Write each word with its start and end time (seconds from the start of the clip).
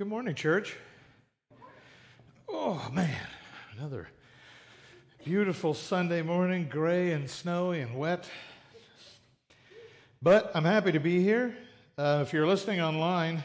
Good 0.00 0.08
morning, 0.08 0.34
church. 0.34 0.78
Oh, 2.48 2.90
man, 2.90 3.20
another 3.76 4.08
beautiful 5.26 5.74
Sunday 5.74 6.22
morning, 6.22 6.68
gray 6.70 7.12
and 7.12 7.28
snowy 7.28 7.82
and 7.82 7.94
wet. 7.98 8.26
But 10.22 10.52
I'm 10.54 10.64
happy 10.64 10.90
to 10.92 11.00
be 11.00 11.22
here. 11.22 11.54
Uh, 11.98 12.24
if 12.26 12.32
you're 12.32 12.46
listening 12.46 12.80
online 12.80 13.42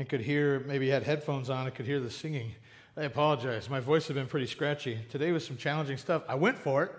and 0.00 0.08
could 0.08 0.20
hear, 0.20 0.58
maybe 0.66 0.88
had 0.88 1.04
headphones 1.04 1.48
on 1.48 1.66
and 1.66 1.74
could 1.76 1.86
hear 1.86 2.00
the 2.00 2.10
singing, 2.10 2.50
I 2.96 3.02
apologize. 3.04 3.70
My 3.70 3.78
voice 3.78 4.08
has 4.08 4.16
been 4.16 4.26
pretty 4.26 4.48
scratchy. 4.48 4.98
Today 5.10 5.30
was 5.30 5.46
some 5.46 5.56
challenging 5.56 5.96
stuff. 5.96 6.24
I 6.28 6.34
went 6.34 6.58
for 6.58 6.82
it. 6.82 6.92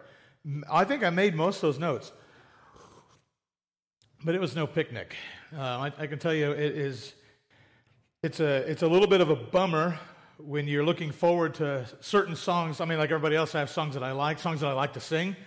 I 0.71 0.85
think 0.85 1.03
I 1.03 1.09
made 1.09 1.35
most 1.35 1.57
of 1.57 1.63
those 1.63 1.79
notes, 1.79 2.13
but 4.23 4.35
it 4.35 4.39
was 4.39 4.55
no 4.55 4.65
picnic. 4.65 5.17
Uh, 5.53 5.59
I, 5.59 5.93
I 5.97 6.07
can 6.07 6.17
tell 6.17 6.33
you 6.33 6.51
it 6.51 6.77
is 6.77 7.13
it's 8.21 8.41
a, 8.41 8.69
it's 8.69 8.81
a 8.81 8.87
little 8.87 9.07
bit 9.07 9.21
of 9.21 9.29
a 9.29 9.35
bummer 9.35 9.97
when 10.37 10.67
you're 10.67 10.83
looking 10.83 11.09
forward 11.09 11.53
to 11.53 11.85
certain 12.01 12.35
songs. 12.35 12.81
I 12.81 12.85
mean, 12.85 12.97
like 12.97 13.11
everybody 13.11 13.37
else, 13.37 13.55
I 13.55 13.59
have 13.59 13.69
songs 13.69 13.93
that 13.93 14.03
I 14.03 14.11
like, 14.11 14.39
songs 14.39 14.59
that 14.59 14.67
I 14.67 14.73
like 14.73 14.91
to 14.93 14.99
sing. 14.99 15.37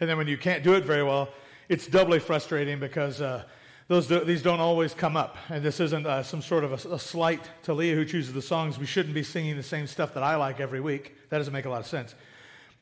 And 0.00 0.10
then 0.10 0.18
when 0.18 0.28
you 0.28 0.36
can't 0.36 0.62
do 0.62 0.74
it 0.74 0.84
very 0.84 1.02
well, 1.02 1.30
it's 1.70 1.86
doubly 1.86 2.18
frustrating 2.18 2.78
because 2.78 3.22
uh, 3.22 3.44
those, 3.88 4.08
these 4.08 4.42
don't 4.42 4.60
always 4.60 4.92
come 4.92 5.16
up. 5.16 5.38
And 5.48 5.64
this 5.64 5.80
isn't 5.80 6.06
uh, 6.06 6.22
some 6.22 6.42
sort 6.42 6.62
of 6.62 6.84
a, 6.84 6.94
a 6.94 6.98
slight 6.98 7.40
to 7.62 7.72
Leah 7.72 7.94
who 7.94 8.04
chooses 8.04 8.34
the 8.34 8.42
songs. 8.42 8.78
We 8.78 8.84
shouldn't 8.84 9.14
be 9.14 9.22
singing 9.22 9.56
the 9.56 9.62
same 9.62 9.86
stuff 9.86 10.12
that 10.12 10.22
I 10.22 10.36
like 10.36 10.60
every 10.60 10.80
week. 10.80 11.16
That 11.30 11.38
doesn't 11.38 11.54
make 11.54 11.64
a 11.64 11.70
lot 11.70 11.80
of 11.80 11.86
sense. 11.86 12.14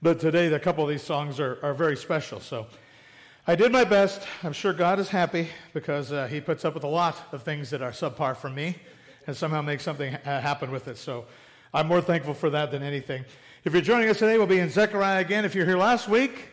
But 0.02 0.18
today, 0.18 0.52
a 0.52 0.58
couple 0.58 0.82
of 0.82 0.90
these 0.90 1.02
songs 1.02 1.38
are, 1.38 1.60
are 1.62 1.74
very 1.74 1.96
special. 1.96 2.40
So 2.40 2.66
I 3.46 3.54
did 3.54 3.70
my 3.70 3.84
best. 3.84 4.22
I'm 4.42 4.52
sure 4.52 4.72
God 4.72 4.98
is 4.98 5.08
happy 5.08 5.48
because 5.74 6.10
uh, 6.10 6.26
He 6.26 6.40
puts 6.40 6.64
up 6.64 6.74
with 6.74 6.82
a 6.82 6.88
lot 6.88 7.16
of 7.30 7.44
things 7.44 7.70
that 7.70 7.82
are 7.82 7.92
subpar 7.92 8.36
from 8.36 8.56
me 8.56 8.74
and 9.28 9.36
somehow 9.36 9.60
make 9.60 9.80
something 9.80 10.14
happen 10.24 10.70
with 10.70 10.88
it. 10.88 10.96
So 10.96 11.26
I'm 11.74 11.86
more 11.86 12.00
thankful 12.00 12.32
for 12.32 12.48
that 12.48 12.70
than 12.70 12.82
anything. 12.82 13.26
If 13.62 13.74
you're 13.74 13.82
joining 13.82 14.08
us 14.08 14.18
today, 14.18 14.38
we'll 14.38 14.46
be 14.46 14.58
in 14.58 14.70
Zechariah 14.70 15.20
again. 15.20 15.44
If 15.44 15.54
you're 15.54 15.66
here 15.66 15.76
last 15.76 16.08
week, 16.08 16.48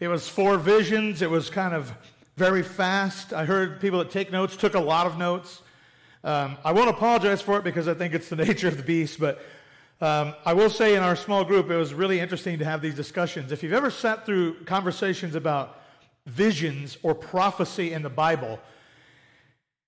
it 0.00 0.08
was 0.08 0.26
four 0.26 0.56
visions. 0.56 1.20
It 1.20 1.28
was 1.28 1.50
kind 1.50 1.74
of 1.74 1.92
very 2.38 2.62
fast. 2.62 3.34
I 3.34 3.44
heard 3.44 3.78
people 3.78 3.98
that 3.98 4.10
take 4.10 4.32
notes 4.32 4.56
took 4.56 4.74
a 4.74 4.80
lot 4.80 5.06
of 5.06 5.18
notes. 5.18 5.60
Um, 6.24 6.56
I 6.64 6.72
won't 6.72 6.88
apologize 6.88 7.42
for 7.42 7.58
it 7.58 7.62
because 7.62 7.88
I 7.88 7.94
think 7.94 8.14
it's 8.14 8.30
the 8.30 8.36
nature 8.46 8.68
of 8.68 8.78
the 8.78 8.82
beast, 8.82 9.20
but 9.20 9.44
um, 10.00 10.34
I 10.46 10.54
will 10.54 10.70
say 10.70 10.96
in 10.96 11.02
our 11.02 11.16
small 11.16 11.44
group, 11.44 11.70
it 11.70 11.76
was 11.76 11.92
really 11.92 12.20
interesting 12.20 12.58
to 12.58 12.64
have 12.64 12.80
these 12.80 12.94
discussions. 12.94 13.52
If 13.52 13.62
you've 13.62 13.74
ever 13.74 13.90
sat 13.90 14.24
through 14.24 14.64
conversations 14.64 15.34
about 15.34 15.78
visions 16.24 16.96
or 17.02 17.14
prophecy 17.14 17.92
in 17.92 18.00
the 18.00 18.08
Bible, 18.08 18.58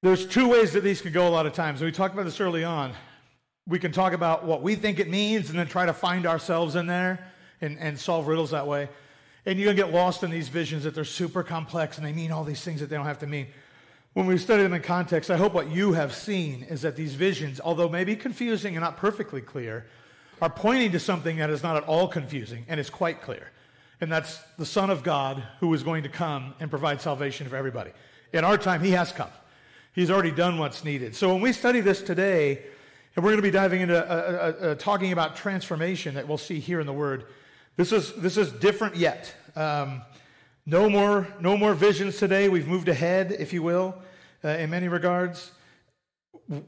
there's 0.07 0.27
two 0.27 0.49
ways 0.49 0.73
that 0.73 0.85
these 0.85 1.01
can 1.01 1.13
go 1.13 1.27
a 1.27 1.31
lot 1.31 1.47
of 1.47 1.53
times. 1.53 1.81
We 1.81 1.91
talked 1.91 2.15
about 2.15 2.25
this 2.25 2.41
early 2.41 2.63
on. 2.63 2.93
We 3.67 3.79
can 3.79 3.91
talk 3.91 4.13
about 4.13 4.45
what 4.45 4.63
we 4.63 4.77
think 4.77 5.01
it 5.01 5.09
means 5.09 5.51
and 5.51 5.59
then 5.59 5.67
try 5.67 5.87
to 5.87 5.93
find 5.93 6.27
ourselves 6.27 6.77
in 6.77 6.87
there 6.87 7.33
and, 7.61 7.77
and 7.81 7.99
solve 7.99 8.29
riddles 8.29 8.53
that 8.53 8.67
way. 8.67 8.89
And 9.47 9.59
you're 9.59 9.67
going 9.67 9.77
to 9.77 9.83
get 9.83 9.93
lost 9.93 10.23
in 10.23 10.31
these 10.31 10.49
visions 10.49 10.85
that 10.85 10.95
they're 10.95 11.05
super 11.05 11.43
complex 11.43 11.97
and 11.97 12.07
they 12.07 12.13
mean 12.13 12.31
all 12.31 12.45
these 12.45 12.63
things 12.63 12.81
that 12.81 12.87
they 12.87 12.97
don't 12.97 13.07
have 13.07 13.19
to 13.21 13.27
mean. 13.27 13.49
When 14.13 14.27
we 14.27 14.39
study 14.39 14.63
them 14.63 14.75
in 14.75 14.83
context, 14.83 15.31
I 15.31 15.37
hope 15.37 15.53
what 15.53 15.71
you 15.71 15.93
have 15.93 16.15
seen 16.15 16.63
is 16.65 16.83
that 16.83 16.95
these 16.95 17.15
visions, 17.15 17.61
although 17.61 17.89
maybe 17.89 18.15
confusing 18.15 18.77
and 18.77 18.83
not 18.83 18.97
perfectly 18.97 19.41
clear, 19.41 19.87
are 20.41 20.51
pointing 20.51 20.93
to 20.93 21.01
something 21.01 21.37
that 21.39 21.51
is 21.51 21.63
not 21.63 21.77
at 21.77 21.83
all 21.85 22.07
confusing 22.07 22.65
and 22.69 22.79
is 22.79 22.91
quite 22.91 23.23
clear. 23.23 23.51
And 24.01 24.13
that's 24.13 24.39
the 24.57 24.67
Son 24.67 24.89
of 24.89 25.03
God 25.03 25.43
who 25.61 25.73
is 25.75 25.83
going 25.83 26.05
to 26.05 26.09
come 26.09 26.55
and 26.61 26.71
provide 26.71 27.01
salvation 27.01 27.49
for 27.49 27.57
everybody. 27.57 27.91
In 28.33 28.45
our 28.45 28.57
time, 28.57 28.83
he 28.83 28.91
has 28.93 29.11
come. 29.13 29.31
He's 29.97 30.11
already 30.11 30.31
done 30.31 30.59
what's 30.59 30.85
needed. 30.85 31.17
So 31.17 31.33
when 31.33 31.41
we 31.41 31.55
study 31.55 31.81
this 31.81 32.03
today, 32.03 32.63
and 33.17 33.25
we're 33.25 33.31
going 33.31 33.39
to 33.39 33.43
be 33.43 33.51
diving 33.51 33.81
into 33.81 33.99
uh, 33.99 34.15
uh, 34.15 34.65
uh, 34.67 34.75
talking 34.75 35.11
about 35.11 35.37
transformation 35.37 36.17
that 36.17 36.29
we'll 36.29 36.37
see 36.37 36.61
here 36.61 36.81
in 36.81 36.87
the 36.87 36.93
Word. 36.93 37.25
This 37.77 37.93
is 37.93 38.13
this 38.13 38.37
is 38.37 38.53
different 38.53 38.97
yet. 38.97 39.35
Um, 39.57 40.03
no 40.67 40.91
more 40.91 41.27
no 41.41 41.57
more 41.57 41.73
visions 41.73 42.19
today. 42.19 42.51
We've 42.51 42.69
moved 42.69 42.91
ahead, 42.91 43.33
if 43.39 43.55
you 43.55 43.63
will, 43.63 43.95
in 44.45 44.69
many 44.69 44.89
regards. 44.89 45.51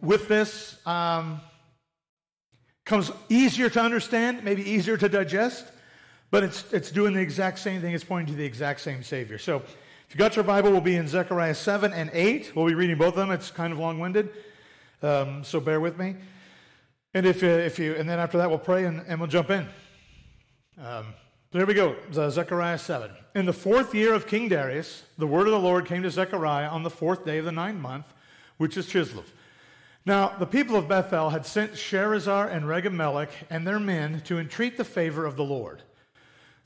With 0.00 0.26
this 0.28 0.78
um, 0.86 1.42
comes 2.86 3.12
easier 3.28 3.68
to 3.68 3.80
understand, 3.80 4.42
maybe 4.42 4.62
easier 4.70 4.96
to 4.96 5.08
digest, 5.08 5.66
but 6.30 6.44
it's 6.44 6.72
it's 6.72 6.90
doing 6.90 7.12
the 7.12 7.20
exact 7.20 7.58
same 7.58 7.82
thing. 7.82 7.92
It's 7.92 8.04
pointing 8.04 8.32
to 8.32 8.38
the 8.38 8.46
exact 8.46 8.80
same 8.80 9.02
Savior. 9.02 9.36
So 9.36 9.64
if 10.08 10.14
you 10.14 10.18
got 10.18 10.36
your 10.36 10.44
Bible, 10.44 10.70
we'll 10.70 10.80
be 10.80 10.96
in 10.96 11.06
Zechariah 11.06 11.54
7 11.54 11.92
and 11.92 12.08
8. 12.14 12.56
We'll 12.56 12.64
be 12.64 12.72
reading 12.72 12.96
both 12.96 13.08
of 13.08 13.16
them. 13.16 13.30
It's 13.30 13.50
kind 13.50 13.74
of 13.74 13.78
long 13.78 13.98
winded, 13.98 14.30
um, 15.02 15.44
so 15.44 15.60
bear 15.60 15.80
with 15.80 15.98
me. 15.98 16.16
And 17.12 17.26
if, 17.26 17.42
uh, 17.42 17.46
if 17.46 17.78
you, 17.78 17.94
and 17.94 18.08
then 18.08 18.18
after 18.18 18.38
that, 18.38 18.48
we'll 18.48 18.58
pray 18.58 18.86
and, 18.86 19.04
and 19.06 19.20
we'll 19.20 19.28
jump 19.28 19.50
in. 19.50 19.68
Um, 20.82 21.12
so 21.52 21.58
here 21.58 21.66
we 21.66 21.74
go, 21.74 21.94
Zechariah 22.10 22.78
7. 22.78 23.10
In 23.34 23.44
the 23.44 23.52
fourth 23.52 23.94
year 23.94 24.14
of 24.14 24.26
King 24.26 24.48
Darius, 24.48 25.02
the 25.18 25.26
word 25.26 25.46
of 25.46 25.52
the 25.52 25.60
Lord 25.60 25.84
came 25.84 26.02
to 26.04 26.10
Zechariah 26.10 26.68
on 26.68 26.84
the 26.84 26.90
fourth 26.90 27.26
day 27.26 27.36
of 27.36 27.44
the 27.44 27.52
ninth 27.52 27.78
month, 27.78 28.06
which 28.56 28.78
is 28.78 28.86
Chislev. 28.86 29.26
Now, 30.06 30.34
the 30.38 30.46
people 30.46 30.76
of 30.76 30.88
Bethel 30.88 31.28
had 31.28 31.44
sent 31.44 31.72
Sharezer 31.72 32.50
and 32.50 32.64
Regem 32.64 33.28
and 33.50 33.66
their 33.66 33.78
men 33.78 34.22
to 34.22 34.38
entreat 34.38 34.78
the 34.78 34.84
favor 34.84 35.26
of 35.26 35.36
the 35.36 35.44
Lord 35.44 35.82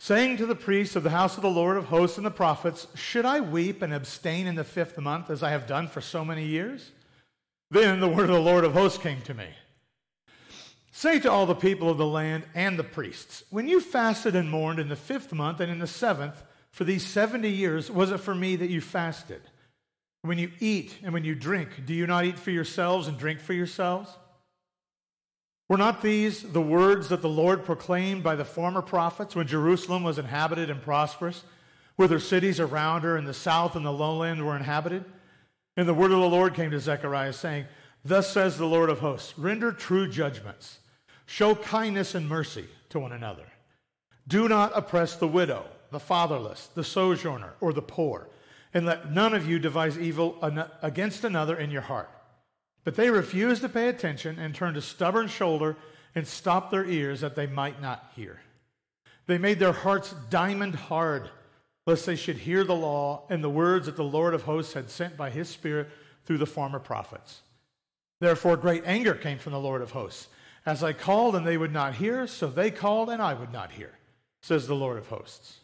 saying 0.03 0.37
to 0.37 0.47
the 0.47 0.57
priests 0.57 0.97
of 0.97 1.05
the 1.05 1.11
house 1.11 1.37
of 1.37 1.43
the 1.43 1.49
Lord 1.49 1.77
of 1.77 1.85
hosts 1.85 2.17
and 2.17 2.27
the 2.27 2.31
prophets, 2.31 2.89
Should 2.97 3.25
I 3.25 3.41
weep 3.41 3.83
and 3.83 3.95
abstain 3.95 4.49
in 4.49 4.57
the 4.57 4.65
fifth 4.65 4.99
month 4.99 5.31
as 5.31 5.45
I 5.45 5.51
have 5.51 5.69
done 5.69 5.87
for 5.87 6.01
so 6.01 6.25
many 6.25 6.45
years? 6.45 6.91
Then 7.71 8.01
the 8.01 8.09
word 8.09 8.29
of 8.29 8.35
the 8.35 8.41
Lord 8.41 8.65
of 8.65 8.73
hosts 8.73 8.99
came 8.99 9.21
to 9.21 9.33
me. 9.33 9.47
Say 10.91 11.21
to 11.21 11.31
all 11.31 11.47
the 11.47 11.55
people 11.55 11.89
of 11.89 11.99
the 11.99 12.07
land 12.07 12.43
and 12.53 12.77
the 12.77 12.83
priests, 12.83 13.45
When 13.51 13.69
you 13.69 13.81
fasted 13.81 14.35
and 14.35 14.51
mourned 14.51 14.81
in 14.81 14.89
the 14.89 14.97
fifth 14.97 15.33
month 15.33 15.61
and 15.61 15.71
in 15.71 15.79
the 15.79 15.87
seventh, 15.87 16.43
for 16.73 16.83
these 16.83 17.07
70 17.07 17.49
years, 17.49 17.89
was 17.89 18.11
it 18.11 18.19
for 18.19 18.35
me 18.35 18.57
that 18.57 18.71
you 18.71 18.81
fasted? 18.81 19.43
When 20.23 20.37
you 20.37 20.51
eat 20.59 20.99
and 21.05 21.13
when 21.13 21.25
you 21.25 21.37
drink, 21.37 21.87
do 21.87 21.95
you 21.95 22.09
not 22.09 22.25
eat 22.25 22.41
for 22.41 22.51
yourselves 22.51 23.07
and 23.07 23.17
drink 23.17 23.39
for 23.39 23.53
yourselves? 23.53 24.11
Were 25.69 25.79
not 25.79 26.03
these 26.03 26.43
the 26.43 26.61
words 26.61 27.09
that 27.09 27.23
the 27.23 27.29
Lord 27.29 27.65
proclaimed 27.65 28.23
by 28.23 28.35
the 28.35 28.45
former 28.45 28.83
prophets 28.83 29.35
when 29.35 29.47
Jerusalem 29.47 30.03
was 30.03 30.19
inhabited 30.19 30.71
and 30.71 30.83
prosperous, 30.83 31.45
with 31.97 32.11
her 32.11 32.19
cities 32.19 32.59
around 32.59 33.03
her 33.03 33.17
in 33.17 33.25
the 33.25 33.35
south 33.35 33.77
and 33.77 33.85
the 33.85 33.93
lowland 33.93 34.45
were 34.45 34.57
inhabited? 34.57 35.05
And 35.77 35.89
the 35.89 35.95
word 35.95 36.13
of 36.13 36.21
the 36.21 36.29
Lord 36.29 36.55
came 36.55 36.71
to 36.71 36.81
Zechariah, 36.81 37.33
saying, 37.33 37.67
Thus 38.05 38.31
says 38.31 38.59
the 38.59 38.67
Lord 38.67 38.91
of 38.91 38.99
hosts, 38.99 39.39
render 39.39 39.73
true 39.73 40.09
judgments, 40.09 40.81
show 41.25 41.55
kindness 41.55 42.15
and 42.15 42.29
mercy 42.29 42.67
to 42.91 42.99
one 42.99 43.13
another. 43.13 43.47
Do 44.29 44.49
not 44.49 44.73
oppress 44.75 45.17
the 45.17 45.29
widow, 45.29 45.65
the 45.91 46.01
fatherless, 46.01 46.69
the 46.75 46.85
sojourner, 46.85 47.55
or 47.61 47.73
the 47.73 47.83
poor, 47.83 48.29
and 48.75 48.85
let 48.85 49.13
none 49.13 49.35
of 49.35 49.49
you 49.49 49.59
devise 49.59 49.99
evil 49.99 50.39
against 50.83 51.25
another 51.25 51.57
in 51.57 51.71
your 51.71 51.83
heart. 51.83 52.11
But 52.85 52.97
they 52.97 53.11
refused 53.11 53.63
to 53.63 53.69
pay 53.69 53.89
attention 53.89 54.39
and 54.39 54.55
turned 54.55 54.77
a 54.77 54.83
stubborn 54.83 55.29
shoulder 55.29 55.77
and 56.15 56.27
stopped 56.27 56.71
their 56.71 56.85
ears 56.85 57.21
that 57.21 57.37
they 57.37 57.47
might 57.47 57.81
not 57.81 58.11
hear. 58.17 58.41
They 59.27 59.39
made 59.39 59.59
their 59.59 59.73
hearts 59.73 60.15
diamond 60.31 60.75
hard, 60.75 61.31
lest 61.87 62.07
they 62.07 62.17
should 62.17 62.39
hear 62.39 62.65
the 62.65 62.75
law 62.75 63.23
and 63.31 63.43
the 63.43 63.51
words 63.51 63.87
that 63.87 63.97
the 63.97 64.05
Lord 64.05 64.35
of 64.35 64.43
hosts 64.43 64.75
had 64.75 64.91
sent 64.91 65.17
by 65.17 65.31
his 65.31 65.49
Spirit 65.49 65.89
through 66.25 66.39
the 66.39 66.47
former 66.47 66.81
prophets. 66.81 67.43
Therefore, 68.21 68.57
great 68.57 68.83
anger 68.85 69.15
came 69.15 69.39
from 69.39 69.53
the 69.53 69.61
Lord 69.61 69.83
of 69.83 69.93
hosts. 69.93 70.29
As 70.67 70.85
I 70.85 70.93
called 70.93 71.35
and 71.35 71.47
they 71.47 71.57
would 71.57 71.73
not 71.73 71.95
hear, 71.95 72.27
so 72.27 72.47
they 72.49 72.71
called 72.71 73.11
and 73.11 73.23
I 73.23 73.35
would 73.35 73.53
not 73.53 73.73
hear, 73.73 73.93
says 74.43 74.67
the 74.67 74.75
Lord 74.75 74.99
of 74.99 75.09
hosts. 75.09 75.59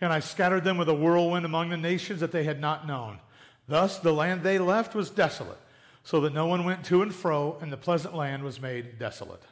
And 0.00 0.12
I 0.12 0.18
scattered 0.18 0.64
them 0.64 0.78
with 0.78 0.88
a 0.88 0.94
whirlwind 0.94 1.46
among 1.46 1.70
the 1.70 1.76
nations 1.76 2.18
that 2.20 2.32
they 2.32 2.42
had 2.42 2.60
not 2.60 2.86
known. 2.86 3.20
Thus, 3.68 3.98
the 3.98 4.12
land 4.12 4.42
they 4.42 4.58
left 4.58 4.94
was 4.94 5.10
desolate 5.10 5.58
so 6.04 6.20
that 6.20 6.34
no 6.34 6.46
one 6.46 6.64
went 6.64 6.84
to 6.86 7.02
and 7.02 7.14
fro, 7.14 7.58
and 7.60 7.72
the 7.72 7.76
pleasant 7.76 8.14
land 8.14 8.42
was 8.42 8.60
made 8.60 8.98
desolate. 8.98 9.42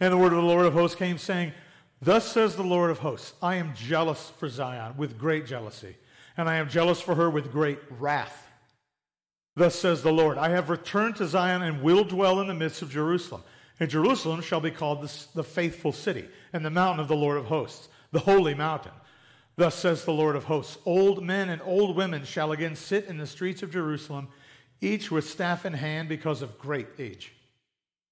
And 0.00 0.12
the 0.12 0.18
word 0.18 0.32
of 0.32 0.38
the 0.38 0.48
Lord 0.48 0.66
of 0.66 0.72
hosts 0.72 0.96
came, 0.96 1.18
saying, 1.18 1.52
Thus 2.00 2.30
says 2.30 2.56
the 2.56 2.62
Lord 2.62 2.90
of 2.90 2.98
hosts, 2.98 3.34
I 3.42 3.56
am 3.56 3.74
jealous 3.74 4.30
for 4.38 4.48
Zion 4.48 4.96
with 4.96 5.18
great 5.18 5.46
jealousy, 5.46 5.96
and 6.36 6.48
I 6.48 6.56
am 6.56 6.68
jealous 6.68 7.00
for 7.00 7.14
her 7.14 7.30
with 7.30 7.52
great 7.52 7.78
wrath. 7.90 8.48
Thus 9.56 9.76
says 9.76 10.02
the 10.02 10.12
Lord, 10.12 10.36
I 10.36 10.48
have 10.50 10.68
returned 10.68 11.16
to 11.16 11.26
Zion 11.26 11.62
and 11.62 11.82
will 11.82 12.04
dwell 12.04 12.40
in 12.40 12.48
the 12.48 12.54
midst 12.54 12.82
of 12.82 12.90
Jerusalem. 12.90 13.42
And 13.80 13.90
Jerusalem 13.90 14.40
shall 14.40 14.60
be 14.60 14.70
called 14.70 15.08
the, 15.34 15.42
faithful 15.42 15.92
city, 15.92 16.28
and 16.52 16.64
the 16.64 16.70
mountain 16.70 17.00
of 17.00 17.08
the 17.08 17.16
Lord 17.16 17.38
of 17.38 17.46
hosts, 17.46 17.88
the 18.12 18.20
holy 18.20 18.54
mountain. 18.54 18.92
Thus 19.56 19.74
says 19.74 20.04
the 20.04 20.12
Lord 20.12 20.36
of 20.36 20.44
hosts, 20.44 20.78
Old 20.84 21.22
men 21.22 21.48
and 21.48 21.62
old 21.64 21.96
women 21.96 22.24
shall 22.24 22.52
again 22.52 22.76
sit 22.76 23.06
in 23.06 23.18
the 23.18 23.26
streets 23.26 23.62
of 23.62 23.72
Jerusalem 23.72 24.28
each 24.84 25.10
with 25.10 25.28
staff 25.28 25.64
in 25.66 25.72
hand 25.72 26.08
because 26.08 26.42
of 26.42 26.58
great 26.58 26.88
age. 26.98 27.32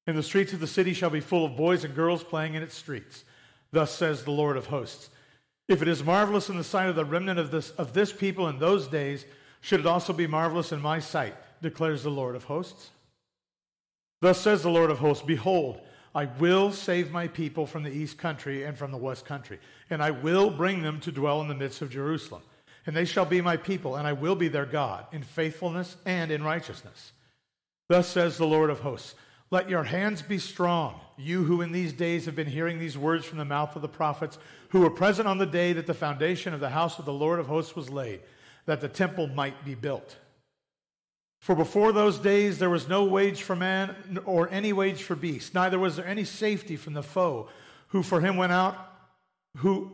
And 0.06 0.16
the 0.16 0.22
streets 0.22 0.52
of 0.52 0.60
the 0.60 0.66
city 0.66 0.94
shall 0.94 1.10
be 1.10 1.20
full 1.20 1.44
of 1.44 1.56
boys 1.56 1.84
and 1.84 1.94
girls 1.94 2.24
playing 2.24 2.54
in 2.54 2.62
its 2.62 2.76
streets. 2.76 3.24
Thus 3.70 3.94
says 3.94 4.24
the 4.24 4.32
Lord 4.32 4.56
of 4.56 4.66
hosts. 4.66 5.10
If 5.68 5.80
it 5.80 5.88
is 5.88 6.02
marvelous 6.02 6.48
in 6.48 6.56
the 6.56 6.64
sight 6.64 6.88
of 6.88 6.96
the 6.96 7.04
remnant 7.04 7.38
of 7.38 7.50
this, 7.50 7.70
of 7.72 7.92
this 7.92 8.12
people 8.12 8.48
in 8.48 8.58
those 8.58 8.88
days, 8.88 9.24
should 9.60 9.80
it 9.80 9.86
also 9.86 10.12
be 10.12 10.26
marvelous 10.26 10.72
in 10.72 10.82
my 10.82 10.98
sight, 10.98 11.34
declares 11.62 12.02
the 12.02 12.10
Lord 12.10 12.34
of 12.34 12.44
hosts. 12.44 12.90
Thus 14.20 14.40
says 14.40 14.62
the 14.62 14.70
Lord 14.70 14.90
of 14.90 14.98
hosts 14.98 15.24
Behold, 15.24 15.80
I 16.14 16.26
will 16.26 16.72
save 16.72 17.10
my 17.10 17.28
people 17.28 17.66
from 17.66 17.84
the 17.84 17.92
east 17.92 18.18
country 18.18 18.64
and 18.64 18.76
from 18.76 18.90
the 18.90 18.98
west 18.98 19.24
country, 19.24 19.58
and 19.88 20.02
I 20.02 20.10
will 20.10 20.50
bring 20.50 20.82
them 20.82 21.00
to 21.00 21.12
dwell 21.12 21.40
in 21.40 21.48
the 21.48 21.54
midst 21.54 21.80
of 21.80 21.90
Jerusalem. 21.90 22.42
And 22.86 22.96
they 22.96 23.04
shall 23.04 23.24
be 23.24 23.40
my 23.40 23.56
people, 23.56 23.96
and 23.96 24.06
I 24.06 24.12
will 24.12 24.34
be 24.34 24.48
their 24.48 24.66
God, 24.66 25.06
in 25.12 25.22
faithfulness 25.22 25.96
and 26.04 26.30
in 26.30 26.42
righteousness. 26.42 27.12
Thus 27.88 28.08
says 28.08 28.38
the 28.38 28.46
Lord 28.46 28.70
of 28.70 28.80
hosts 28.80 29.14
Let 29.50 29.68
your 29.68 29.84
hands 29.84 30.22
be 30.22 30.38
strong, 30.38 30.98
you 31.16 31.44
who 31.44 31.60
in 31.60 31.72
these 31.72 31.92
days 31.92 32.24
have 32.26 32.34
been 32.34 32.46
hearing 32.46 32.78
these 32.78 32.98
words 32.98 33.24
from 33.24 33.38
the 33.38 33.44
mouth 33.44 33.76
of 33.76 33.82
the 33.82 33.88
prophets, 33.88 34.38
who 34.70 34.80
were 34.80 34.90
present 34.90 35.28
on 35.28 35.38
the 35.38 35.46
day 35.46 35.72
that 35.74 35.86
the 35.86 35.94
foundation 35.94 36.54
of 36.54 36.60
the 36.60 36.70
house 36.70 36.98
of 36.98 37.04
the 37.04 37.12
Lord 37.12 37.38
of 37.38 37.46
hosts 37.46 37.76
was 37.76 37.90
laid, 37.90 38.20
that 38.66 38.80
the 38.80 38.88
temple 38.88 39.28
might 39.28 39.64
be 39.64 39.74
built. 39.74 40.16
For 41.42 41.56
before 41.56 41.92
those 41.92 42.18
days 42.18 42.58
there 42.58 42.70
was 42.70 42.88
no 42.88 43.04
wage 43.04 43.42
for 43.42 43.56
man 43.56 44.20
or 44.24 44.48
any 44.50 44.72
wage 44.72 45.02
for 45.02 45.16
beast, 45.16 45.54
neither 45.54 45.78
was 45.78 45.96
there 45.96 46.06
any 46.06 46.24
safety 46.24 46.76
from 46.76 46.94
the 46.94 47.02
foe 47.02 47.48
who 47.88 48.02
for 48.02 48.20
him 48.20 48.36
went 48.36 48.52
out, 48.52 48.76
who 49.58 49.90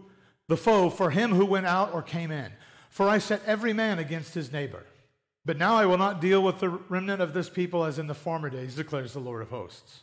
the 0.48 0.56
foe 0.56 0.90
for 0.90 1.10
him 1.10 1.30
who 1.30 1.44
went 1.44 1.66
out 1.66 1.92
or 1.92 2.02
came 2.02 2.30
in. 2.30 2.52
For 2.98 3.08
I 3.08 3.18
set 3.18 3.42
every 3.46 3.72
man 3.72 4.00
against 4.00 4.34
his 4.34 4.50
neighbor. 4.50 4.84
But 5.44 5.56
now 5.56 5.76
I 5.76 5.86
will 5.86 5.98
not 5.98 6.20
deal 6.20 6.42
with 6.42 6.58
the 6.58 6.68
remnant 6.68 7.22
of 7.22 7.32
this 7.32 7.48
people 7.48 7.84
as 7.84 8.00
in 8.00 8.08
the 8.08 8.12
former 8.12 8.50
days, 8.50 8.74
declares 8.74 9.12
the 9.12 9.20
Lord 9.20 9.40
of 9.40 9.50
hosts. 9.50 10.00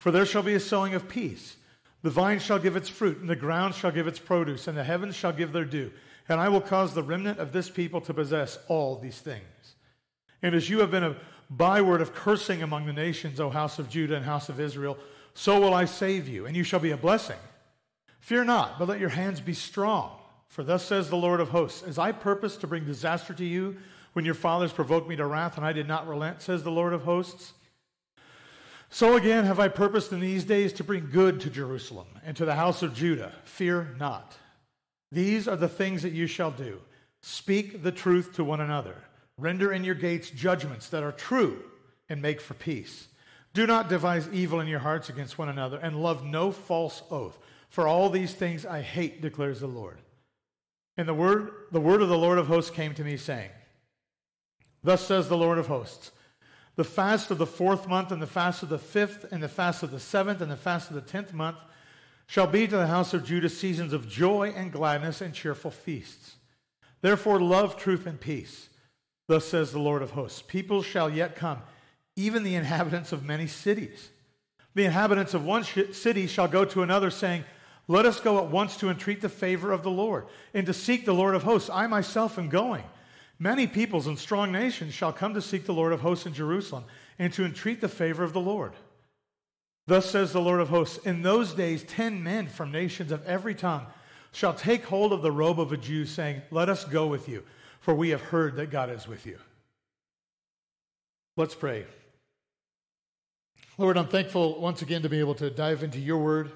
For 0.00 0.10
there 0.10 0.26
shall 0.26 0.42
be 0.42 0.52
a 0.52 0.60
sowing 0.60 0.92
of 0.92 1.08
peace. 1.08 1.56
The 2.02 2.10
vine 2.10 2.38
shall 2.38 2.58
give 2.58 2.76
its 2.76 2.90
fruit, 2.90 3.20
and 3.20 3.30
the 3.30 3.34
ground 3.34 3.74
shall 3.74 3.90
give 3.90 4.06
its 4.06 4.18
produce, 4.18 4.68
and 4.68 4.76
the 4.76 4.84
heavens 4.84 5.16
shall 5.16 5.32
give 5.32 5.54
their 5.54 5.64
due. 5.64 5.90
And 6.28 6.38
I 6.38 6.50
will 6.50 6.60
cause 6.60 6.92
the 6.92 7.02
remnant 7.02 7.38
of 7.38 7.52
this 7.52 7.70
people 7.70 8.02
to 8.02 8.12
possess 8.12 8.58
all 8.68 8.96
these 8.96 9.20
things. 9.20 9.76
And 10.42 10.54
as 10.54 10.68
you 10.68 10.80
have 10.80 10.90
been 10.90 11.02
a 11.02 11.16
byword 11.48 12.02
of 12.02 12.12
cursing 12.12 12.62
among 12.62 12.84
the 12.84 12.92
nations, 12.92 13.40
O 13.40 13.48
house 13.48 13.78
of 13.78 13.88
Judah 13.88 14.16
and 14.16 14.24
house 14.26 14.50
of 14.50 14.60
Israel, 14.60 14.98
so 15.32 15.58
will 15.58 15.72
I 15.72 15.86
save 15.86 16.28
you, 16.28 16.44
and 16.44 16.54
you 16.54 16.62
shall 16.62 16.78
be 16.78 16.90
a 16.90 16.98
blessing. 16.98 17.40
Fear 18.20 18.44
not, 18.44 18.78
but 18.78 18.86
let 18.86 19.00
your 19.00 19.08
hands 19.08 19.40
be 19.40 19.54
strong. 19.54 20.18
For 20.48 20.62
thus 20.62 20.84
says 20.84 21.10
the 21.10 21.16
Lord 21.16 21.40
of 21.40 21.50
hosts 21.50 21.82
As 21.82 21.98
I 21.98 22.12
purposed 22.12 22.60
to 22.60 22.66
bring 22.66 22.84
disaster 22.84 23.34
to 23.34 23.44
you 23.44 23.76
when 24.12 24.24
your 24.24 24.34
fathers 24.34 24.72
provoked 24.72 25.08
me 25.08 25.16
to 25.16 25.26
wrath, 25.26 25.56
and 25.56 25.66
I 25.66 25.72
did 25.72 25.88
not 25.88 26.08
relent, 26.08 26.40
says 26.42 26.62
the 26.62 26.70
Lord 26.70 26.92
of 26.92 27.02
hosts, 27.02 27.52
so 28.88 29.16
again 29.16 29.44
have 29.44 29.58
I 29.58 29.68
purposed 29.68 30.12
in 30.12 30.20
these 30.20 30.44
days 30.44 30.72
to 30.74 30.84
bring 30.84 31.10
good 31.10 31.40
to 31.40 31.50
Jerusalem 31.50 32.06
and 32.24 32.36
to 32.36 32.44
the 32.44 32.54
house 32.54 32.82
of 32.82 32.94
Judah. 32.94 33.32
Fear 33.44 33.96
not. 33.98 34.36
These 35.10 35.48
are 35.48 35.56
the 35.56 35.68
things 35.68 36.02
that 36.02 36.12
you 36.12 36.26
shall 36.26 36.52
do. 36.52 36.80
Speak 37.20 37.82
the 37.82 37.92
truth 37.92 38.32
to 38.34 38.44
one 38.44 38.60
another 38.60 38.96
Render 39.38 39.70
in 39.72 39.84
your 39.84 39.94
gates 39.94 40.30
judgments 40.30 40.88
that 40.88 41.02
are 41.02 41.12
true 41.12 41.62
and 42.08 42.22
make 42.22 42.40
for 42.40 42.54
peace. 42.54 43.08
Do 43.52 43.66
not 43.66 43.88
devise 43.88 44.28
evil 44.32 44.60
in 44.60 44.68
your 44.68 44.78
hearts 44.78 45.10
against 45.10 45.36
one 45.36 45.50
another, 45.50 45.78
and 45.78 46.02
love 46.02 46.24
no 46.24 46.50
false 46.50 47.02
oath. 47.10 47.38
For 47.68 47.86
all 47.86 48.08
these 48.08 48.32
things 48.32 48.64
I 48.64 48.80
hate, 48.80 49.20
declares 49.20 49.60
the 49.60 49.66
Lord. 49.66 49.98
And 50.96 51.08
the 51.08 51.14
word, 51.14 51.50
the 51.72 51.80
word 51.80 52.02
of 52.02 52.08
the 52.08 52.18
Lord 52.18 52.38
of 52.38 52.46
hosts 52.46 52.70
came 52.70 52.94
to 52.94 53.04
me, 53.04 53.16
saying, 53.16 53.50
Thus 54.82 55.06
says 55.06 55.28
the 55.28 55.36
Lord 55.36 55.58
of 55.58 55.66
hosts 55.66 56.10
The 56.76 56.84
fast 56.84 57.30
of 57.30 57.38
the 57.38 57.46
fourth 57.46 57.86
month, 57.88 58.12
and 58.12 58.22
the 58.22 58.26
fast 58.26 58.62
of 58.62 58.68
the 58.68 58.78
fifth, 58.78 59.26
and 59.30 59.42
the 59.42 59.48
fast 59.48 59.82
of 59.82 59.90
the 59.90 60.00
seventh, 60.00 60.40
and 60.40 60.50
the 60.50 60.56
fast 60.56 60.88
of 60.88 60.94
the 60.94 61.02
tenth 61.02 61.32
month 61.32 61.58
shall 62.26 62.46
be 62.46 62.66
to 62.66 62.76
the 62.76 62.86
house 62.86 63.14
of 63.14 63.24
Judah 63.24 63.48
seasons 63.48 63.92
of 63.92 64.08
joy 64.08 64.52
and 64.56 64.72
gladness 64.72 65.20
and 65.20 65.32
cheerful 65.32 65.70
feasts. 65.70 66.36
Therefore, 67.00 67.40
love 67.40 67.76
truth 67.76 68.06
and 68.06 68.20
peace. 68.20 68.68
Thus 69.28 69.44
says 69.44 69.72
the 69.72 69.78
Lord 69.78 70.02
of 70.02 70.12
hosts 70.12 70.42
People 70.42 70.82
shall 70.82 71.10
yet 71.10 71.36
come, 71.36 71.62
even 72.16 72.42
the 72.42 72.54
inhabitants 72.54 73.12
of 73.12 73.24
many 73.24 73.46
cities. 73.46 74.10
The 74.74 74.84
inhabitants 74.84 75.34
of 75.34 75.44
one 75.44 75.64
city 75.64 76.26
shall 76.26 76.48
go 76.48 76.64
to 76.66 76.82
another, 76.82 77.10
saying, 77.10 77.44
Let 77.88 78.06
us 78.06 78.20
go 78.20 78.38
at 78.38 78.50
once 78.50 78.76
to 78.78 78.90
entreat 78.90 79.20
the 79.20 79.28
favor 79.28 79.72
of 79.72 79.82
the 79.82 79.90
Lord, 79.90 80.26
and 80.54 80.66
to 80.66 80.74
seek 80.74 81.04
the 81.04 81.14
Lord 81.14 81.34
of 81.34 81.44
hosts. 81.44 81.70
I 81.72 81.86
myself 81.86 82.38
am 82.38 82.48
going. 82.48 82.84
Many 83.38 83.66
peoples 83.66 84.06
and 84.06 84.18
strong 84.18 84.50
nations 84.50 84.94
shall 84.94 85.12
come 85.12 85.34
to 85.34 85.42
seek 85.42 85.66
the 85.66 85.74
Lord 85.74 85.92
of 85.92 86.00
hosts 86.00 86.26
in 86.26 86.34
Jerusalem, 86.34 86.84
and 87.18 87.32
to 87.34 87.44
entreat 87.44 87.80
the 87.80 87.88
favor 87.88 88.24
of 88.24 88.32
the 88.32 88.40
Lord. 88.40 88.72
Thus 89.86 90.10
says 90.10 90.32
the 90.32 90.40
Lord 90.40 90.60
of 90.60 90.68
hosts 90.68 90.98
In 91.06 91.22
those 91.22 91.54
days, 91.54 91.84
ten 91.84 92.22
men 92.22 92.48
from 92.48 92.72
nations 92.72 93.12
of 93.12 93.24
every 93.24 93.54
tongue 93.54 93.86
shall 94.32 94.54
take 94.54 94.84
hold 94.84 95.12
of 95.12 95.22
the 95.22 95.32
robe 95.32 95.60
of 95.60 95.72
a 95.72 95.76
Jew, 95.76 96.06
saying, 96.06 96.42
Let 96.50 96.68
us 96.68 96.84
go 96.84 97.06
with 97.06 97.28
you 97.28 97.44
for 97.86 97.94
we 97.94 98.08
have 98.08 98.20
heard 98.20 98.56
that 98.56 98.68
God 98.68 98.90
is 98.90 99.06
with 99.06 99.26
you. 99.26 99.38
Let's 101.36 101.54
pray. 101.54 101.86
Lord, 103.78 103.96
I'm 103.96 104.08
thankful 104.08 104.60
once 104.60 104.82
again 104.82 105.02
to 105.02 105.08
be 105.08 105.20
able 105.20 105.36
to 105.36 105.50
dive 105.50 105.84
into 105.84 106.00
your 106.00 106.18
word. 106.18 106.50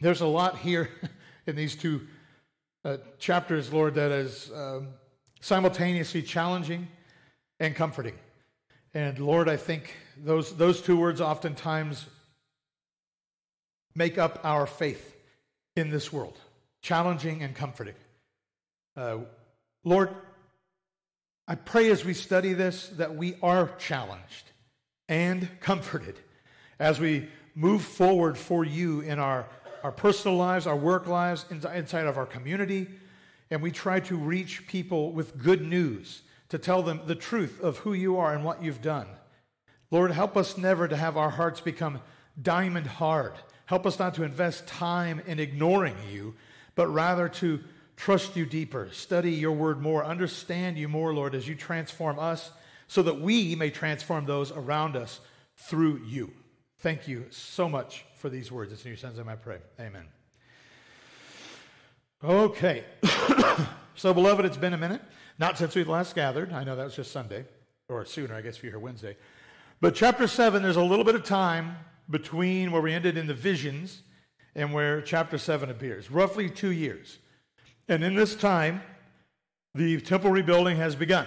There's 0.00 0.20
a 0.20 0.26
lot 0.26 0.58
here 0.58 0.90
in 1.46 1.56
these 1.56 1.74
two 1.74 2.06
uh, 2.84 2.98
chapters, 3.18 3.72
Lord, 3.72 3.94
that 3.94 4.10
is 4.10 4.50
um, 4.54 4.88
simultaneously 5.40 6.22
challenging 6.22 6.88
and 7.60 7.74
comforting. 7.74 8.14
And 8.94 9.18
Lord, 9.18 9.48
I 9.48 9.56
think 9.56 9.94
those, 10.16 10.56
those 10.56 10.80
two 10.80 10.96
words 10.96 11.20
oftentimes 11.20 12.06
make 13.94 14.18
up 14.18 14.38
our 14.44 14.66
faith 14.66 15.16
in 15.76 15.90
this 15.90 16.12
world 16.12 16.38
challenging 16.82 17.42
and 17.42 17.54
comforting. 17.54 17.94
Uh, 18.96 19.18
Lord, 19.84 20.10
I 21.48 21.54
pray 21.54 21.90
as 21.90 22.04
we 22.04 22.14
study 22.14 22.52
this 22.52 22.88
that 22.90 23.16
we 23.16 23.36
are 23.42 23.70
challenged 23.78 24.50
and 25.08 25.48
comforted 25.60 26.16
as 26.78 27.00
we 27.00 27.28
move 27.54 27.82
forward 27.82 28.36
for 28.36 28.64
you 28.64 29.00
in 29.00 29.18
our, 29.18 29.46
our 29.82 29.92
personal 29.92 30.36
lives, 30.36 30.66
our 30.66 30.76
work 30.76 31.06
lives, 31.06 31.44
inside 31.50 32.06
of 32.06 32.18
our 32.18 32.26
community, 32.26 32.88
and 33.50 33.62
we 33.62 33.70
try 33.70 34.00
to 34.00 34.16
reach 34.16 34.66
people 34.66 35.12
with 35.12 35.42
good 35.42 35.62
news 35.62 36.22
to 36.48 36.58
tell 36.58 36.82
them 36.82 37.00
the 37.06 37.14
truth 37.14 37.60
of 37.60 37.78
who 37.78 37.92
you 37.92 38.18
are 38.18 38.34
and 38.34 38.44
what 38.44 38.62
you've 38.62 38.82
done. 38.82 39.06
Lord, 39.90 40.10
help 40.10 40.36
us 40.36 40.58
never 40.58 40.88
to 40.88 40.96
have 40.96 41.16
our 41.16 41.30
hearts 41.30 41.60
become 41.60 42.00
diamond 42.40 42.86
hard. 42.86 43.34
Help 43.66 43.86
us 43.86 43.98
not 43.98 44.14
to 44.14 44.22
invest 44.22 44.66
time 44.66 45.20
in 45.26 45.38
ignoring 45.38 45.96
you, 46.10 46.34
but 46.74 46.88
rather 46.88 47.28
to 47.28 47.60
trust 47.96 48.36
you 48.36 48.46
deeper, 48.46 48.88
study 48.92 49.32
your 49.32 49.52
word 49.52 49.80
more, 49.80 50.04
understand 50.04 50.76
you 50.76 50.88
more, 50.88 51.14
Lord, 51.14 51.34
as 51.34 51.48
you 51.48 51.54
transform 51.54 52.18
us 52.18 52.50
so 52.88 53.02
that 53.02 53.20
we 53.20 53.54
may 53.54 53.70
transform 53.70 54.26
those 54.26 54.52
around 54.52 54.96
us 54.96 55.20
through 55.56 56.02
you. 56.06 56.32
Thank 56.86 57.08
you 57.08 57.26
so 57.30 57.68
much 57.68 58.04
for 58.14 58.28
these 58.28 58.52
words. 58.52 58.72
It's 58.72 58.84
in 58.84 58.90
your 58.90 58.96
son's 58.96 59.18
name 59.18 59.28
I 59.28 59.34
pray. 59.34 59.58
Amen. 59.80 60.04
Okay. 62.22 62.84
so, 63.96 64.14
beloved, 64.14 64.44
it's 64.44 64.56
been 64.56 64.72
a 64.72 64.78
minute. 64.78 65.02
Not 65.36 65.58
since 65.58 65.74
we 65.74 65.82
last 65.82 66.14
gathered. 66.14 66.52
I 66.52 66.62
know 66.62 66.76
that 66.76 66.84
was 66.84 66.94
just 66.94 67.10
Sunday, 67.10 67.44
or 67.88 68.04
sooner, 68.04 68.36
I 68.36 68.40
guess, 68.40 68.58
if 68.58 68.62
you're 68.62 68.70
here 68.70 68.78
Wednesday. 68.78 69.16
But 69.80 69.96
chapter 69.96 70.28
7, 70.28 70.62
there's 70.62 70.76
a 70.76 70.80
little 70.80 71.04
bit 71.04 71.16
of 71.16 71.24
time 71.24 71.74
between 72.08 72.70
where 72.70 72.82
we 72.82 72.92
ended 72.92 73.16
in 73.16 73.26
the 73.26 73.34
visions 73.34 74.02
and 74.54 74.72
where 74.72 75.02
chapter 75.02 75.38
7 75.38 75.68
appears, 75.68 76.08
roughly 76.08 76.48
two 76.48 76.70
years. 76.70 77.18
And 77.88 78.04
in 78.04 78.14
this 78.14 78.36
time, 78.36 78.80
the 79.74 80.00
temple 80.00 80.30
rebuilding 80.30 80.76
has 80.76 80.94
begun. 80.94 81.26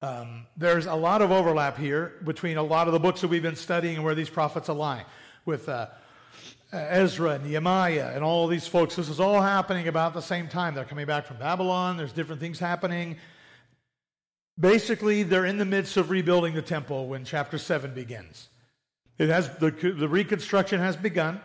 Um, 0.00 0.46
there's 0.56 0.86
a 0.86 0.94
lot 0.94 1.22
of 1.22 1.32
overlap 1.32 1.76
here 1.76 2.14
between 2.24 2.56
a 2.56 2.62
lot 2.62 2.86
of 2.86 2.92
the 2.92 3.00
books 3.00 3.20
that 3.22 3.28
we've 3.28 3.42
been 3.42 3.56
studying 3.56 3.96
and 3.96 4.04
where 4.04 4.14
these 4.14 4.30
prophets 4.30 4.68
align 4.68 5.04
with 5.44 5.68
uh, 5.68 5.88
Ezra 6.72 7.30
and 7.30 7.44
Nehemiah 7.44 8.12
and 8.14 8.22
all 8.22 8.46
these 8.46 8.66
folks. 8.66 8.94
This 8.94 9.08
is 9.08 9.18
all 9.18 9.40
happening 9.40 9.88
about 9.88 10.14
the 10.14 10.20
same 10.20 10.46
time. 10.46 10.74
They're 10.74 10.84
coming 10.84 11.06
back 11.06 11.26
from 11.26 11.38
Babylon, 11.38 11.96
there's 11.96 12.12
different 12.12 12.40
things 12.40 12.60
happening. 12.60 13.16
Basically, 14.58 15.24
they're 15.24 15.46
in 15.46 15.58
the 15.58 15.64
midst 15.64 15.96
of 15.96 16.10
rebuilding 16.10 16.54
the 16.54 16.62
temple 16.62 17.08
when 17.08 17.24
chapter 17.24 17.58
7 17.58 17.94
begins. 17.94 18.48
It 19.18 19.30
has 19.30 19.48
the, 19.58 19.70
the 19.70 20.08
reconstruction 20.08 20.80
has 20.80 20.96
begun. 20.96 21.40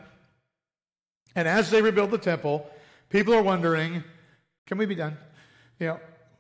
And 1.35 1.47
as 1.47 1.71
they 1.71 1.81
rebuild 1.81 2.11
the 2.11 2.19
temple, 2.19 2.69
people 3.09 3.33
are 3.33 3.41
wondering 3.41 4.03
can 4.65 4.77
we 4.77 4.85
be 4.85 4.95
done? 4.95 5.17
You 5.79 5.87
know, 5.87 5.99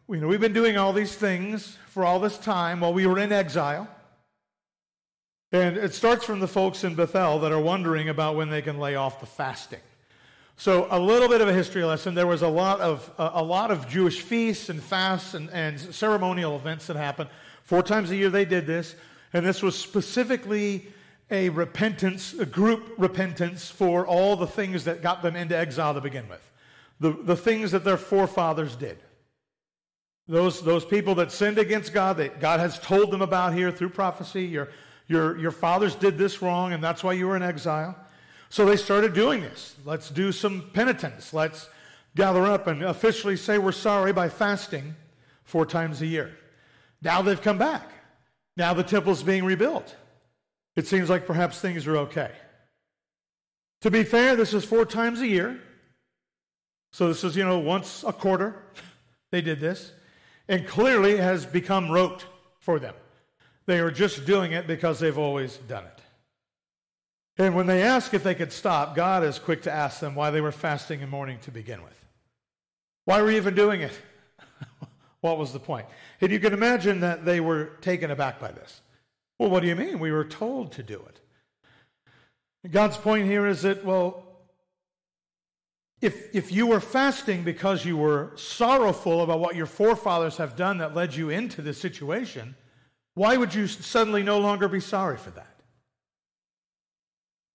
you 0.09 0.17
know, 0.17 0.27
we've 0.27 0.41
been 0.41 0.53
doing 0.53 0.77
all 0.77 0.91
these 0.91 1.15
things 1.15 1.77
for 1.87 2.03
all 2.03 2.19
this 2.19 2.37
time 2.37 2.81
while 2.81 2.93
we 2.93 3.07
were 3.07 3.19
in 3.19 3.31
exile. 3.31 3.87
And 5.51 5.77
it 5.77 5.93
starts 5.93 6.25
from 6.25 6.39
the 6.39 6.47
folks 6.47 6.83
in 6.83 6.95
Bethel 6.95 7.39
that 7.39 7.51
are 7.51 7.61
wondering 7.61 8.09
about 8.09 8.35
when 8.35 8.49
they 8.49 8.61
can 8.61 8.79
lay 8.79 8.95
off 8.95 9.19
the 9.19 9.25
fasting. 9.25 9.79
So, 10.55 10.87
a 10.91 10.99
little 10.99 11.27
bit 11.27 11.41
of 11.41 11.47
a 11.47 11.53
history 11.53 11.83
lesson. 11.83 12.15
There 12.15 12.27
was 12.27 12.41
a 12.41 12.47
lot 12.47 12.79
of, 12.79 13.11
a 13.17 13.43
lot 13.43 13.71
of 13.71 13.87
Jewish 13.87 14.21
feasts 14.21 14.69
and 14.69 14.81
fasts 14.81 15.33
and, 15.33 15.49
and 15.51 15.79
ceremonial 15.79 16.55
events 16.55 16.87
that 16.87 16.95
happened. 16.95 17.29
Four 17.63 17.81
times 17.81 18.11
a 18.11 18.15
year 18.15 18.29
they 18.29 18.45
did 18.45 18.67
this. 18.67 18.95
And 19.31 19.45
this 19.45 19.63
was 19.63 19.77
specifically 19.77 20.87
a 21.31 21.49
repentance, 21.49 22.33
a 22.33 22.45
group 22.45 22.93
repentance 22.97 23.69
for 23.69 24.05
all 24.05 24.35
the 24.35 24.47
things 24.47 24.83
that 24.83 25.01
got 25.01 25.23
them 25.23 25.35
into 25.35 25.57
exile 25.57 25.93
to 25.93 26.01
begin 26.01 26.27
with 26.29 26.51
the, 26.99 27.11
the 27.23 27.35
things 27.35 27.71
that 27.71 27.83
their 27.83 27.97
forefathers 27.97 28.75
did. 28.75 28.97
Those, 30.27 30.61
those 30.61 30.85
people 30.85 31.15
that 31.15 31.31
sinned 31.31 31.57
against 31.57 31.93
God, 31.93 32.17
that 32.17 32.39
God 32.39 32.59
has 32.59 32.79
told 32.79 33.11
them 33.11 33.21
about 33.21 33.53
here 33.53 33.71
through 33.71 33.89
prophecy. 33.89 34.45
Your 34.45 34.69
your, 35.07 35.37
your 35.37 35.51
fathers 35.51 35.95
did 35.95 36.17
this 36.17 36.41
wrong, 36.41 36.73
and 36.73 36.83
that's 36.83 37.03
why 37.03 37.13
you 37.13 37.27
were 37.27 37.35
in 37.35 37.43
exile. 37.43 37.95
So 38.49 38.65
they 38.65 38.77
started 38.77 39.13
doing 39.13 39.41
this. 39.41 39.75
Let's 39.83 40.09
do 40.09 40.31
some 40.31 40.69
penitence. 40.73 41.33
Let's 41.33 41.69
gather 42.15 42.45
up 42.45 42.67
and 42.67 42.83
officially 42.83 43.35
say 43.35 43.57
we're 43.57 43.71
sorry 43.71 44.13
by 44.13 44.29
fasting 44.29 44.95
four 45.43 45.65
times 45.65 46.01
a 46.01 46.05
year. 46.05 46.35
Now 47.01 47.21
they've 47.21 47.41
come 47.41 47.57
back. 47.57 47.89
Now 48.55 48.73
the 48.73 48.83
temple's 48.83 49.23
being 49.23 49.43
rebuilt. 49.43 49.95
It 50.75 50.87
seems 50.87 51.09
like 51.09 51.25
perhaps 51.25 51.59
things 51.59 51.87
are 51.87 51.97
okay. 51.97 52.31
To 53.81 53.91
be 53.91 54.03
fair, 54.03 54.35
this 54.35 54.53
is 54.53 54.63
four 54.63 54.85
times 54.85 55.19
a 55.19 55.27
year. 55.27 55.59
So 56.91 57.07
this 57.07 57.23
is, 57.23 57.35
you 57.35 57.43
know, 57.43 57.59
once 57.59 58.03
a 58.07 58.13
quarter 58.13 58.55
they 59.31 59.41
did 59.41 59.59
this. 59.59 59.91
And 60.47 60.67
clearly 60.67 61.17
has 61.17 61.45
become 61.45 61.89
rote 61.89 62.25
for 62.59 62.79
them. 62.79 62.95
They 63.65 63.79
are 63.79 63.91
just 63.91 64.25
doing 64.25 64.51
it 64.51 64.67
because 64.67 64.99
they've 64.99 65.17
always 65.17 65.57
done 65.57 65.85
it. 65.85 66.01
And 67.37 67.55
when 67.55 67.65
they 67.65 67.81
ask 67.81 68.13
if 68.13 68.23
they 68.23 68.35
could 68.35 68.51
stop, 68.51 68.95
God 68.95 69.23
is 69.23 69.39
quick 69.39 69.63
to 69.63 69.71
ask 69.71 69.99
them 69.99 70.15
why 70.15 70.29
they 70.29 70.41
were 70.41 70.51
fasting 70.51 71.01
and 71.01 71.09
mourning 71.09 71.39
to 71.39 71.51
begin 71.51 71.81
with. 71.81 72.05
Why 73.05 73.21
were 73.21 73.31
you 73.31 73.37
even 73.37 73.55
doing 73.55 73.81
it? 73.81 73.97
what 75.21 75.37
was 75.37 75.51
the 75.51 75.59
point? 75.59 75.87
And 76.21 76.31
you 76.31 76.39
can 76.39 76.53
imagine 76.53 76.99
that 76.99 77.25
they 77.25 77.39
were 77.39 77.71
taken 77.81 78.11
aback 78.11 78.39
by 78.39 78.51
this. 78.51 78.81
Well, 79.39 79.49
what 79.49 79.61
do 79.61 79.67
you 79.67 79.75
mean? 79.75 79.99
We 79.99 80.11
were 80.11 80.25
told 80.25 80.73
to 80.73 80.83
do 80.83 81.03
it. 81.07 81.19
God's 82.69 82.97
point 82.97 83.25
here 83.25 83.45
is 83.47 83.63
that, 83.63 83.83
well, 83.83 84.23
if, 86.03 86.35
if 86.35 86.51
you 86.51 86.67
were 86.67 86.81
fasting 86.81 87.43
because 87.43 87.85
you 87.85 87.95
were 87.95 88.31
sorrowful 88.35 89.23
about 89.23 89.39
what 89.39 89.55
your 89.55 89.65
forefathers 89.65 90.35
have 90.37 90.57
done 90.57 90.79
that 90.79 90.93
led 90.93 91.15
you 91.15 91.29
into 91.29 91.61
this 91.61 91.79
situation, 91.79 92.55
why 93.15 93.37
would 93.37 93.55
you 93.55 93.67
suddenly 93.67 94.21
no 94.21 94.39
longer 94.39 94.67
be 94.67 94.81
sorry 94.81 95.15
for 95.15 95.31
that? 95.31 95.47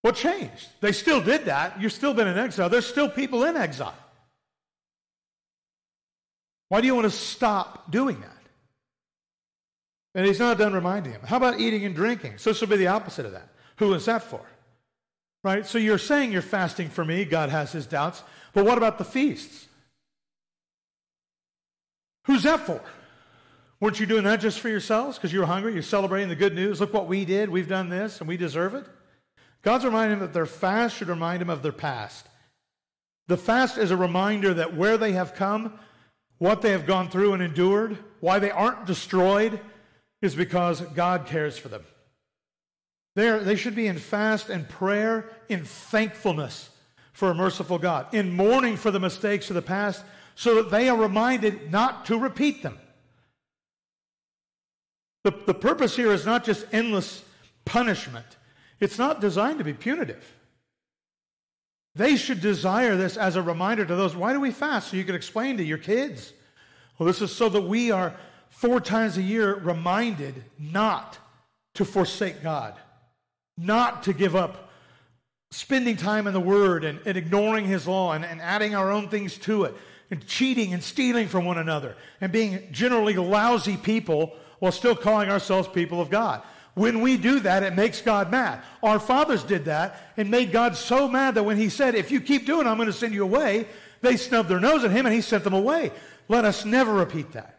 What 0.00 0.14
changed? 0.14 0.68
They 0.80 0.92
still 0.92 1.20
did 1.20 1.44
that. 1.44 1.78
You've 1.80 1.92
still 1.92 2.14
been 2.14 2.26
in 2.26 2.38
exile. 2.38 2.70
There's 2.70 2.86
still 2.86 3.10
people 3.10 3.44
in 3.44 3.56
exile. 3.56 3.94
Why 6.70 6.80
do 6.80 6.86
you 6.86 6.94
want 6.94 7.04
to 7.04 7.10
stop 7.10 7.90
doing 7.90 8.18
that? 8.20 8.30
And 10.14 10.26
he's 10.26 10.38
not 10.38 10.56
done 10.56 10.72
reminding 10.72 11.12
him. 11.12 11.20
How 11.22 11.36
about 11.36 11.60
eating 11.60 11.84
and 11.84 11.94
drinking? 11.94 12.38
So 12.38 12.50
this 12.50 12.60
will 12.62 12.68
be 12.68 12.76
the 12.76 12.86
opposite 12.86 13.26
of 13.26 13.32
that. 13.32 13.50
Who 13.76 13.92
is 13.92 14.06
that 14.06 14.22
for? 14.22 14.40
Right? 15.44 15.66
So 15.66 15.78
you're 15.78 15.98
saying 15.98 16.32
you're 16.32 16.42
fasting 16.42 16.88
for 16.88 17.04
me. 17.04 17.24
God 17.24 17.50
has 17.50 17.72
his 17.72 17.86
doubts. 17.86 18.22
But 18.52 18.64
what 18.64 18.78
about 18.78 18.98
the 18.98 19.04
feasts? 19.04 19.66
Who's 22.24 22.42
that 22.42 22.60
for? 22.60 22.80
Weren't 23.80 24.00
you 24.00 24.06
doing 24.06 24.24
that 24.24 24.40
just 24.40 24.60
for 24.60 24.68
yourselves 24.68 25.16
because 25.16 25.32
you 25.32 25.40
were 25.40 25.46
hungry? 25.46 25.72
You're 25.72 25.82
celebrating 25.82 26.28
the 26.28 26.36
good 26.36 26.54
news. 26.54 26.80
Look 26.80 26.92
what 26.92 27.06
we 27.06 27.24
did. 27.24 27.48
We've 27.48 27.68
done 27.68 27.88
this 27.88 28.20
and 28.20 28.28
we 28.28 28.36
deserve 28.36 28.74
it. 28.74 28.84
God's 29.62 29.84
reminding 29.84 30.18
them 30.18 30.26
that 30.28 30.34
their 30.34 30.46
fast 30.46 30.96
should 30.96 31.08
remind 31.08 31.40
them 31.40 31.50
of 31.50 31.62
their 31.62 31.72
past. 31.72 32.26
The 33.28 33.36
fast 33.36 33.78
is 33.78 33.90
a 33.90 33.96
reminder 33.96 34.54
that 34.54 34.74
where 34.74 34.96
they 34.96 35.12
have 35.12 35.34
come, 35.34 35.78
what 36.38 36.62
they 36.62 36.70
have 36.72 36.86
gone 36.86 37.08
through 37.08 37.34
and 37.34 37.42
endured, 37.42 37.98
why 38.20 38.38
they 38.38 38.50
aren't 38.50 38.86
destroyed, 38.86 39.60
is 40.22 40.34
because 40.34 40.80
God 40.80 41.26
cares 41.26 41.56
for 41.56 41.68
them. 41.68 41.84
They're, 43.14 43.40
they 43.40 43.56
should 43.56 43.74
be 43.74 43.86
in 43.86 43.98
fast 43.98 44.48
and 44.48 44.68
prayer, 44.68 45.30
in 45.48 45.64
thankfulness 45.64 46.70
for 47.18 47.32
a 47.32 47.34
merciful 47.34 47.80
God, 47.80 48.14
in 48.14 48.32
mourning 48.32 48.76
for 48.76 48.92
the 48.92 49.00
mistakes 49.00 49.50
of 49.50 49.54
the 49.54 49.60
past, 49.60 50.04
so 50.36 50.54
that 50.54 50.70
they 50.70 50.88
are 50.88 50.96
reminded 50.96 51.72
not 51.72 52.06
to 52.06 52.16
repeat 52.16 52.62
them. 52.62 52.78
The, 55.24 55.32
the 55.44 55.52
purpose 55.52 55.96
here 55.96 56.12
is 56.12 56.24
not 56.24 56.44
just 56.44 56.64
endless 56.70 57.24
punishment, 57.64 58.24
it's 58.78 58.98
not 58.98 59.20
designed 59.20 59.58
to 59.58 59.64
be 59.64 59.72
punitive. 59.72 60.32
They 61.96 62.14
should 62.14 62.40
desire 62.40 62.94
this 62.94 63.16
as 63.16 63.34
a 63.34 63.42
reminder 63.42 63.84
to 63.84 63.96
those. 63.96 64.14
Why 64.14 64.32
do 64.32 64.38
we 64.38 64.52
fast? 64.52 64.92
So 64.92 64.96
you 64.96 65.02
can 65.02 65.16
explain 65.16 65.56
to 65.56 65.64
your 65.64 65.78
kids. 65.78 66.32
Well, 66.96 67.08
this 67.08 67.20
is 67.20 67.34
so 67.34 67.48
that 67.48 67.62
we 67.62 67.90
are 67.90 68.14
four 68.48 68.80
times 68.80 69.18
a 69.18 69.22
year 69.22 69.56
reminded 69.56 70.44
not 70.56 71.18
to 71.74 71.84
forsake 71.84 72.44
God, 72.44 72.74
not 73.56 74.04
to 74.04 74.12
give 74.12 74.36
up 74.36 74.67
spending 75.50 75.96
time 75.96 76.26
in 76.26 76.32
the 76.32 76.40
Word 76.40 76.84
and, 76.84 77.00
and 77.06 77.16
ignoring 77.16 77.66
His 77.66 77.86
law 77.86 78.12
and, 78.12 78.24
and 78.24 78.40
adding 78.40 78.74
our 78.74 78.90
own 78.90 79.08
things 79.08 79.38
to 79.38 79.64
it, 79.64 79.74
and 80.10 80.26
cheating 80.26 80.72
and 80.72 80.82
stealing 80.82 81.28
from 81.28 81.44
one 81.44 81.58
another, 81.58 81.94
and 82.20 82.32
being 82.32 82.68
generally 82.72 83.14
lousy 83.14 83.76
people 83.76 84.34
while 84.58 84.72
still 84.72 84.96
calling 84.96 85.30
ourselves 85.30 85.68
people 85.68 86.00
of 86.00 86.10
God. 86.10 86.42
When 86.74 87.00
we 87.00 87.16
do 87.16 87.40
that, 87.40 87.62
it 87.62 87.74
makes 87.74 88.00
God 88.00 88.30
mad. 88.30 88.62
Our 88.82 89.00
fathers 89.00 89.42
did 89.42 89.64
that 89.64 90.12
and 90.16 90.30
made 90.30 90.52
God 90.52 90.76
so 90.76 91.08
mad 91.08 91.34
that 91.34 91.42
when 91.42 91.56
He 91.56 91.68
said, 91.68 91.94
If 91.94 92.10
you 92.10 92.20
keep 92.20 92.46
doing 92.46 92.66
it, 92.66 92.70
I'm 92.70 92.76
going 92.76 92.86
to 92.86 92.92
send 92.92 93.14
you 93.14 93.24
away, 93.24 93.66
they 94.00 94.16
snubbed 94.16 94.48
their 94.48 94.60
nose 94.60 94.84
at 94.84 94.90
Him 94.90 95.06
and 95.06 95.14
He 95.14 95.20
sent 95.20 95.44
them 95.44 95.54
away. 95.54 95.92
Let 96.28 96.44
us 96.44 96.64
never 96.64 96.92
repeat 96.92 97.32
that. 97.32 97.58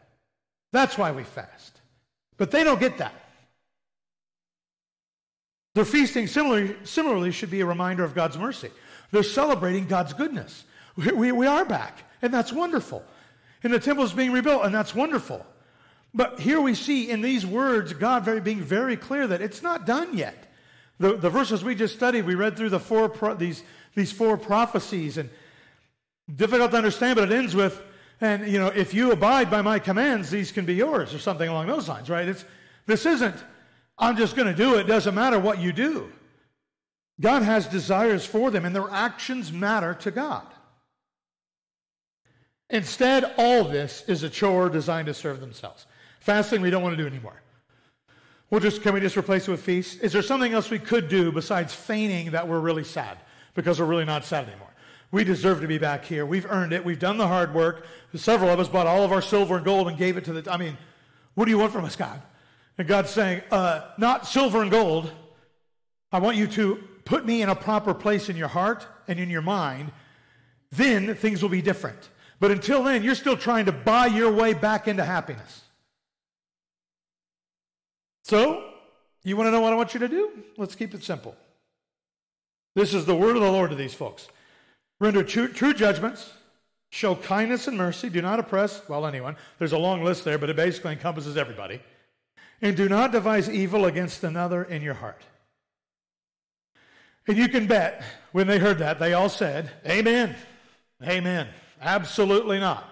That's 0.71 0.97
why 0.97 1.11
we 1.11 1.23
fast. 1.23 1.81
But 2.37 2.51
they 2.51 2.63
don't 2.63 2.79
get 2.79 2.99
that. 2.99 3.13
Their 5.75 5.85
feasting 5.85 6.27
similarly, 6.27 6.75
similarly 6.83 7.31
should 7.31 7.51
be 7.51 7.61
a 7.61 7.65
reminder 7.65 8.03
of 8.03 8.15
God's 8.15 8.37
mercy. 8.37 8.71
They're 9.11 9.23
celebrating 9.23 9.87
God's 9.87 10.13
goodness. 10.13 10.63
We, 10.95 11.11
we, 11.11 11.31
we 11.31 11.47
are 11.47 11.65
back, 11.65 12.03
and 12.21 12.33
that's 12.33 12.51
wonderful. 12.51 13.03
And 13.63 13.73
the 13.73 13.79
temple 13.79 14.03
is 14.03 14.13
being 14.13 14.31
rebuilt, 14.31 14.65
and 14.65 14.73
that's 14.73 14.95
wonderful. 14.95 15.45
But 16.13 16.39
here 16.39 16.59
we 16.59 16.73
see 16.73 17.09
in 17.09 17.21
these 17.21 17.45
words 17.45 17.93
God 17.93 18.25
very, 18.25 18.41
being 18.41 18.61
very 18.61 18.97
clear 18.97 19.27
that 19.27 19.41
it's 19.41 19.61
not 19.61 19.85
done 19.85 20.17
yet. 20.17 20.51
The, 20.99 21.15
the 21.15 21.29
verses 21.29 21.63
we 21.63 21.75
just 21.75 21.95
studied, 21.95 22.25
we 22.25 22.35
read 22.35 22.57
through 22.57 22.69
the 22.69 22.79
four 22.79 23.09
pro, 23.09 23.35
these, 23.35 23.63
these 23.95 24.11
four 24.11 24.37
prophecies, 24.37 25.17
and 25.17 25.29
difficult 26.35 26.71
to 26.71 26.77
understand, 26.77 27.15
but 27.15 27.31
it 27.31 27.35
ends 27.35 27.55
with 27.55 27.81
and, 28.21 28.47
you 28.47 28.59
know, 28.59 28.67
if 28.67 28.93
you 28.93 29.11
abide 29.11 29.49
by 29.49 29.61
my 29.61 29.79
commands, 29.79 30.29
these 30.29 30.51
can 30.51 30.65
be 30.65 30.75
yours, 30.75 31.13
or 31.13 31.19
something 31.19 31.47
along 31.47 31.67
those 31.67 31.87
lines, 31.87 32.09
right? 32.09 32.27
It's, 32.27 32.43
this 32.85 33.05
isn't, 33.05 33.35
I'm 33.99 34.17
just 34.17 34.35
going 34.35 34.47
to 34.47 34.53
do 34.53 34.75
it. 34.75 34.85
Doesn't 34.85 35.13
matter 35.13 35.37
what 35.37 35.59
you 35.59 35.73
do. 35.73 36.11
God 37.19 37.41
has 37.43 37.67
desires 37.67 38.25
for 38.25 38.49
them, 38.49 38.63
and 38.63 38.73
their 38.73 38.89
actions 38.89 39.51
matter 39.51 39.93
to 39.95 40.11
God. 40.11 40.47
Instead, 42.69 43.33
all 43.37 43.65
this 43.65 44.03
is 44.07 44.23
a 44.23 44.29
chore 44.29 44.69
designed 44.69 45.07
to 45.07 45.13
serve 45.13 45.41
themselves. 45.41 45.85
Fasting, 46.21 46.61
we 46.61 46.69
don't 46.69 46.83
want 46.83 46.95
to 46.95 47.03
do 47.03 47.07
anymore. 47.07 47.41
We'll 48.49 48.61
just, 48.61 48.81
can 48.81 48.93
we 48.93 48.99
just 48.99 49.17
replace 49.17 49.47
it 49.47 49.51
with 49.51 49.61
feast? 49.61 50.01
Is 50.01 50.13
there 50.13 50.21
something 50.21 50.53
else 50.53 50.69
we 50.69 50.79
could 50.79 51.09
do 51.09 51.31
besides 51.31 51.73
feigning 51.73 52.31
that 52.31 52.47
we're 52.47 52.59
really 52.59 52.83
sad 52.83 53.17
because 53.53 53.79
we're 53.79 53.85
really 53.85 54.05
not 54.05 54.23
sad 54.23 54.47
anymore? 54.47 54.67
We 55.11 55.23
deserve 55.23 55.61
to 55.61 55.67
be 55.67 55.77
back 55.77 56.05
here. 56.05 56.25
We've 56.25 56.45
earned 56.49 56.71
it. 56.71 56.85
We've 56.85 56.99
done 56.99 57.17
the 57.17 57.27
hard 57.27 57.53
work. 57.53 57.85
Several 58.15 58.49
of 58.49 58.59
us 58.59 58.67
bought 58.67 58.87
all 58.87 59.03
of 59.03 59.11
our 59.11 59.21
silver 59.21 59.57
and 59.57 59.65
gold 59.65 59.87
and 59.87 59.97
gave 59.97 60.17
it 60.17 60.25
to 60.25 60.33
the. 60.33 60.51
I 60.51 60.57
mean, 60.57 60.77
what 61.33 61.45
do 61.45 61.51
you 61.51 61.57
want 61.57 61.73
from 61.73 61.85
us, 61.85 61.95
God? 61.95 62.21
And 62.79 62.87
God's 62.87 63.09
saying, 63.09 63.41
uh, 63.51 63.81
not 63.97 64.25
silver 64.25 64.61
and 64.61 64.71
gold. 64.71 65.11
I 66.13 66.19
want 66.19 66.37
you 66.37 66.47
to 66.47 66.81
put 67.03 67.25
me 67.25 67.41
in 67.41 67.49
a 67.49 67.55
proper 67.55 67.93
place 67.93 68.29
in 68.29 68.37
your 68.37 68.47
heart 68.47 68.87
and 69.05 69.19
in 69.19 69.29
your 69.29 69.41
mind. 69.41 69.91
Then 70.71 71.13
things 71.13 71.41
will 71.41 71.49
be 71.49 71.61
different. 71.61 72.09
But 72.39 72.51
until 72.51 72.81
then, 72.81 73.03
you're 73.03 73.15
still 73.15 73.35
trying 73.35 73.65
to 73.65 73.73
buy 73.73 74.05
your 74.05 74.31
way 74.31 74.53
back 74.53 74.87
into 74.87 75.03
happiness. 75.03 75.63
So, 78.23 78.63
you 79.23 79.35
want 79.35 79.47
to 79.47 79.51
know 79.51 79.59
what 79.59 79.73
I 79.73 79.75
want 79.75 79.93
you 79.93 79.99
to 79.99 80.07
do? 80.07 80.31
Let's 80.55 80.75
keep 80.75 80.93
it 80.93 81.03
simple. 81.03 81.35
This 82.75 82.93
is 82.93 83.03
the 83.03 83.15
word 83.15 83.35
of 83.35 83.41
the 83.41 83.51
Lord 83.51 83.71
to 83.71 83.75
these 83.75 83.93
folks. 83.93 84.29
Render 85.01 85.23
true, 85.23 85.49
true 85.49 85.73
judgments, 85.73 86.31
show 86.91 87.15
kindness 87.15 87.67
and 87.67 87.77
mercy, 87.77 88.09
do 88.09 88.21
not 88.21 88.39
oppress, 88.39 88.87
well, 88.87 89.05
anyone. 89.05 89.35
There's 89.57 89.73
a 89.73 89.77
long 89.77 90.01
list 90.01 90.23
there, 90.23 90.37
but 90.37 90.49
it 90.49 90.55
basically 90.55 90.93
encompasses 90.93 91.35
everybody. 91.35 91.81
And 92.61 92.75
do 92.75 92.89
not 92.89 93.11
devise 93.11 93.49
evil 93.49 93.85
against 93.85 94.23
another 94.23 94.63
in 94.63 94.81
your 94.81 94.95
heart. 94.95 95.21
And 97.27 97.37
you 97.37 97.47
can 97.47 97.67
bet 97.67 98.03
when 98.31 98.47
they 98.47 98.59
heard 98.59 98.79
that, 98.79 98.99
they 98.99 99.13
all 99.13 99.29
said, 99.29 99.71
Amen. 99.85 100.35
Amen. 101.03 101.47
Absolutely 101.81 102.59
not. 102.59 102.89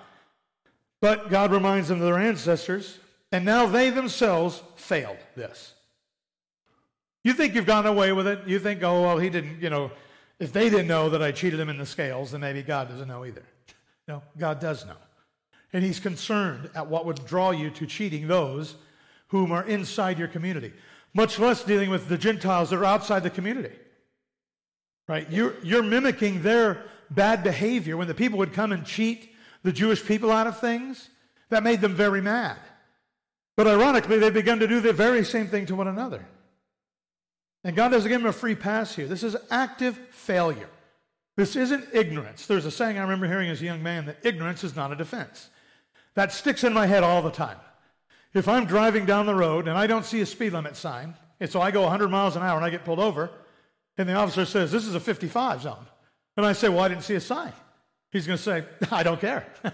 But 1.01 1.29
God 1.29 1.51
reminds 1.51 1.89
them 1.89 1.99
of 1.99 2.05
their 2.05 2.17
ancestors, 2.17 2.99
and 3.31 3.45
now 3.45 3.65
they 3.65 3.89
themselves 3.89 4.61
failed 4.75 5.17
this. 5.35 5.73
You 7.23 7.33
think 7.33 7.55
you've 7.55 7.65
gotten 7.65 7.91
away 7.91 8.13
with 8.13 8.27
it? 8.27 8.47
You 8.47 8.57
think, 8.57 8.81
oh, 8.83 9.01
well, 9.01 9.17
he 9.17 9.29
didn't, 9.29 9.61
you 9.61 9.69
know, 9.69 9.91
if 10.39 10.53
they 10.53 10.69
didn't 10.69 10.87
know 10.87 11.09
that 11.09 11.21
I 11.21 11.31
cheated 11.31 11.59
them 11.59 11.69
in 11.69 11.77
the 11.77 11.85
scales, 11.85 12.31
then 12.31 12.41
maybe 12.41 12.61
God 12.61 12.89
doesn't 12.89 13.07
know 13.07 13.25
either. 13.25 13.43
No, 14.07 14.23
God 14.37 14.59
does 14.59 14.85
know. 14.85 14.95
And 15.73 15.83
He's 15.83 15.99
concerned 15.99 16.69
at 16.73 16.87
what 16.87 17.05
would 17.05 17.25
draw 17.25 17.51
you 17.51 17.69
to 17.71 17.85
cheating 17.85 18.27
those 18.27 18.75
whom 19.27 19.51
are 19.51 19.63
inside 19.63 20.19
your 20.19 20.27
community, 20.27 20.73
much 21.13 21.39
less 21.39 21.63
dealing 21.63 21.89
with 21.89 22.07
the 22.07 22.17
Gentiles 22.17 22.69
that 22.69 22.77
are 22.77 22.85
outside 22.85 23.23
the 23.23 23.29
community. 23.29 23.75
Right? 25.07 25.29
You're, 25.31 25.55
you're 25.63 25.83
mimicking 25.83 26.41
their 26.41 26.83
bad 27.09 27.43
behavior 27.43 27.95
when 27.95 28.07
the 28.07 28.13
people 28.13 28.39
would 28.39 28.53
come 28.53 28.71
and 28.71 28.85
cheat 28.85 29.33
the 29.63 29.71
Jewish 29.71 30.05
people 30.05 30.31
out 30.31 30.47
of 30.47 30.59
things. 30.59 31.09
That 31.49 31.63
made 31.63 31.79
them 31.79 31.95
very 31.95 32.21
mad. 32.21 32.57
But 33.55 33.67
ironically, 33.67 34.19
they've 34.19 34.33
begun 34.33 34.59
to 34.59 34.67
do 34.67 34.81
the 34.81 34.91
very 34.91 35.23
same 35.23 35.47
thing 35.47 35.65
to 35.67 35.75
one 35.75 35.87
another. 35.87 36.25
And 37.63 37.75
God 37.75 37.89
doesn't 37.89 38.09
give 38.09 38.21
them 38.21 38.29
a 38.29 38.33
free 38.33 38.55
pass 38.55 38.95
here. 38.95 39.07
This 39.07 39.23
is 39.23 39.35
active 39.49 39.97
failure. 40.11 40.69
This 41.37 41.55
isn't 41.55 41.87
ignorance. 41.93 42.47
There's 42.47 42.65
a 42.65 42.71
saying 42.71 42.97
I 42.97 43.01
remember 43.01 43.27
hearing 43.27 43.49
as 43.49 43.61
a 43.61 43.65
young 43.65 43.81
man 43.81 44.07
that 44.07 44.17
ignorance 44.23 44.63
is 44.63 44.75
not 44.75 44.91
a 44.91 44.95
defense. 44.95 45.49
That 46.15 46.33
sticks 46.33 46.63
in 46.63 46.73
my 46.73 46.85
head 46.85 47.03
all 47.03 47.21
the 47.21 47.31
time. 47.31 47.57
If 48.33 48.47
I'm 48.47 48.65
driving 48.65 49.05
down 49.05 49.25
the 49.25 49.35
road 49.35 49.67
and 49.67 49.77
I 49.77 49.87
don't 49.87 50.05
see 50.05 50.21
a 50.21 50.25
speed 50.25 50.53
limit 50.53 50.75
sign, 50.75 51.15
and 51.39 51.49
so 51.49 51.61
I 51.61 51.71
go 51.71 51.83
100 51.83 52.09
miles 52.09 52.35
an 52.35 52.43
hour 52.43 52.55
and 52.55 52.65
I 52.65 52.69
get 52.69 52.85
pulled 52.85 52.99
over, 52.99 53.31
and 53.97 54.07
the 54.07 54.13
officer 54.13 54.45
says, 54.45 54.71
This 54.71 54.85
is 54.85 54.95
a 54.95 54.99
55 54.99 55.61
zone. 55.61 55.85
And 56.35 56.45
I 56.45 56.53
say, 56.53 56.69
Well, 56.69 56.79
I 56.79 56.87
didn't 56.87 57.03
see 57.03 57.15
a 57.15 57.21
sign. 57.21 57.53
He's 58.11 58.27
going 58.27 58.37
to 58.37 58.43
say, 58.43 58.63
I 58.91 59.03
don't 59.03 59.19
care. 59.19 59.45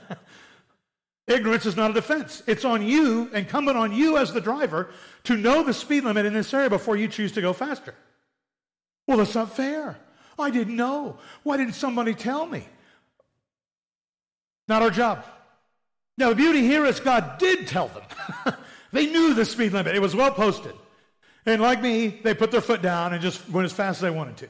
Ignorance 1.28 1.66
is 1.66 1.78
not 1.78 1.92
a 1.92 1.94
defense. 1.94 2.44
It's 2.48 2.66
on 2.66 2.86
you, 2.86 3.30
incumbent 3.34 3.78
on 3.78 3.94
you 3.94 4.18
as 4.18 4.34
the 4.34 4.42
driver, 4.42 4.92
to 5.24 5.38
know 5.38 5.64
the 5.64 5.74
speed 5.74 6.04
limit 6.04 6.26
in 6.26 6.34
this 6.34 6.54
area 6.54 6.70
before 6.70 6.98
you 6.98 7.08
choose 7.08 7.32
to 7.34 7.42
go 7.42 7.54
faster. 7.54 7.96
Well, 9.08 9.18
that's 9.18 9.36
not 9.36 9.56
fair. 9.56 9.98
I 10.38 10.50
didn't 10.50 10.76
know. 10.76 11.18
Why 11.44 11.58
didn't 11.58 11.76
somebody 11.76 12.14
tell 12.14 12.46
me? 12.46 12.66
Not 14.68 14.82
our 14.82 14.90
job. 14.90 15.24
Now, 16.18 16.30
the 16.30 16.36
beauty 16.36 16.62
here 16.62 16.86
is 16.86 17.00
God 17.00 17.38
did 17.40 17.68
tell 17.68 17.88
them. 17.88 18.56
they 18.92 19.08
knew 19.08 19.34
the 19.34 19.46
speed 19.46 19.74
limit, 19.74 19.96
it 19.96 20.02
was 20.02 20.16
well 20.16 20.32
posted. 20.32 20.74
And 21.46 21.62
like 21.62 21.82
me, 21.82 22.08
they 22.08 22.34
put 22.34 22.52
their 22.52 22.62
foot 22.62 22.82
down 22.82 23.14
and 23.14 23.22
just 23.22 23.50
went 23.50 23.66
as 23.66 23.74
fast 23.74 23.98
as 23.98 24.02
they 24.02 24.10
wanted 24.10 24.38
to. 24.38 24.50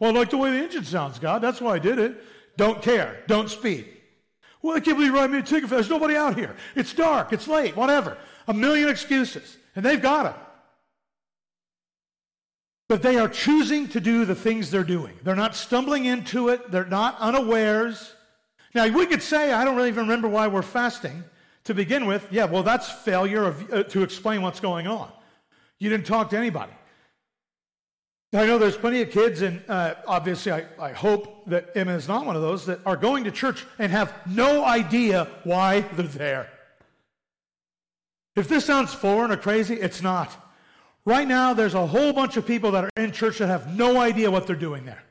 Well, 0.00 0.10
I 0.10 0.18
like 0.18 0.30
the 0.30 0.38
way 0.38 0.50
the 0.50 0.64
engine 0.64 0.84
sounds, 0.84 1.18
God. 1.18 1.40
That's 1.40 1.60
why 1.60 1.74
I 1.74 1.78
did 1.78 1.98
it. 1.98 2.20
Don't 2.56 2.82
care. 2.82 3.22
Don't 3.26 3.48
speed. 3.48 3.86
Well, 4.62 4.76
I 4.76 4.80
can't 4.80 4.96
believe 4.96 5.12
you 5.12 5.18
write 5.18 5.30
me 5.30 5.38
a 5.38 5.42
ticket 5.42 5.70
There's 5.70 5.90
nobody 5.90 6.16
out 6.16 6.36
here. 6.36 6.56
It's 6.74 6.92
dark. 6.92 7.32
It's 7.32 7.46
late. 7.46 7.76
Whatever. 7.76 8.16
A 8.48 8.54
million 8.54 8.88
excuses. 8.88 9.56
And 9.76 9.84
they've 9.84 10.00
got 10.00 10.26
it. 10.26 10.34
But 12.88 13.02
they 13.02 13.16
are 13.16 13.28
choosing 13.28 13.88
to 13.88 14.00
do 14.00 14.24
the 14.24 14.34
things 14.34 14.70
they're 14.70 14.84
doing. 14.84 15.14
They're 15.22 15.36
not 15.36 15.54
stumbling 15.54 16.04
into 16.04 16.48
it. 16.48 16.70
They're 16.70 16.84
not 16.84 17.18
unawares. 17.18 18.14
Now, 18.74 18.88
we 18.88 19.06
could 19.06 19.22
say, 19.22 19.52
I 19.52 19.64
don't 19.64 19.76
really 19.76 19.88
even 19.88 20.02
remember 20.02 20.28
why 20.28 20.48
we're 20.48 20.62
fasting 20.62 21.24
to 21.64 21.74
begin 21.74 22.06
with. 22.06 22.26
Yeah, 22.30 22.46
well, 22.46 22.62
that's 22.62 22.90
failure 22.90 23.44
of, 23.44 23.72
uh, 23.72 23.82
to 23.84 24.02
explain 24.02 24.42
what's 24.42 24.60
going 24.60 24.86
on. 24.86 25.10
You 25.78 25.90
didn't 25.90 26.06
talk 26.06 26.30
to 26.30 26.38
anybody. 26.38 26.72
I 28.32 28.46
know 28.46 28.58
there's 28.58 28.76
plenty 28.76 29.00
of 29.00 29.12
kids, 29.12 29.42
and 29.42 29.62
uh, 29.68 29.94
obviously, 30.08 30.50
I, 30.50 30.64
I 30.80 30.92
hope 30.92 31.46
that 31.46 31.70
Emma 31.76 31.92
is 31.92 32.08
not 32.08 32.26
one 32.26 32.34
of 32.34 32.42
those 32.42 32.66
that 32.66 32.80
are 32.84 32.96
going 32.96 33.24
to 33.24 33.30
church 33.30 33.64
and 33.78 33.92
have 33.92 34.12
no 34.26 34.64
idea 34.64 35.28
why 35.44 35.82
they're 35.82 36.06
there. 36.06 36.50
If 38.34 38.48
this 38.48 38.64
sounds 38.64 38.92
foreign 38.92 39.30
or 39.30 39.36
crazy, 39.36 39.74
it's 39.74 40.02
not. 40.02 40.34
Right 41.04 41.28
now, 41.28 41.54
there's 41.54 41.74
a 41.74 41.86
whole 41.86 42.12
bunch 42.12 42.36
of 42.36 42.44
people 42.44 42.72
that 42.72 42.84
are 42.84 42.90
in 42.96 43.12
church 43.12 43.38
that 43.38 43.46
have 43.46 43.76
no 43.76 44.00
idea 44.00 44.32
what 44.32 44.48
they're 44.48 44.56
doing 44.56 44.84
there. 44.84 45.04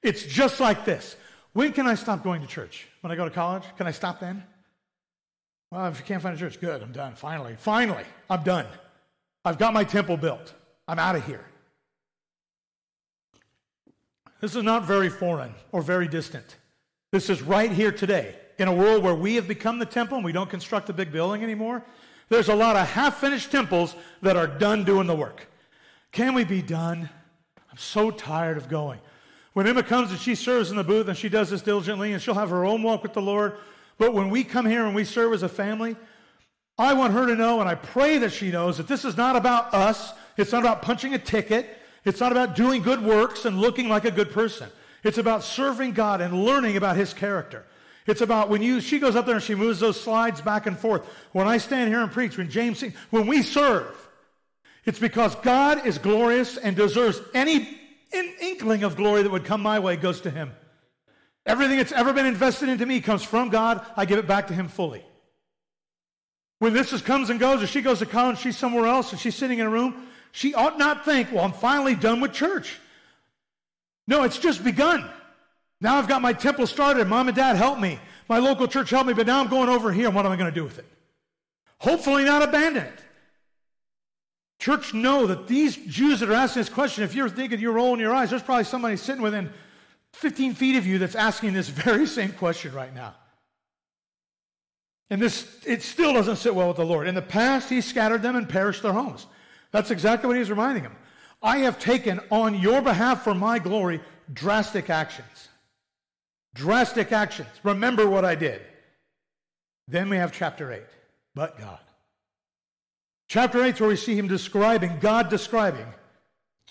It's 0.00 0.22
just 0.22 0.60
like 0.60 0.84
this. 0.84 1.16
When 1.52 1.72
can 1.72 1.86
I 1.86 1.94
stop 1.94 2.22
going 2.24 2.40
to 2.40 2.46
church? 2.46 2.88
When 3.00 3.10
I 3.10 3.16
go 3.16 3.24
to 3.24 3.30
college? 3.30 3.64
Can 3.76 3.86
I 3.86 3.90
stop 3.90 4.20
then? 4.20 4.42
Well, 5.70 5.86
if 5.86 5.98
you 5.98 6.04
can't 6.04 6.22
find 6.22 6.34
a 6.34 6.38
church, 6.38 6.60
good, 6.60 6.82
I'm 6.82 6.92
done. 6.92 7.14
Finally, 7.14 7.56
finally, 7.58 8.04
I'm 8.28 8.42
done. 8.42 8.66
I've 9.44 9.58
got 9.58 9.72
my 9.72 9.84
temple 9.84 10.16
built. 10.16 10.54
I'm 10.86 10.98
out 10.98 11.16
of 11.16 11.26
here. 11.26 11.44
This 14.40 14.56
is 14.56 14.62
not 14.62 14.84
very 14.84 15.08
foreign 15.08 15.54
or 15.70 15.82
very 15.82 16.08
distant. 16.08 16.56
This 17.10 17.30
is 17.30 17.42
right 17.42 17.70
here 17.70 17.92
today. 17.92 18.36
In 18.58 18.68
a 18.68 18.74
world 18.74 19.02
where 19.02 19.14
we 19.14 19.36
have 19.36 19.48
become 19.48 19.78
the 19.78 19.86
temple 19.86 20.16
and 20.16 20.24
we 20.24 20.32
don't 20.32 20.50
construct 20.50 20.88
a 20.90 20.92
big 20.92 21.12
building 21.12 21.42
anymore, 21.42 21.84
there's 22.28 22.48
a 22.48 22.54
lot 22.54 22.76
of 22.76 22.88
half 22.88 23.18
finished 23.18 23.50
temples 23.50 23.94
that 24.20 24.36
are 24.36 24.46
done 24.46 24.84
doing 24.84 25.06
the 25.06 25.14
work. 25.14 25.46
Can 26.12 26.34
we 26.34 26.44
be 26.44 26.62
done? 26.62 27.08
I'm 27.70 27.78
so 27.78 28.10
tired 28.10 28.56
of 28.56 28.68
going. 28.68 29.00
When 29.52 29.66
Emma 29.66 29.82
comes 29.82 30.10
and 30.10 30.18
she 30.18 30.34
serves 30.34 30.70
in 30.70 30.76
the 30.76 30.84
booth 30.84 31.08
and 31.08 31.16
she 31.16 31.28
does 31.28 31.50
this 31.50 31.62
diligently 31.62 32.12
and 32.12 32.22
she'll 32.22 32.34
have 32.34 32.50
her 32.50 32.64
own 32.64 32.82
walk 32.82 33.02
with 33.02 33.12
the 33.12 33.22
Lord. 33.22 33.56
But 33.98 34.14
when 34.14 34.30
we 34.30 34.44
come 34.44 34.66
here 34.66 34.86
and 34.86 34.94
we 34.94 35.04
serve 35.04 35.32
as 35.32 35.42
a 35.42 35.48
family, 35.48 35.96
I 36.78 36.94
want 36.94 37.12
her 37.12 37.26
to 37.26 37.36
know, 37.36 37.60
and 37.60 37.68
I 37.68 37.74
pray 37.74 38.18
that 38.18 38.32
she 38.32 38.50
knows, 38.50 38.78
that 38.78 38.88
this 38.88 39.04
is 39.04 39.16
not 39.16 39.36
about 39.36 39.74
us. 39.74 40.12
It's 40.38 40.52
not 40.52 40.60
about 40.60 40.82
punching 40.82 41.12
a 41.12 41.18
ticket. 41.18 41.68
It's 42.04 42.18
not 42.18 42.32
about 42.32 42.56
doing 42.56 42.82
good 42.82 43.02
works 43.02 43.44
and 43.44 43.60
looking 43.60 43.88
like 43.88 44.04
a 44.04 44.10
good 44.10 44.32
person. 44.32 44.70
It's 45.04 45.18
about 45.18 45.44
serving 45.44 45.92
God 45.92 46.20
and 46.20 46.44
learning 46.44 46.76
about 46.76 46.96
his 46.96 47.12
character. 47.12 47.66
It's 48.06 48.20
about 48.20 48.48
when 48.48 48.62
you, 48.62 48.80
she 48.80 48.98
goes 48.98 49.14
up 49.14 49.26
there 49.26 49.36
and 49.36 49.44
she 49.44 49.54
moves 49.54 49.80
those 49.80 50.00
slides 50.00 50.40
back 50.40 50.66
and 50.66 50.78
forth. 50.78 51.06
When 51.32 51.46
I 51.46 51.58
stand 51.58 51.90
here 51.90 52.00
and 52.00 52.10
preach, 52.10 52.36
when 52.36 52.50
James 52.50 52.78
sings, 52.78 52.94
when 53.10 53.26
we 53.26 53.42
serve, 53.42 53.94
it's 54.84 54.98
because 54.98 55.36
God 55.36 55.86
is 55.86 55.98
glorious 55.98 56.56
and 56.56 56.74
deserves 56.74 57.20
any 57.34 57.78
inkling 58.40 58.82
of 58.84 58.96
glory 58.96 59.22
that 59.22 59.30
would 59.30 59.44
come 59.44 59.62
my 59.62 59.78
way 59.78 59.96
goes 59.96 60.20
to 60.22 60.30
him. 60.30 60.52
Everything 61.44 61.78
that's 61.78 61.92
ever 61.92 62.12
been 62.12 62.26
invested 62.26 62.68
into 62.68 62.86
me 62.86 63.00
comes 63.00 63.22
from 63.22 63.48
God. 63.48 63.84
I 63.96 64.04
give 64.04 64.18
it 64.18 64.26
back 64.26 64.48
to 64.48 64.54
him 64.54 64.68
fully. 64.68 65.04
When 66.58 66.72
this 66.72 66.92
is, 66.92 67.02
comes 67.02 67.30
and 67.30 67.40
goes, 67.40 67.62
or 67.62 67.66
she 67.66 67.82
goes 67.82 67.98
to 67.98 68.06
college, 68.06 68.38
she's 68.38 68.56
somewhere 68.56 68.86
else, 68.86 69.10
and 69.10 69.20
she's 69.20 69.34
sitting 69.34 69.58
in 69.58 69.66
a 69.66 69.70
room, 69.70 70.06
she 70.30 70.54
ought 70.54 70.78
not 70.78 71.04
think, 71.04 71.32
well, 71.32 71.44
I'm 71.44 71.52
finally 71.52 71.96
done 71.96 72.20
with 72.20 72.32
church. 72.32 72.78
No, 74.06 74.22
it's 74.22 74.38
just 74.38 74.62
begun. 74.62 75.08
Now 75.80 75.96
I've 75.96 76.06
got 76.06 76.22
my 76.22 76.32
temple 76.32 76.66
started. 76.68 77.08
Mom 77.08 77.28
and 77.28 77.36
dad 77.36 77.56
help 77.56 77.80
me. 77.80 77.98
My 78.28 78.38
local 78.38 78.68
church 78.68 78.90
helped 78.90 79.08
me, 79.08 79.14
but 79.14 79.26
now 79.26 79.40
I'm 79.40 79.48
going 79.48 79.68
over 79.68 79.92
here. 79.92 80.06
And 80.06 80.14
what 80.14 80.24
am 80.24 80.32
I 80.32 80.36
going 80.36 80.50
to 80.50 80.54
do 80.54 80.64
with 80.64 80.78
it? 80.78 80.86
Hopefully, 81.78 82.24
not 82.24 82.42
abandon 82.42 82.84
it. 82.84 83.01
Church, 84.62 84.94
know 84.94 85.26
that 85.26 85.48
these 85.48 85.74
Jews 85.74 86.20
that 86.20 86.30
are 86.30 86.34
asking 86.34 86.60
this 86.60 86.68
question, 86.68 87.02
if 87.02 87.16
you're 87.16 87.28
thinking 87.28 87.58
you're 87.58 87.72
rolling 87.72 87.98
your 87.98 88.14
eyes, 88.14 88.30
there's 88.30 88.44
probably 88.44 88.62
somebody 88.62 88.96
sitting 88.96 89.20
within 89.20 89.50
15 90.12 90.54
feet 90.54 90.76
of 90.76 90.86
you 90.86 91.00
that's 91.00 91.16
asking 91.16 91.52
this 91.52 91.68
very 91.88 92.06
same 92.06 92.30
question 92.30 92.72
right 92.72 92.94
now. 92.94 93.12
And 95.10 95.20
this, 95.20 95.58
it 95.66 95.82
still 95.82 96.12
doesn't 96.12 96.36
sit 96.36 96.54
well 96.54 96.68
with 96.68 96.76
the 96.76 96.86
Lord. 96.86 97.08
In 97.08 97.16
the 97.16 97.22
past, 97.22 97.70
He 97.70 97.80
scattered 97.80 98.22
them 98.22 98.36
and 98.36 98.48
perished 98.48 98.84
their 98.84 98.92
homes. 98.92 99.26
That's 99.72 99.90
exactly 99.90 100.28
what 100.28 100.36
he's 100.36 100.48
reminding 100.48 100.84
them. 100.84 100.94
I 101.42 101.58
have 101.58 101.80
taken 101.80 102.20
on 102.30 102.54
your 102.54 102.80
behalf 102.82 103.24
for 103.24 103.34
my 103.34 103.58
glory 103.58 104.00
drastic 104.32 104.90
actions. 104.90 105.48
Drastic 106.54 107.10
actions. 107.10 107.48
Remember 107.64 108.08
what 108.08 108.24
I 108.24 108.36
did. 108.36 108.62
Then 109.88 110.08
we 110.08 110.18
have 110.18 110.30
chapter 110.30 110.70
8. 110.70 110.82
But 111.34 111.58
God. 111.58 111.80
Chapter 113.32 113.64
8 113.64 113.76
is 113.76 113.80
where 113.80 113.88
we 113.88 113.96
see 113.96 114.14
him 114.14 114.28
describing, 114.28 114.98
God 115.00 115.30
describing 115.30 115.86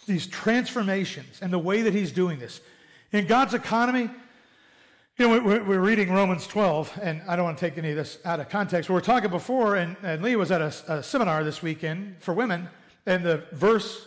these 0.06 0.28
transformations 0.28 1.40
and 1.42 1.52
the 1.52 1.58
way 1.58 1.82
that 1.82 1.92
he's 1.92 2.12
doing 2.12 2.38
this. 2.38 2.62
In 3.12 3.26
God's 3.26 3.56
economy, 3.56 4.12
you 5.18 5.28
know, 5.28 5.42
we're, 5.42 5.80
reading 5.80 6.14
Romans 6.14 6.46
12, 6.46 7.00
and 7.02 7.24
I 7.28 7.36
don't 7.36 7.46
want 7.46 7.58
to 7.58 7.68
take 7.68 7.80
any 7.80 7.90
of 7.90 7.96
this 7.96 8.20
out 8.26 8.40
of 8.40 8.50
context. 8.50 8.92
We 8.92 8.94
were 8.94 9.02
talking 9.02 9.32
before, 9.32 9.76
and, 9.76 9.96
and 10.04 10.22
Lee 10.22 10.36
was 10.36 10.52
at 10.52 10.62
a, 10.62 10.72
a 10.88 11.02
seminar 11.02 11.44
this 11.44 11.64
weekend 11.64 12.18
for 12.20 12.32
women, 12.32 12.70
and 13.08 13.26
the 13.26 13.44
verse, 13.54 14.06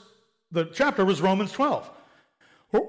the 0.52 0.66
chapter 0.66 1.04
was 1.04 1.20
Romans 1.20 1.50
12. 1.50 1.90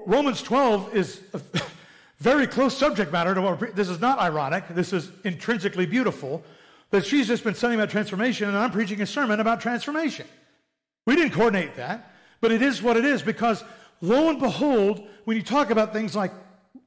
Romans 0.06 0.42
12 0.42 0.94
is 0.94 1.22
a 1.34 1.40
very 2.18 2.46
close 2.46 2.78
subject 2.78 3.10
matter 3.10 3.34
to 3.34 3.42
what 3.42 3.74
this 3.74 3.88
is 3.88 4.00
not 4.00 4.20
ironic. 4.20 4.68
This 4.68 4.92
is 4.92 5.10
intrinsically 5.24 5.86
beautiful. 5.86 6.44
That 6.90 7.04
she's 7.04 7.26
just 7.26 7.44
been 7.44 7.54
studying 7.54 7.80
about 7.80 7.90
transformation, 7.90 8.48
and 8.48 8.56
I'm 8.56 8.70
preaching 8.70 9.00
a 9.02 9.06
sermon 9.06 9.40
about 9.40 9.60
transformation. 9.60 10.26
We 11.06 11.16
didn't 11.16 11.32
coordinate 11.32 11.76
that, 11.76 12.12
but 12.40 12.52
it 12.52 12.62
is 12.62 12.82
what 12.82 12.96
it 12.96 13.04
is 13.04 13.22
because 13.22 13.62
lo 14.00 14.28
and 14.28 14.38
behold, 14.38 15.06
when 15.24 15.36
you 15.36 15.42
talk 15.42 15.70
about 15.70 15.92
things 15.92 16.14
like 16.14 16.32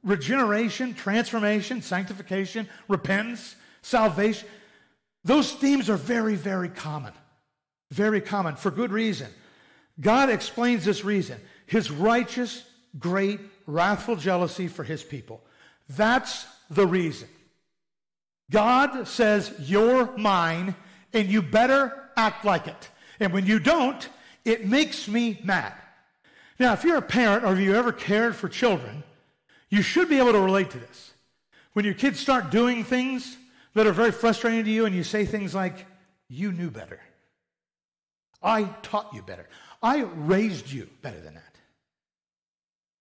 regeneration, 0.04 0.94
transformation, 0.94 1.82
sanctification, 1.82 2.68
repentance, 2.88 3.56
salvation, 3.82 4.48
those 5.24 5.52
themes 5.52 5.90
are 5.90 5.98
very, 5.98 6.36
very 6.36 6.70
common. 6.70 7.14
Very 7.92 8.22
common 8.22 8.56
for 8.56 8.72
good 8.72 8.92
reason. 8.92 9.28
God 10.00 10.30
explains 10.30 10.86
this 10.86 11.04
reason 11.04 11.40
his 11.66 11.92
righteous, 11.92 12.64
great, 12.98 13.40
wrathful 13.68 14.16
jealousy 14.16 14.68
for 14.68 14.84
his 14.84 15.04
people. 15.04 15.44
That's 15.90 16.46
the 16.70 16.88
reason. 16.88 17.28
God 18.52 19.08
says, 19.08 19.54
You're 19.60 20.16
mine, 20.18 20.76
and 21.14 21.28
you 21.28 21.42
better 21.42 22.10
act 22.16 22.46
like 22.46 22.68
it. 22.68 22.90
And 23.20 23.34
when 23.34 23.46
you 23.46 23.60
don't, 23.60 24.08
it 24.46 24.66
makes 24.66 25.08
me 25.08 25.40
mad. 25.44 25.74
Now, 26.60 26.74
if 26.74 26.84
you're 26.84 26.98
a 26.98 27.02
parent 27.02 27.46
or 27.46 27.54
if 27.54 27.60
you 27.60 27.76
ever 27.76 27.92
cared 27.92 28.36
for 28.36 28.50
children, 28.50 29.04
you 29.70 29.82
should 29.82 30.10
be 30.10 30.18
able 30.18 30.34
to 30.34 30.40
relate 30.40 30.72
to 30.72 30.80
this. 30.80 31.12
When 31.74 31.86
your 31.86 31.94
kids 31.94 32.20
start 32.20 32.50
doing 32.50 32.84
things 32.84 33.38
that 33.76 33.88
are 33.88 33.94
very 33.94 34.12
frustrating 34.12 34.66
to 34.66 34.72
you, 34.72 34.86
and 34.86 34.96
you 34.96 35.04
say 35.04 35.26
things 35.26 35.54
like, 35.54 35.86
You 36.28 36.52
knew 36.52 36.70
better. 36.70 37.00
I 38.42 38.64
taught 38.82 39.14
you 39.14 39.22
better. 39.22 39.48
I 39.82 40.02
raised 40.02 40.72
you 40.72 40.90
better 41.02 41.20
than 41.20 41.36
that. 41.36 41.44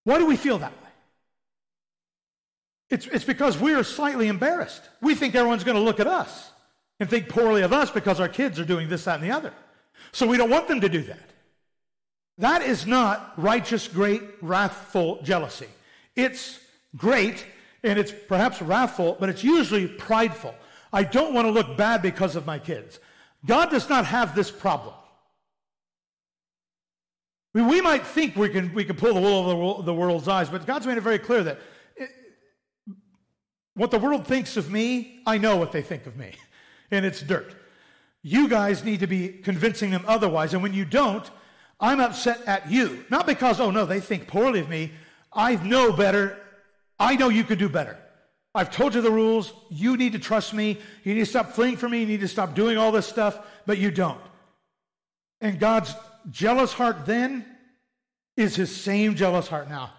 Why 0.05 0.19
do 0.19 0.27
we 0.27 0.37
feel 0.37 0.59
that 0.59 0.73
way? 0.73 0.88
It's, 2.91 3.07
it's 3.07 3.25
because 3.25 3.59
we 3.59 3.75
are 3.75 3.85
slightly 3.85 4.29
embarrassed. 4.29 4.83
We 5.01 5.15
think 5.15 5.35
everyone's 5.35 5.65
going 5.65 5.77
to 5.77 5.83
look 5.83 6.01
at 6.01 6.07
us 6.07 6.51
and 7.01 7.09
think 7.09 7.29
poorly 7.29 7.63
of 7.63 7.73
us 7.73 7.91
because 7.91 8.19
our 8.21 8.29
kids 8.29 8.59
are 8.59 8.65
doing 8.65 8.89
this, 8.89 9.05
that, 9.05 9.21
and 9.21 9.25
the 9.25 9.35
other. 9.35 9.53
So 10.13 10.27
we 10.27 10.37
don't 10.37 10.51
want 10.51 10.69
them 10.69 10.81
to 10.81 10.89
do 10.89 11.03
that. 11.03 11.31
That 12.39 12.63
is 12.63 12.87
not 12.87 13.33
righteous, 13.37 13.89
great, 13.89 14.23
wrathful 14.41 15.21
jealousy. 15.23 15.69
It's 16.17 16.59
great 16.97 17.45
and 17.83 17.99
it's 17.99 18.13
perhaps 18.29 18.63
wrathful, 18.63 19.17
but 19.21 19.29
it's 19.29 19.45
usually 19.45 19.87
prideful. 19.87 20.55
I 20.93 21.03
don't 21.03 21.35
want 21.35 21.47
to 21.47 21.51
look 21.51 21.77
bad 21.77 22.01
because 22.01 22.37
of 22.37 22.47
my 22.47 22.59
kids. 22.59 23.01
God 23.45 23.71
does 23.71 23.89
not 23.89 24.07
have 24.07 24.35
this 24.35 24.51
problem. 24.51 24.95
Mean, 27.55 27.67
we 27.67 27.81
might 27.81 28.07
think 28.07 28.37
we 28.37 28.49
can, 28.49 28.73
we 28.73 28.85
can 28.85 28.97
pull 28.97 29.15
the 29.15 29.21
wool 29.21 29.51
over 29.51 29.83
the 29.83 29.95
world's 29.95 30.29
eyes, 30.29 30.49
but 30.49 30.67
God's 30.67 30.87
made 30.87 30.97
it 30.97 31.03
very 31.03 31.19
clear 31.19 31.43
that 31.43 31.59
what 33.79 33.91
the 33.91 33.99
world 33.99 34.27
thinks 34.27 34.57
of 34.57 34.71
me, 34.71 35.21
I 35.25 35.39
know 35.39 35.57
what 35.57 35.73
they 35.73 35.83
think 35.83 36.07
of 36.07 36.17
me, 36.17 36.33
and 36.91 37.07
it's 37.07 37.23
dirt. 37.23 37.55
You 38.23 38.49
guys 38.49 38.85
need 38.85 39.01
to 39.01 39.07
be 39.07 39.29
convincing 39.29 39.91
them 39.91 40.05
otherwise, 40.07 40.53
and 40.53 40.63
when 40.63 40.75
you 40.75 40.85
don't, 40.85 41.29
I'm 41.81 42.01
upset 42.01 42.43
at 42.47 42.71
you. 42.71 43.05
Not 43.09 43.27
because, 43.27 43.61
oh 43.61 43.71
no, 43.71 43.87
they 43.87 44.01
think 44.01 44.27
poorly 44.27 44.61
of 44.61 44.69
me. 44.69 44.93
I 45.33 45.55
know 45.57 45.93
better. 45.93 46.37
I 46.99 47.15
know 47.15 47.29
you 47.29 47.45
could 47.45 47.61
do 47.61 47.69
better. 47.69 47.97
I've 48.55 48.73
told 48.73 48.97
you 48.97 49.01
the 49.01 49.11
rules. 49.13 49.53
You 49.71 49.97
need 49.97 50.13
to 50.15 50.19
trust 50.19 50.53
me. 50.53 50.79
You 51.05 51.15
need 51.15 51.21
to 51.21 51.27
stop 51.27 51.53
fleeing 51.53 51.77
from 51.77 51.93
me. 51.93 52.01
You 52.01 52.07
need 52.07 52.21
to 52.21 52.29
stop 52.29 52.55
doing 52.55 52.77
all 52.77 52.91
this 52.91 53.07
stuff, 53.07 53.39
but 53.67 53.79
you 53.79 53.93
don't. 53.93 54.21
And 55.41 55.61
God's 55.61 55.95
jealous 56.31 56.73
heart 56.73 57.07
then 57.07 57.47
is 58.37 58.57
his 58.57 58.75
same 58.75 59.15
jealous 59.15 59.47
heart 59.47 59.69
now. 59.69 59.93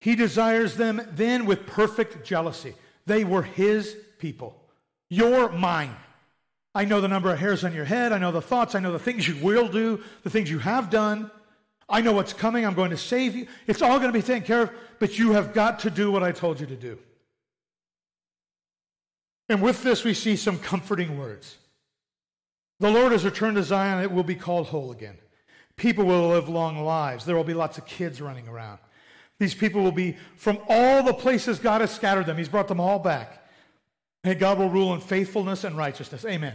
He 0.00 0.14
desires 0.14 0.76
them 0.76 1.02
then 1.12 1.46
with 1.46 1.66
perfect 1.66 2.24
jealousy. 2.24 2.74
They 3.06 3.24
were 3.24 3.42
his 3.42 3.96
people. 4.18 4.60
You're 5.10 5.50
mine. 5.50 5.94
I 6.74 6.84
know 6.84 7.00
the 7.00 7.08
number 7.08 7.30
of 7.30 7.38
hairs 7.38 7.64
on 7.64 7.72
your 7.72 7.84
head. 7.84 8.12
I 8.12 8.18
know 8.18 8.32
the 8.32 8.42
thoughts. 8.42 8.74
I 8.74 8.80
know 8.80 8.92
the 8.92 8.98
things 8.98 9.28
you 9.28 9.36
will 9.36 9.68
do, 9.68 10.02
the 10.22 10.30
things 10.30 10.50
you 10.50 10.58
have 10.58 10.90
done. 10.90 11.30
I 11.88 12.00
know 12.00 12.12
what's 12.12 12.32
coming. 12.32 12.64
I'm 12.64 12.74
going 12.74 12.90
to 12.90 12.96
save 12.96 13.36
you. 13.36 13.46
It's 13.66 13.82
all 13.82 13.98
going 13.98 14.12
to 14.12 14.18
be 14.18 14.22
taken 14.22 14.46
care 14.46 14.62
of, 14.62 14.70
but 14.98 15.18
you 15.18 15.32
have 15.32 15.52
got 15.52 15.80
to 15.80 15.90
do 15.90 16.10
what 16.10 16.22
I 16.22 16.32
told 16.32 16.58
you 16.58 16.66
to 16.66 16.76
do. 16.76 16.98
And 19.48 19.60
with 19.60 19.82
this, 19.82 20.04
we 20.04 20.14
see 20.14 20.36
some 20.36 20.58
comforting 20.58 21.18
words. 21.18 21.58
The 22.80 22.90
Lord 22.90 23.12
has 23.12 23.24
returned 23.24 23.56
to 23.56 23.62
Zion, 23.62 24.02
it 24.02 24.10
will 24.10 24.24
be 24.24 24.34
called 24.34 24.68
whole 24.68 24.90
again. 24.90 25.18
People 25.76 26.04
will 26.04 26.28
live 26.28 26.48
long 26.48 26.84
lives. 26.84 27.24
There 27.24 27.36
will 27.36 27.44
be 27.44 27.54
lots 27.54 27.78
of 27.78 27.86
kids 27.86 28.20
running 28.20 28.48
around. 28.48 28.78
These 29.44 29.52
people 29.52 29.82
will 29.82 29.92
be 29.92 30.16
from 30.36 30.58
all 30.70 31.02
the 31.02 31.12
places 31.12 31.58
God 31.58 31.82
has 31.82 31.90
scattered 31.90 32.24
them. 32.24 32.38
He's 32.38 32.48
brought 32.48 32.66
them 32.66 32.80
all 32.80 32.98
back. 32.98 33.46
And 34.24 34.38
God 34.38 34.58
will 34.58 34.70
rule 34.70 34.94
in 34.94 35.00
faithfulness 35.00 35.64
and 35.64 35.76
righteousness. 35.76 36.24
Amen. 36.24 36.54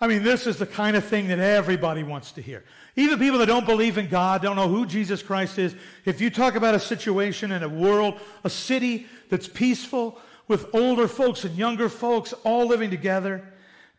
I 0.00 0.08
mean, 0.08 0.24
this 0.24 0.44
is 0.44 0.56
the 0.56 0.66
kind 0.66 0.96
of 0.96 1.04
thing 1.04 1.28
that 1.28 1.38
everybody 1.38 2.02
wants 2.02 2.32
to 2.32 2.42
hear. 2.42 2.64
Even 2.96 3.20
people 3.20 3.38
that 3.38 3.46
don't 3.46 3.66
believe 3.66 3.98
in 3.98 4.08
God, 4.08 4.42
don't 4.42 4.56
know 4.56 4.66
who 4.66 4.84
Jesus 4.84 5.22
Christ 5.22 5.60
is. 5.60 5.76
If 6.04 6.20
you 6.20 6.28
talk 6.28 6.56
about 6.56 6.74
a 6.74 6.80
situation 6.80 7.52
in 7.52 7.62
a 7.62 7.68
world, 7.68 8.18
a 8.42 8.50
city 8.50 9.06
that's 9.28 9.46
peaceful, 9.46 10.20
with 10.48 10.74
older 10.74 11.06
folks 11.06 11.44
and 11.44 11.54
younger 11.56 11.88
folks 11.88 12.32
all 12.42 12.66
living 12.66 12.90
together, 12.90 13.44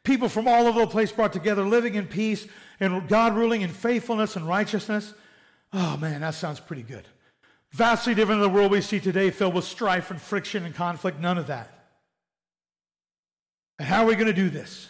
people 0.04 0.28
from 0.28 0.46
all 0.46 0.68
over 0.68 0.82
the 0.82 0.88
place 0.88 1.10
brought 1.10 1.32
together, 1.32 1.64
living 1.64 1.96
in 1.96 2.06
peace, 2.06 2.48
and 2.82 3.08
God 3.08 3.34
ruling 3.34 3.62
in 3.62 3.70
faithfulness 3.70 4.36
and 4.36 4.46
righteousness. 4.46 5.14
Oh 5.72 5.96
man, 5.96 6.20
that 6.20 6.34
sounds 6.34 6.60
pretty 6.60 6.84
good. 6.84 7.08
Vastly 7.72 8.16
different 8.16 8.42
than 8.42 8.52
the 8.52 8.56
world 8.56 8.72
we 8.72 8.82
see 8.82 9.00
today, 9.00 9.30
filled 9.30 9.54
with 9.54 9.66
strife 9.66 10.10
and 10.12 10.22
friction 10.22 10.66
and 10.66 10.74
conflict. 10.74 11.20
None 11.20 11.38
of 11.38 11.48
that. 11.48 11.72
And 13.78 13.88
how 13.88 14.04
are 14.04 14.08
we 14.08 14.16
going 14.16 14.28
to 14.28 14.34
do 14.34 14.50
this? 14.50 14.90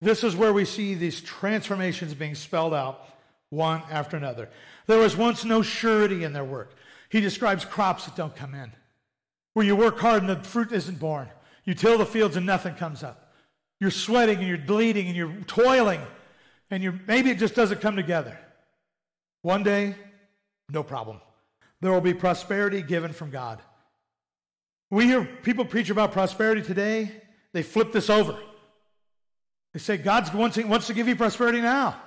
This 0.00 0.22
is 0.22 0.36
where 0.36 0.52
we 0.52 0.64
see 0.64 0.94
these 0.94 1.20
transformations 1.20 2.12
being 2.12 2.34
spelled 2.34 2.74
out 2.74 3.08
one 3.48 3.82
after 3.90 4.16
another. 4.16 4.50
There 4.86 4.98
was 4.98 5.16
once 5.16 5.44
no 5.44 5.62
surety 5.62 6.24
in 6.24 6.32
their 6.32 6.44
work. 6.44 6.74
He 7.08 7.20
describes 7.20 7.64
crops 7.64 8.04
that 8.04 8.16
don't 8.16 8.34
come 8.34 8.54
in, 8.54 8.72
where 9.54 9.64
you 9.64 9.76
work 9.76 9.98
hard 9.98 10.22
and 10.22 10.28
the 10.28 10.42
fruit 10.46 10.72
isn't 10.72 10.98
born. 10.98 11.28
You 11.64 11.72
till 11.72 11.96
the 11.96 12.04
fields 12.04 12.36
and 12.36 12.44
nothing 12.44 12.74
comes 12.74 13.02
up. 13.02 13.32
You're 13.80 13.90
sweating 13.90 14.38
and 14.38 14.48
you're 14.48 14.58
bleeding 14.58 15.06
and 15.06 15.16
you're 15.16 15.32
toiling, 15.46 16.00
and 16.70 16.82
you're, 16.82 16.98
maybe 17.06 17.30
it 17.30 17.38
just 17.38 17.54
doesn't 17.54 17.80
come 17.80 17.96
together. 17.96 18.38
One 19.42 19.62
day, 19.62 19.94
no 20.70 20.82
problem. 20.82 21.20
There 21.80 21.92
will 21.92 22.00
be 22.00 22.14
prosperity 22.14 22.82
given 22.82 23.12
from 23.12 23.30
God. 23.30 23.60
We 24.90 25.06
hear 25.06 25.24
people 25.24 25.64
preach 25.64 25.90
about 25.90 26.12
prosperity 26.12 26.62
today, 26.62 27.10
they 27.52 27.62
flip 27.62 27.92
this 27.92 28.10
over. 28.10 28.36
They 29.72 29.80
say 29.80 29.96
God 29.96 30.32
wants, 30.34 30.56
wants 30.56 30.86
to 30.86 30.94
give 30.94 31.08
you 31.08 31.16
prosperity 31.16 31.60
now. 31.60 32.00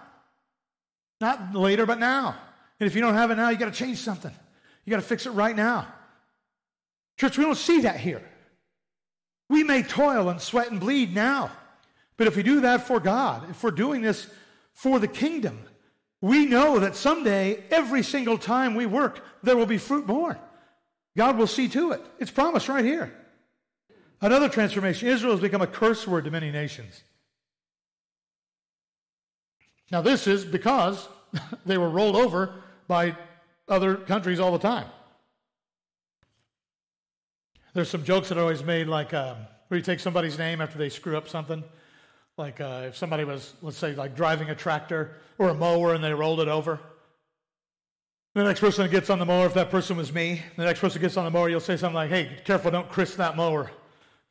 Not 1.20 1.54
later, 1.54 1.86
but 1.86 2.00
now. 2.00 2.38
And 2.80 2.88
if 2.88 2.96
you 2.96 3.02
don't 3.02 3.16
have 3.16 3.32
it 3.32 3.36
now, 3.36 3.50
you 3.50 3.58
got 3.58 3.66
to 3.66 3.78
change 3.78 3.98
something. 3.98 4.32
You 4.86 4.92
got 4.92 4.98
to 4.98 5.08
fix 5.08 5.26
it 5.26 5.32
right 5.32 5.56
now. 5.56 5.88
Church, 7.18 7.38
we 7.38 7.44
don't 7.44 7.58
see 7.58 7.82
that 7.82 8.00
here. 8.00 8.24
We 9.50 9.64
may 9.64 9.84
toil 9.84 10.30
and 10.30 10.40
sweat 10.40 10.72
and 10.72 10.80
bleed 10.80 11.14
now. 11.14 11.52
But 12.16 12.28
if 12.28 12.36
we 12.36 12.44
do 12.44 12.62
that 12.62 12.88
for 12.88 13.00
God, 13.00 13.50
if 13.50 13.64
we're 13.64 13.72
doing 13.72 14.02
this 14.02 14.28
for 14.74 15.00
the 15.00 15.08
kingdom, 15.08 15.60
we 16.22 16.46
know 16.46 16.80
that 16.80 16.96
someday, 16.96 17.64
every 17.70 18.04
single 18.04 18.38
time 18.38 18.76
we 18.76 18.86
work, 18.86 19.24
there 19.44 19.56
will 19.56 19.66
be 19.66 19.78
fruit 19.78 20.08
born. 20.08 20.38
God 21.16 21.38
will 21.38 21.48
see 21.48 21.68
to 21.70 21.92
it. 21.92 22.02
It's 22.20 22.32
promised 22.32 22.70
right 22.70 22.86
here. 22.86 23.14
Another 24.22 24.50
transformation 24.50 25.08
Israel 25.08 25.34
has 25.34 25.42
become 25.42 25.62
a 25.62 25.68
curse 25.68 26.08
word 26.08 26.26
to 26.26 26.32
many 26.32 26.52
nations. 26.52 27.04
Now, 29.92 30.02
this 30.02 30.28
is 30.28 30.44
because 30.44 31.08
they 31.66 31.78
were 31.78 31.90
rolled 31.90 32.16
over 32.16 32.56
by 32.88 33.16
other 33.68 33.96
countries 33.96 34.40
all 34.40 34.52
the 34.52 34.60
time. 34.60 34.88
There's 37.74 37.90
some 37.90 38.04
jokes 38.04 38.30
that 38.30 38.40
are 38.40 38.42
always 38.42 38.64
made, 38.64 38.88
like 38.88 39.14
um, 39.14 39.38
where 39.68 39.78
you 39.78 39.84
take 39.84 40.00
somebody's 40.00 40.38
name 40.38 40.62
after 40.62 40.80
they 40.80 40.90
screw 40.90 41.16
up 41.16 41.30
something. 41.30 41.64
Like 42.38 42.62
uh, 42.62 42.84
if 42.86 42.96
somebody 42.96 43.24
was, 43.24 43.54
let's 43.62 43.78
say, 43.78 43.96
like 43.96 44.16
driving 44.16 44.50
a 44.50 44.56
tractor 44.56 45.16
or 45.40 45.50
a 45.50 45.54
mower 45.54 45.96
and 45.96 46.04
they 46.04 46.14
rolled 46.14 46.40
it 46.40 46.48
over. 46.48 46.80
The 48.36 48.44
next 48.44 48.60
person 48.60 48.84
that 48.84 48.92
gets 48.92 49.10
on 49.10 49.18
the 49.18 49.26
mower, 49.26 49.48
if 49.48 49.56
that 49.56 49.72
person 49.72 49.98
was 49.98 50.14
me, 50.14 50.44
the 50.56 50.66
next 50.66 50.80
person 50.80 51.02
gets 51.02 51.18
on 51.18 51.26
the 51.26 51.32
mower, 51.32 51.50
you'll 51.50 51.60
say 51.60 51.76
something 51.76 51.96
like, 51.96 52.12
hey, 52.12 52.38
careful, 52.46 52.70
don't 52.70 52.88
crisp 52.88 53.18
that 53.18 53.36
mower. 53.36 53.72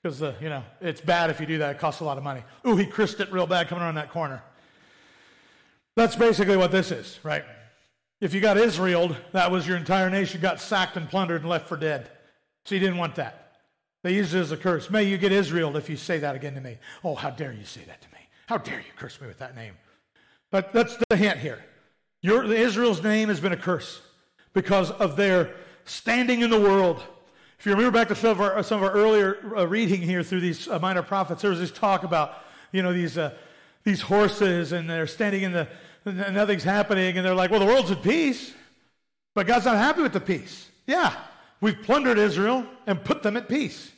Because, 0.01 0.23
uh, 0.23 0.35
you 0.41 0.49
know, 0.49 0.63
it's 0.81 1.01
bad 1.01 1.31
if 1.31 1.41
you 1.41 1.47
do 1.47 1.59
that. 1.59 1.75
It 1.75 1.79
costs 1.81 2.01
a 2.01 2.05
lot 2.05 2.17
of 2.17 2.23
money. 2.23 2.45
Ooh, 2.65 2.77
he 2.77 2.87
crisped 2.87 3.19
it 3.21 3.33
real 3.33 3.49
bad 3.49 3.67
coming 3.67 3.83
around 3.83 3.97
that 3.97 4.11
corner. 4.11 4.45
That's 5.97 6.15
basically 6.15 6.57
what 6.57 6.71
this 6.71 6.93
is, 6.93 7.19
right? 7.25 7.45
If 8.21 8.33
you 8.33 8.41
got 8.41 8.57
Israel, 8.57 9.17
that 9.33 9.51
was 9.51 9.67
your 9.67 9.77
entire 9.77 10.09
nation 10.09 10.41
got 10.41 10.61
sacked 10.61 10.97
and 10.97 11.09
plundered 11.09 11.41
and 11.41 11.51
left 11.51 11.69
for 11.69 11.77
dead. 11.77 12.09
So 12.65 12.77
you 12.77 12.81
didn't 12.81 12.99
want 12.99 13.17
that. 13.17 13.46
They 14.07 14.15
used 14.15 14.37
it 14.37 14.39
as 14.39 14.53
a 14.53 14.57
curse. 14.57 14.89
May 14.89 15.03
you 15.03 15.19
get 15.19 15.33
Israel 15.33 15.77
if 15.77 15.91
you 15.91 15.97
say 15.97 16.21
that 16.21 16.37
again 16.37 16.55
to 16.55 16.61
me. 16.61 16.79
Oh, 17.03 17.17
how 17.17 17.31
dare 17.31 17.53
you 17.53 17.65
say 17.65 17.81
that 17.89 18.01
to 18.03 18.09
me? 18.13 18.21
How 18.47 18.57
dare 18.57 18.79
you 18.79 18.93
curse 18.95 19.21
me 19.21 19.27
with 19.27 19.41
that 19.41 19.57
name? 19.57 19.75
But 20.53 20.73
that's 20.73 20.97
the 21.09 21.17
hint 21.17 21.41
here. 21.41 21.65
Your, 22.23 22.45
Israel's 22.45 23.03
name 23.03 23.31
has 23.31 23.41
been 23.41 23.51
a 23.51 23.57
curse 23.57 24.01
because 24.53 24.93
of 24.93 25.17
their 25.17 25.57
standing 25.87 26.43
in 26.43 26.51
the 26.51 26.61
world. 26.61 27.03
If 27.59 27.67
you 27.67 27.73
remember 27.73 27.99
back 27.99 28.07
to 28.07 28.15
some 28.15 28.31
of 28.31 28.41
our, 28.41 28.63
some 28.63 28.81
of 28.81 28.89
our 28.89 28.95
earlier 28.95 29.41
uh, 29.57 29.67
reading 29.67 30.01
here 30.03 30.23
through 30.23 30.39
these 30.39 30.69
uh, 30.69 30.79
minor 30.79 31.03
prophets, 31.03 31.43
there 31.43 31.51
was 31.51 31.59
this 31.59 31.73
talk 31.73 32.05
about, 32.05 32.45
you 32.71 32.85
know, 32.85 32.93
these, 32.93 33.19
uh, 33.19 33.35
these 33.83 34.03
horses 34.03 34.71
and 34.71 34.89
they're 34.89 35.09
standing 35.09 35.43
in 35.43 35.51
the, 35.51 35.69
nothing's 36.05 36.63
happening, 36.63 37.17
and 37.17 37.27
they're 37.27 37.35
like, 37.35 37.51
well, 37.51 37.59
the 37.59 37.67
world's 37.67 37.91
at 37.91 38.05
peace, 38.05 38.55
but 39.35 39.49
God's 39.49 39.65
not 39.65 39.79
happy 39.79 40.03
with 40.03 40.13
the 40.13 40.21
peace. 40.21 40.71
Yeah, 40.87 41.13
we've 41.61 41.83
plundered 41.83 42.19
Israel 42.19 42.65
and 42.87 43.03
put 43.03 43.25
them 43.25 43.37
at 43.37 43.49
peace. 43.49 43.91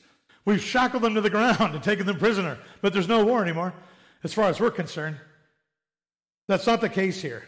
We've 0.49 0.63
shackled 0.63 1.03
them 1.03 1.15
to 1.15 1.21
the 1.21 1.29
ground 1.29 1.75
and 1.75 1.83
taken 1.83 2.07
them 2.07 2.17
prisoner, 2.17 2.57
but 2.81 2.95
there's 2.95 3.07
no 3.07 3.23
war 3.23 3.43
anymore, 3.43 3.75
as 4.25 4.33
far 4.33 4.49
as 4.49 4.59
we're 4.59 4.71
concerned. 4.71 5.19
That's 6.47 6.67
not 6.67 6.81
the 6.81 6.89
case 6.89 7.21
here. 7.21 7.43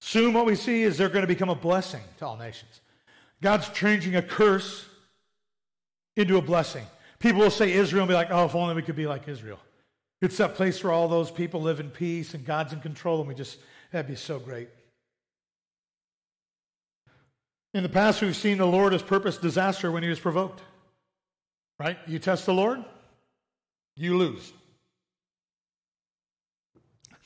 Soon, 0.00 0.32
what 0.32 0.44
we 0.44 0.56
see 0.56 0.82
is 0.82 0.98
they're 0.98 1.08
going 1.08 1.22
to 1.22 1.28
become 1.28 1.50
a 1.50 1.54
blessing 1.54 2.00
to 2.18 2.26
all 2.26 2.36
nations. 2.36 2.80
God's 3.40 3.68
changing 3.68 4.16
a 4.16 4.22
curse 4.22 4.86
into 6.16 6.36
a 6.36 6.42
blessing. 6.42 6.84
People 7.20 7.42
will 7.42 7.50
say 7.52 7.72
Israel 7.72 8.02
and 8.02 8.08
be 8.08 8.14
like, 8.14 8.32
oh, 8.32 8.46
if 8.46 8.56
only 8.56 8.74
we 8.74 8.82
could 8.82 8.96
be 8.96 9.06
like 9.06 9.28
Israel. 9.28 9.60
It's 10.20 10.38
that 10.38 10.56
place 10.56 10.82
where 10.82 10.92
all 10.92 11.06
those 11.06 11.30
people 11.30 11.62
live 11.62 11.78
in 11.78 11.90
peace 11.90 12.34
and 12.34 12.44
God's 12.44 12.72
in 12.72 12.80
control, 12.80 13.20
and 13.20 13.28
we 13.28 13.36
just, 13.36 13.58
that'd 13.92 14.08
be 14.08 14.16
so 14.16 14.40
great. 14.40 14.68
In 17.72 17.84
the 17.84 17.88
past, 17.88 18.20
we've 18.20 18.34
seen 18.34 18.58
the 18.58 18.66
Lord 18.66 18.92
has 18.92 19.02
purposed 19.02 19.42
disaster 19.42 19.92
when 19.92 20.02
he 20.02 20.08
was 20.08 20.18
provoked. 20.18 20.60
Right? 21.78 21.98
You 22.06 22.18
test 22.18 22.46
the 22.46 22.54
Lord, 22.54 22.84
you 23.96 24.16
lose. 24.16 24.52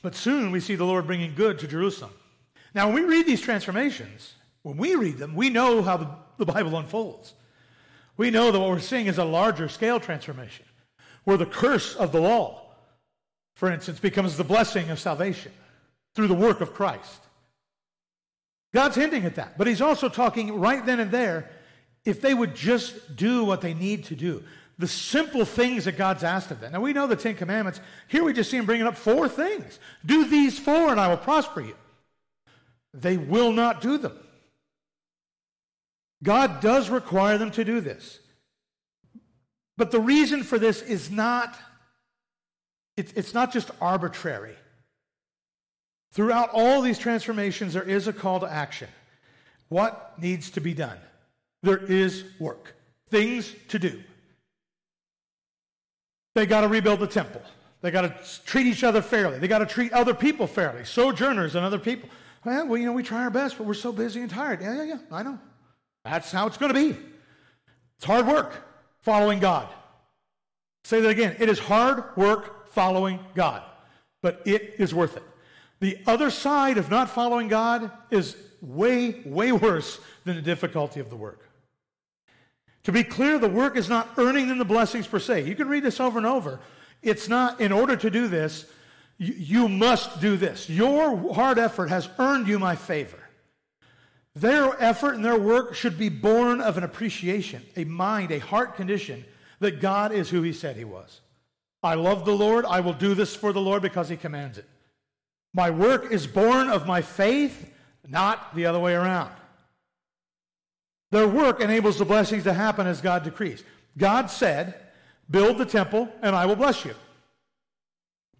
But 0.01 0.15
soon 0.15 0.51
we 0.51 0.59
see 0.59 0.75
the 0.75 0.85
Lord 0.85 1.07
bringing 1.07 1.35
good 1.35 1.59
to 1.59 1.67
Jerusalem. 1.67 2.11
Now, 2.73 2.87
when 2.87 2.95
we 2.95 3.03
read 3.03 3.25
these 3.25 3.41
transformations, 3.41 4.33
when 4.63 4.77
we 4.77 4.95
read 4.95 5.17
them, 5.17 5.35
we 5.35 5.49
know 5.49 5.81
how 5.81 5.97
the, 5.97 6.09
the 6.37 6.45
Bible 6.45 6.77
unfolds. 6.77 7.33
We 8.17 8.31
know 8.31 8.51
that 8.51 8.59
what 8.59 8.69
we're 8.69 8.79
seeing 8.79 9.07
is 9.07 9.17
a 9.17 9.25
larger 9.25 9.69
scale 9.69 9.99
transformation, 9.99 10.65
where 11.23 11.37
the 11.37 11.45
curse 11.45 11.95
of 11.95 12.11
the 12.11 12.21
law 12.21 12.59
for 13.59 13.69
instance, 13.69 13.99
becomes 13.99 14.37
the 14.37 14.43
blessing 14.45 14.89
of 14.89 14.97
salvation. 14.99 15.51
through 16.15 16.27
the 16.27 16.33
work 16.33 16.59
of 16.59 16.73
Christ. 16.73 17.21
God's 18.73 18.95
hinting 18.95 19.25
at 19.25 19.35
that. 19.35 19.57
But 19.57 19.67
he's 19.67 19.81
also 19.81 20.09
talking 20.09 20.59
right 20.59 20.83
then 20.85 20.99
and 20.99 21.11
there 21.11 21.49
if 22.09 22.21
they 22.21 22.33
would 22.33 22.55
just 22.55 23.15
do 23.15 23.43
what 23.43 23.61
they 23.61 23.73
need 23.73 24.05
to 24.05 24.15
do. 24.15 24.43
The 24.77 24.87
simple 24.87 25.45
things 25.45 25.85
that 25.85 25.97
God's 25.97 26.23
asked 26.23 26.51
of 26.51 26.59
them. 26.61 26.71
Now 26.71 26.81
we 26.81 26.93
know 26.93 27.05
the 27.05 27.15
Ten 27.15 27.35
Commandments. 27.35 27.81
Here 28.07 28.23
we 28.23 28.33
just 28.33 28.49
see 28.49 28.57
him 28.57 28.65
bringing 28.65 28.87
up 28.87 28.95
four 28.95 29.27
things. 29.27 29.79
Do 30.05 30.25
these 30.25 30.57
four 30.57 30.89
and 30.89 30.99
I 30.99 31.09
will 31.09 31.17
prosper 31.17 31.61
you. 31.61 31.75
They 32.93 33.17
will 33.17 33.51
not 33.51 33.81
do 33.81 33.97
them. 33.97 34.17
God 36.23 36.61
does 36.61 36.89
require 36.89 37.37
them 37.37 37.51
to 37.51 37.63
do 37.63 37.81
this. 37.81 38.19
But 39.77 39.91
the 39.91 39.99
reason 39.99 40.43
for 40.43 40.59
this 40.59 40.81
is 40.81 41.11
not, 41.11 41.57
it's 42.97 43.33
not 43.33 43.53
just 43.53 43.71
arbitrary. 43.79 44.55
Throughout 46.11 46.49
all 46.53 46.81
these 46.81 46.97
transformations, 46.97 47.73
there 47.73 47.83
is 47.83 48.07
a 48.07 48.13
call 48.13 48.39
to 48.39 48.51
action. 48.51 48.89
What 49.69 50.15
needs 50.19 50.49
to 50.51 50.61
be 50.61 50.73
done? 50.73 50.97
There 51.61 51.77
is 51.77 52.23
work, 52.39 52.75
things 53.09 53.53
to 53.69 53.79
do. 53.79 54.01
They 56.35 56.45
got 56.45 56.61
to 56.61 56.67
rebuild 56.67 56.99
the 56.99 57.07
temple. 57.07 57.41
They 57.81 57.91
got 57.91 58.01
to 58.01 58.43
treat 58.45 58.67
each 58.67 58.83
other 58.83 59.01
fairly. 59.01 59.39
They 59.39 59.47
got 59.47 59.59
to 59.59 59.65
treat 59.65 59.91
other 59.93 60.13
people 60.13 60.47
fairly, 60.47 60.85
sojourners 60.85 61.55
and 61.55 61.65
other 61.65 61.79
people. 61.79 62.09
Oh, 62.45 62.49
well, 62.49 62.67
well, 62.67 62.77
you 62.77 62.85
know, 62.85 62.93
we 62.93 63.03
try 63.03 63.23
our 63.23 63.29
best, 63.29 63.57
but 63.57 63.67
we're 63.67 63.73
so 63.73 63.91
busy 63.91 64.21
and 64.21 64.29
tired. 64.29 64.61
Yeah, 64.61 64.75
yeah, 64.75 64.83
yeah, 64.83 64.97
I 65.11 65.23
know. 65.23 65.39
That's 66.05 66.31
how 66.31 66.47
it's 66.47 66.57
going 66.57 66.73
to 66.73 66.93
be. 66.93 66.97
It's 67.97 68.05
hard 68.05 68.27
work 68.27 68.65
following 68.99 69.39
God. 69.39 69.67
Say 70.83 71.01
that 71.01 71.09
again. 71.09 71.35
It 71.39 71.49
is 71.49 71.59
hard 71.59 72.15
work 72.15 72.69
following 72.69 73.19
God, 73.35 73.63
but 74.21 74.41
it 74.45 74.75
is 74.77 74.93
worth 74.93 75.17
it. 75.17 75.23
The 75.79 75.97
other 76.07 76.29
side 76.29 76.77
of 76.77 76.89
not 76.89 77.09
following 77.09 77.47
God 77.47 77.91
is 78.09 78.35
way, 78.61 79.21
way 79.25 79.51
worse 79.51 79.99
than 80.25 80.35
the 80.35 80.41
difficulty 80.41 80.99
of 80.99 81.09
the 81.09 81.15
work. 81.15 81.48
To 82.89 82.93
be 82.93 83.03
clear, 83.03 83.37
the 83.37 83.47
work 83.47 83.77
is 83.77 83.87
not 83.87 84.09
earning 84.17 84.47
them 84.47 84.57
the 84.57 84.65
blessings 84.65 85.05
per 85.05 85.19
se. 85.19 85.43
You 85.43 85.53
can 85.53 85.67
read 85.67 85.83
this 85.83 85.99
over 85.99 86.17
and 86.17 86.25
over. 86.25 86.59
It's 87.03 87.29
not, 87.29 87.61
in 87.61 87.71
order 87.71 87.95
to 87.95 88.09
do 88.09 88.27
this, 88.27 88.65
you, 89.19 89.35
you 89.35 89.69
must 89.69 90.19
do 90.19 90.37
this. 90.37 90.67
Your 90.67 91.31
hard 91.35 91.59
effort 91.59 91.89
has 91.89 92.09
earned 92.17 92.47
you 92.47 92.57
my 92.57 92.75
favor. 92.75 93.19
Their 94.33 94.75
effort 94.81 95.13
and 95.13 95.23
their 95.23 95.37
work 95.37 95.75
should 95.75 95.99
be 95.99 96.09
born 96.09 96.61
of 96.61 96.79
an 96.79 96.83
appreciation, 96.83 97.61
a 97.75 97.83
mind, 97.83 98.31
a 98.31 98.39
heart 98.39 98.75
condition 98.75 99.23
that 99.59 99.81
God 99.81 100.11
is 100.11 100.31
who 100.31 100.41
He 100.41 100.51
said 100.51 100.75
He 100.75 100.83
was. 100.83 101.21
I 101.83 101.93
love 101.93 102.25
the 102.25 102.35
Lord. 102.35 102.65
I 102.65 102.79
will 102.79 102.93
do 102.93 103.13
this 103.13 103.35
for 103.35 103.53
the 103.53 103.61
Lord 103.61 103.83
because 103.83 104.09
He 104.09 104.17
commands 104.17 104.57
it. 104.57 104.65
My 105.53 105.69
work 105.69 106.11
is 106.11 106.25
born 106.25 106.69
of 106.69 106.87
my 106.87 107.03
faith, 107.03 107.71
not 108.07 108.55
the 108.55 108.65
other 108.65 108.79
way 108.79 108.95
around. 108.95 109.29
Their 111.11 111.27
work 111.27 111.59
enables 111.61 111.97
the 111.97 112.05
blessings 112.05 112.43
to 112.43 112.53
happen 112.53 112.85
as 112.85 113.01
God 113.01 113.23
decrees. 113.23 113.63
God 113.97 114.29
said, 114.29 114.75
Build 115.29 115.57
the 115.57 115.65
temple, 115.65 116.09
and 116.21 116.35
I 116.35 116.45
will 116.45 116.55
bless 116.55 116.85
you. 116.85 116.95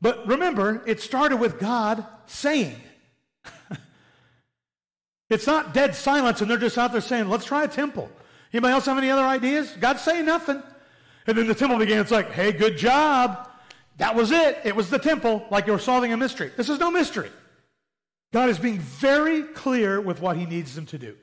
But 0.01 0.27
remember, 0.27 0.81
it 0.87 1.01
started 1.01 1.37
with 1.37 1.59
God 1.59 2.05
saying. 2.25 2.75
it's 5.29 5.45
not 5.45 5.73
dead 5.73 5.95
silence, 5.95 6.41
and 6.41 6.49
they're 6.49 6.57
just 6.57 6.77
out 6.77 6.91
there 6.91 7.01
saying, 7.01 7.29
Let's 7.29 7.45
try 7.45 7.63
a 7.63 7.67
temple. 7.67 8.09
Anybody 8.53 8.73
else 8.73 8.85
have 8.85 8.97
any 8.97 9.11
other 9.11 9.23
ideas? 9.23 9.71
God's 9.79 10.01
saying 10.01 10.25
nothing. 10.25 10.61
And 11.27 11.37
then 11.37 11.47
the 11.47 11.55
temple 11.55 11.77
began. 11.77 11.99
It's 11.99 12.11
like, 12.11 12.31
Hey, 12.31 12.51
good 12.51 12.77
job. 12.77 13.49
That 13.97 14.15
was 14.15 14.31
it. 14.31 14.59
It 14.63 14.75
was 14.75 14.89
the 14.89 14.97
temple, 14.97 15.45
like 15.51 15.67
you 15.67 15.73
were 15.73 15.79
solving 15.79 16.13
a 16.13 16.17
mystery. 16.17 16.51
This 16.55 16.69
is 16.69 16.79
no 16.79 16.89
mystery. 16.89 17.29
God 18.31 18.49
is 18.49 18.57
being 18.57 18.79
very 18.79 19.43
clear 19.43 19.99
with 19.99 20.21
what 20.21 20.37
he 20.37 20.45
needs 20.45 20.73
them 20.75 20.85
to 20.87 20.97
do. 20.97 21.17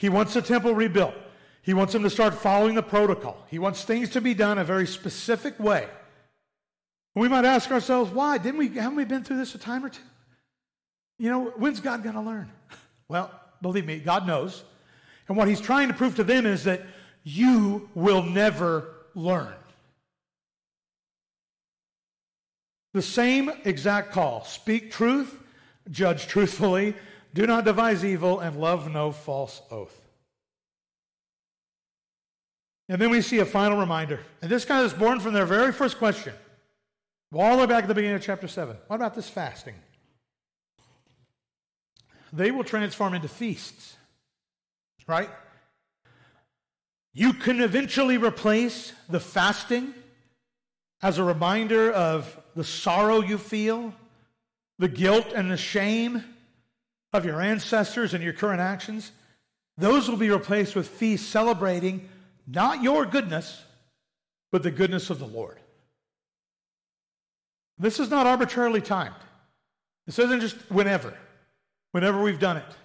He 0.00 0.08
wants 0.08 0.32
the 0.32 0.40
temple 0.40 0.74
rebuilt. 0.74 1.14
He 1.60 1.74
wants 1.74 1.92
them 1.92 2.02
to 2.04 2.10
start 2.10 2.32
following 2.32 2.74
the 2.74 2.82
protocol. 2.82 3.36
He 3.48 3.58
wants 3.58 3.84
things 3.84 4.08
to 4.10 4.22
be 4.22 4.32
done 4.32 4.56
a 4.56 4.64
very 4.64 4.86
specific 4.86 5.60
way. 5.60 5.86
We 7.14 7.28
might 7.28 7.44
ask 7.44 7.70
ourselves, 7.70 8.10
why? 8.10 8.38
Didn't 8.38 8.56
we, 8.56 8.68
haven't 8.68 8.96
we 8.96 9.04
been 9.04 9.24
through 9.24 9.36
this 9.36 9.54
a 9.54 9.58
time 9.58 9.84
or 9.84 9.90
two? 9.90 10.00
You 11.18 11.28
know, 11.28 11.44
when's 11.56 11.80
God 11.80 12.02
to 12.02 12.20
learn? 12.20 12.50
Well, 13.08 13.28
believe 13.60 13.86
me, 13.86 13.98
God 13.98 14.24
knows. 14.24 14.62
And 15.26 15.36
what 15.36 15.48
he's 15.48 15.60
trying 15.60 15.88
to 15.88 15.94
prove 15.94 16.14
to 16.14 16.22
them 16.22 16.46
is 16.46 16.62
that 16.62 16.82
you 17.24 17.90
will 17.96 18.22
never 18.22 18.94
learn. 19.16 19.52
The 22.94 23.02
same 23.02 23.50
exact 23.64 24.12
call 24.12 24.44
speak 24.44 24.92
truth, 24.92 25.42
judge 25.90 26.28
truthfully, 26.28 26.94
do 27.32 27.46
not 27.46 27.64
devise 27.64 28.04
evil, 28.04 28.40
and 28.40 28.60
love 28.60 28.90
no 28.90 29.12
false 29.12 29.62
oath. 29.70 30.00
And 32.88 33.00
then 33.00 33.10
we 33.10 33.22
see 33.22 33.38
a 33.38 33.46
final 33.46 33.78
reminder. 33.78 34.20
And 34.42 34.50
this 34.50 34.64
guy 34.64 34.82
is 34.82 34.92
born 34.92 35.20
from 35.20 35.32
their 35.32 35.46
very 35.46 35.72
first 35.72 35.98
question. 35.98 36.34
All 37.32 37.54
the 37.54 37.60
way 37.60 37.66
back 37.66 37.84
at 37.84 37.88
the 37.88 37.94
beginning 37.94 38.16
of 38.16 38.22
chapter 38.22 38.48
7. 38.48 38.76
What 38.88 38.96
about 38.96 39.14
this 39.14 39.28
fasting? 39.28 39.76
They 42.32 42.50
will 42.50 42.64
transform 42.64 43.14
into 43.14 43.28
feasts, 43.28 43.96
right? 45.06 45.30
You 47.12 47.32
can 47.32 47.60
eventually 47.60 48.16
replace 48.16 48.92
the 49.08 49.20
fasting 49.20 49.94
as 51.02 51.18
a 51.18 51.24
reminder 51.24 51.92
of 51.92 52.40
the 52.56 52.64
sorrow 52.64 53.20
you 53.20 53.38
feel, 53.38 53.94
the 54.78 54.88
guilt 54.88 55.32
and 55.34 55.50
the 55.50 55.56
shame 55.56 56.24
of 57.12 57.24
your 57.24 57.40
ancestors 57.40 58.14
and 58.14 58.22
your 58.22 58.32
current 58.32 58.60
actions, 58.60 59.12
those 59.76 60.08
will 60.08 60.16
be 60.16 60.30
replaced 60.30 60.74
with 60.76 60.88
feasts 60.88 61.28
celebrating 61.28 62.08
not 62.46 62.82
your 62.82 63.06
goodness, 63.06 63.62
but 64.52 64.62
the 64.62 64.70
goodness 64.70 65.10
of 65.10 65.18
the 65.18 65.26
Lord. 65.26 65.58
This 67.78 67.98
is 67.98 68.10
not 68.10 68.26
arbitrarily 68.26 68.80
timed. 68.80 69.14
This 70.06 70.18
isn't 70.18 70.40
just 70.40 70.56
whenever, 70.70 71.14
whenever 71.92 72.22
we've 72.22 72.40
done 72.40 72.58
it. 72.58 72.76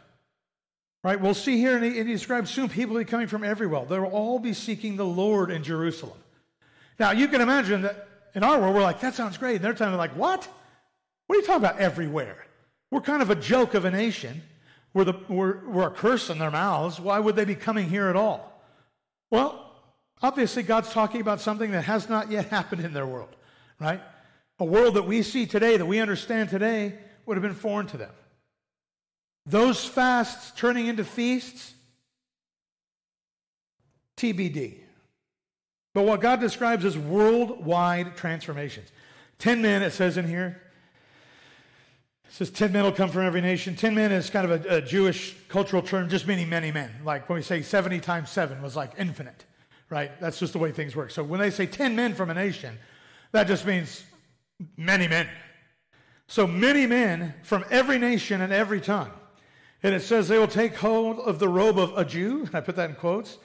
Right? 1.03 1.19
We'll 1.19 1.33
see 1.33 1.57
here, 1.57 1.77
and 1.77 1.85
he, 1.85 2.03
describes 2.03 2.49
soon 2.49 2.69
people 2.69 2.95
will 2.95 3.01
be 3.01 3.05
coming 3.05 3.27
from 3.27 3.43
everywhere. 3.43 3.85
They 3.85 3.99
will 3.99 4.07
all 4.07 4.39
be 4.39 4.53
seeking 4.53 4.95
the 4.95 5.05
Lord 5.05 5.51
in 5.51 5.63
Jerusalem. 5.63 6.17
Now, 6.97 7.11
you 7.11 7.27
can 7.27 7.41
imagine 7.41 7.83
that 7.83 8.07
in 8.33 8.43
our 8.43 8.59
world, 8.59 8.73
we're 8.73 8.81
like, 8.81 9.01
that 9.01 9.15
sounds 9.15 9.37
great. 9.37 9.57
And 9.57 9.65
they're 9.65 9.73
telling 9.73 9.93
me, 9.93 9.97
like, 9.97 10.15
what? 10.15 10.47
What 11.27 11.35
are 11.35 11.39
you 11.39 11.45
talking 11.45 11.63
about 11.63 11.79
everywhere? 11.79 12.44
We're 12.95 13.01
kind 13.01 13.21
of 13.21 13.29
a 13.29 13.35
joke 13.35 13.73
of 13.73 13.83
a 13.83 13.91
nation. 13.91 14.41
We're, 14.93 15.03
the, 15.03 15.15
we're, 15.27 15.67
we're 15.67 15.87
a 15.87 15.91
curse 15.91 16.29
in 16.29 16.39
their 16.39 16.49
mouths. 16.49 16.97
Why 16.97 17.19
would 17.19 17.35
they 17.35 17.43
be 17.43 17.53
coming 17.53 17.89
here 17.89 18.07
at 18.07 18.15
all? 18.15 18.63
Well, 19.29 19.69
obviously, 20.21 20.63
God's 20.63 20.93
talking 20.93 21.19
about 21.19 21.41
something 21.41 21.71
that 21.71 21.81
has 21.81 22.07
not 22.07 22.31
yet 22.31 22.45
happened 22.45 22.85
in 22.85 22.93
their 22.93 23.05
world, 23.05 23.35
right? 23.81 23.99
A 24.59 24.63
world 24.63 24.93
that 24.93 25.03
we 25.03 25.23
see 25.23 25.45
today, 25.45 25.75
that 25.75 25.85
we 25.85 25.99
understand 25.99 26.49
today, 26.49 26.97
would 27.25 27.35
have 27.35 27.41
been 27.41 27.53
foreign 27.53 27.87
to 27.87 27.97
them. 27.97 28.13
Those 29.45 29.83
fasts 29.83 30.53
turning 30.55 30.87
into 30.87 31.03
feasts, 31.03 31.73
TBD. 34.15 34.75
But 35.93 36.05
what 36.05 36.21
God 36.21 36.39
describes 36.39 36.85
as 36.85 36.97
worldwide 36.97 38.15
transformations. 38.15 38.87
Ten 39.37 39.61
men, 39.61 39.81
it 39.81 39.91
says 39.91 40.15
in 40.15 40.29
here. 40.29 40.61
Says 42.35 42.49
ten 42.49 42.73
men 42.73 42.83
will 42.83 42.91
come 42.91 43.09
from 43.09 43.25
every 43.25 43.39
nation. 43.39 43.77
Ten 43.77 43.95
men 43.95 44.11
is 44.11 44.29
kind 44.29 44.51
of 44.51 44.65
a, 44.65 44.79
a 44.79 44.81
Jewish 44.81 45.37
cultural 45.47 45.81
term, 45.81 46.09
just 46.09 46.27
meaning 46.27 46.49
many 46.49 46.69
men. 46.69 46.91
Like 47.05 47.29
when 47.29 47.37
we 47.37 47.41
say 47.41 47.61
70 47.61 48.01
times 48.01 48.29
seven 48.29 48.61
was 48.61 48.75
like 48.75 48.91
infinite, 48.97 49.45
right? 49.89 50.11
That's 50.19 50.37
just 50.37 50.51
the 50.51 50.59
way 50.59 50.73
things 50.73 50.97
work. 50.97 51.11
So 51.11 51.23
when 51.23 51.39
they 51.39 51.49
say 51.49 51.65
ten 51.65 51.95
men 51.95 52.13
from 52.13 52.29
a 52.29 52.33
nation, 52.33 52.77
that 53.31 53.47
just 53.47 53.65
means 53.65 54.03
many 54.75 55.07
men. 55.07 55.29
So 56.27 56.45
many 56.45 56.85
men 56.85 57.35
from 57.43 57.63
every 57.71 57.97
nation 57.97 58.41
and 58.41 58.51
every 58.51 58.81
tongue. 58.81 59.11
And 59.81 59.95
it 59.95 60.01
says 60.01 60.27
they 60.27 60.37
will 60.37 60.45
take 60.49 60.75
hold 60.75 61.19
of 61.19 61.39
the 61.39 61.47
robe 61.47 61.79
of 61.79 61.97
a 61.97 62.03
Jew. 62.03 62.49
I 62.53 62.59
put 62.59 62.75
that 62.75 62.89
in 62.89 62.97
quotes 62.97 63.37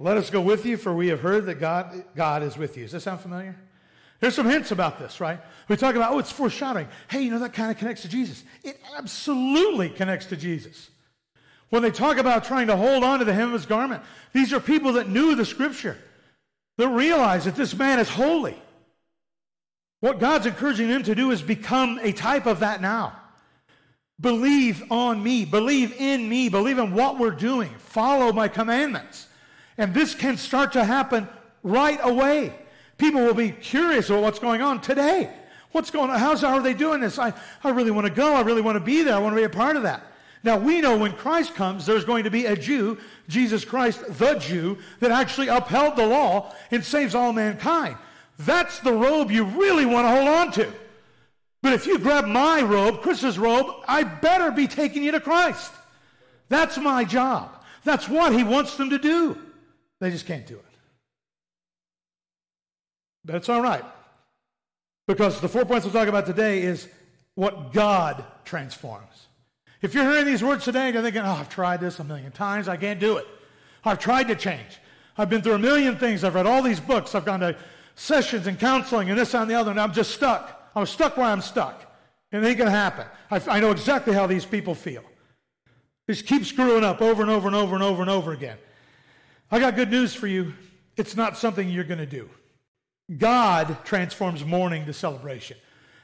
let 0.00 0.16
us 0.16 0.28
go 0.28 0.40
with 0.40 0.66
you, 0.66 0.76
for 0.76 0.92
we 0.92 1.06
have 1.06 1.20
heard 1.20 1.46
that 1.46 1.60
God, 1.60 2.04
God 2.16 2.42
is 2.42 2.58
with 2.58 2.76
you. 2.76 2.82
Does 2.82 2.92
that 2.92 3.00
sound 3.02 3.20
familiar? 3.20 3.54
There's 4.24 4.34
some 4.34 4.48
hints 4.48 4.70
about 4.70 4.98
this, 4.98 5.20
right? 5.20 5.38
We 5.68 5.76
talk 5.76 5.96
about, 5.96 6.14
oh, 6.14 6.18
it's 6.18 6.32
foreshadowing. 6.32 6.88
Hey, 7.08 7.20
you 7.20 7.30
know, 7.30 7.40
that 7.40 7.52
kind 7.52 7.70
of 7.70 7.76
connects 7.76 8.00
to 8.02 8.08
Jesus. 8.08 8.42
It 8.62 8.80
absolutely 8.96 9.90
connects 9.90 10.24
to 10.28 10.36
Jesus. 10.38 10.88
When 11.68 11.82
they 11.82 11.90
talk 11.90 12.16
about 12.16 12.42
trying 12.44 12.68
to 12.68 12.76
hold 12.78 13.04
on 13.04 13.18
to 13.18 13.26
the 13.26 13.34
hem 13.34 13.48
of 13.48 13.52
his 13.52 13.66
garment, 13.66 14.02
these 14.32 14.54
are 14.54 14.60
people 14.60 14.94
that 14.94 15.10
knew 15.10 15.34
the 15.34 15.44
scripture, 15.44 15.98
that 16.78 16.88
realize 16.88 17.44
that 17.44 17.54
this 17.54 17.76
man 17.76 17.98
is 17.98 18.08
holy. 18.08 18.56
What 20.00 20.20
God's 20.20 20.46
encouraging 20.46 20.88
them 20.88 21.02
to 21.02 21.14
do 21.14 21.30
is 21.30 21.42
become 21.42 22.00
a 22.02 22.12
type 22.12 22.46
of 22.46 22.60
that 22.60 22.80
now. 22.80 23.14
Believe 24.18 24.90
on 24.90 25.22
me, 25.22 25.44
believe 25.44 26.00
in 26.00 26.26
me, 26.30 26.48
believe 26.48 26.78
in 26.78 26.94
what 26.94 27.18
we're 27.18 27.30
doing, 27.30 27.74
follow 27.76 28.32
my 28.32 28.48
commandments. 28.48 29.28
And 29.76 29.92
this 29.92 30.14
can 30.14 30.38
start 30.38 30.72
to 30.72 30.84
happen 30.84 31.28
right 31.62 32.00
away. 32.02 32.54
People 33.04 33.20
will 33.20 33.34
be 33.34 33.50
curious 33.50 34.08
about 34.08 34.22
what's 34.22 34.38
going 34.38 34.62
on 34.62 34.80
today. 34.80 35.28
What's 35.72 35.90
going 35.90 36.08
on? 36.08 36.18
How's, 36.18 36.40
how 36.40 36.54
are 36.54 36.62
they 36.62 36.72
doing 36.72 37.02
this? 37.02 37.18
I, 37.18 37.34
I 37.62 37.68
really 37.68 37.90
want 37.90 38.06
to 38.06 38.12
go. 38.12 38.32
I 38.32 38.40
really 38.40 38.62
want 38.62 38.76
to 38.76 38.80
be 38.80 39.02
there. 39.02 39.14
I 39.14 39.18
want 39.18 39.34
to 39.34 39.36
be 39.36 39.44
a 39.44 39.50
part 39.50 39.76
of 39.76 39.82
that. 39.82 40.10
Now, 40.42 40.56
we 40.56 40.80
know 40.80 40.96
when 40.96 41.12
Christ 41.12 41.54
comes, 41.54 41.84
there's 41.84 42.06
going 42.06 42.24
to 42.24 42.30
be 42.30 42.46
a 42.46 42.56
Jew, 42.56 42.96
Jesus 43.28 43.62
Christ, 43.62 44.02
the 44.16 44.36
Jew, 44.36 44.78
that 45.00 45.10
actually 45.10 45.48
upheld 45.48 45.96
the 45.96 46.06
law 46.06 46.54
and 46.70 46.82
saves 46.82 47.14
all 47.14 47.34
mankind. 47.34 47.98
That's 48.38 48.80
the 48.80 48.94
robe 48.94 49.30
you 49.30 49.44
really 49.44 49.84
want 49.84 50.06
to 50.06 50.10
hold 50.10 50.28
on 50.28 50.52
to. 50.52 50.72
But 51.60 51.74
if 51.74 51.84
you 51.84 51.98
grab 51.98 52.24
my 52.24 52.62
robe, 52.62 53.02
Chris's 53.02 53.38
robe, 53.38 53.66
I 53.86 54.04
better 54.04 54.50
be 54.50 54.66
taking 54.66 55.02
you 55.02 55.12
to 55.12 55.20
Christ. 55.20 55.72
That's 56.48 56.78
my 56.78 57.04
job. 57.04 57.50
That's 57.84 58.08
what 58.08 58.32
he 58.32 58.44
wants 58.44 58.78
them 58.78 58.88
to 58.88 58.98
do. 58.98 59.36
They 60.00 60.10
just 60.10 60.24
can't 60.24 60.46
do 60.46 60.54
it. 60.54 60.73
That's 63.24 63.48
all 63.48 63.62
right. 63.62 63.84
Because 65.06 65.40
the 65.40 65.48
four 65.48 65.64
points 65.64 65.84
we'll 65.84 65.92
talk 65.92 66.08
about 66.08 66.26
today 66.26 66.62
is 66.62 66.88
what 67.34 67.72
God 67.72 68.24
transforms. 68.44 69.26
If 69.82 69.94
you're 69.94 70.10
hearing 70.10 70.24
these 70.24 70.42
words 70.42 70.64
today 70.64 70.86
and 70.86 70.94
you're 70.94 71.02
thinking, 71.02 71.22
oh, 71.22 71.32
I've 71.32 71.48
tried 71.48 71.80
this 71.80 71.98
a 71.98 72.04
million 72.04 72.32
times, 72.32 72.68
I 72.68 72.76
can't 72.76 73.00
do 73.00 73.18
it. 73.18 73.26
I've 73.84 73.98
tried 73.98 74.28
to 74.28 74.34
change. 74.34 74.78
I've 75.18 75.28
been 75.28 75.42
through 75.42 75.54
a 75.54 75.58
million 75.58 75.96
things. 75.98 76.24
I've 76.24 76.34
read 76.34 76.46
all 76.46 76.62
these 76.62 76.80
books. 76.80 77.14
I've 77.14 77.24
gone 77.24 77.40
to 77.40 77.56
sessions 77.94 78.46
and 78.46 78.58
counseling 78.58 79.10
and 79.10 79.18
this 79.18 79.34
and 79.34 79.50
the 79.50 79.54
other, 79.54 79.70
and 79.70 79.80
I'm 79.80 79.92
just 79.92 80.12
stuck. 80.12 80.70
I'm 80.74 80.86
stuck 80.86 81.16
where 81.16 81.26
I'm 81.26 81.42
stuck. 81.42 81.82
It 82.32 82.38
ain't 82.38 82.58
going 82.58 82.70
to 82.70 82.76
happen. 82.76 83.06
I, 83.30 83.40
I 83.48 83.60
know 83.60 83.70
exactly 83.70 84.12
how 84.12 84.26
these 84.26 84.44
people 84.44 84.74
feel. 84.74 85.04
Just 86.08 86.26
keep 86.26 86.44
screwing 86.44 86.82
up 86.82 87.00
over 87.00 87.22
and 87.22 87.30
over 87.30 87.46
and 87.46 87.56
over 87.56 87.74
and 87.74 87.84
over 87.84 88.02
and 88.02 88.10
over 88.10 88.32
again. 88.32 88.58
I 89.50 89.60
got 89.60 89.76
good 89.76 89.90
news 89.90 90.14
for 90.14 90.26
you. 90.26 90.54
It's 90.96 91.16
not 91.16 91.36
something 91.38 91.68
you're 91.68 91.84
going 91.84 91.98
to 91.98 92.06
do. 92.06 92.28
God 93.16 93.84
transforms 93.84 94.44
mourning 94.44 94.86
to 94.86 94.92
celebration. 94.92 95.56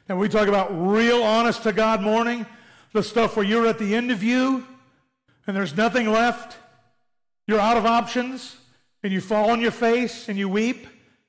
Now, 0.08 0.16
we 0.16 0.28
talk 0.28 0.48
about 0.48 0.70
real 0.70 1.22
honest 1.22 1.62
to 1.62 1.72
God 1.72 2.02
mourning 2.02 2.44
the 2.92 3.02
stuff 3.02 3.36
where 3.36 3.44
you're 3.44 3.66
at 3.66 3.78
the 3.78 3.94
end 3.94 4.10
of 4.10 4.22
you 4.22 4.66
and 5.46 5.56
there's 5.56 5.76
nothing 5.76 6.10
left. 6.10 6.58
You're 7.46 7.60
out 7.60 7.76
of 7.76 7.86
options 7.86 8.56
and 9.02 9.12
you 9.12 9.20
fall 9.20 9.50
on 9.50 9.60
your 9.60 9.70
face 9.70 10.28
and 10.28 10.38
you 10.38 10.48
weep 10.48 10.86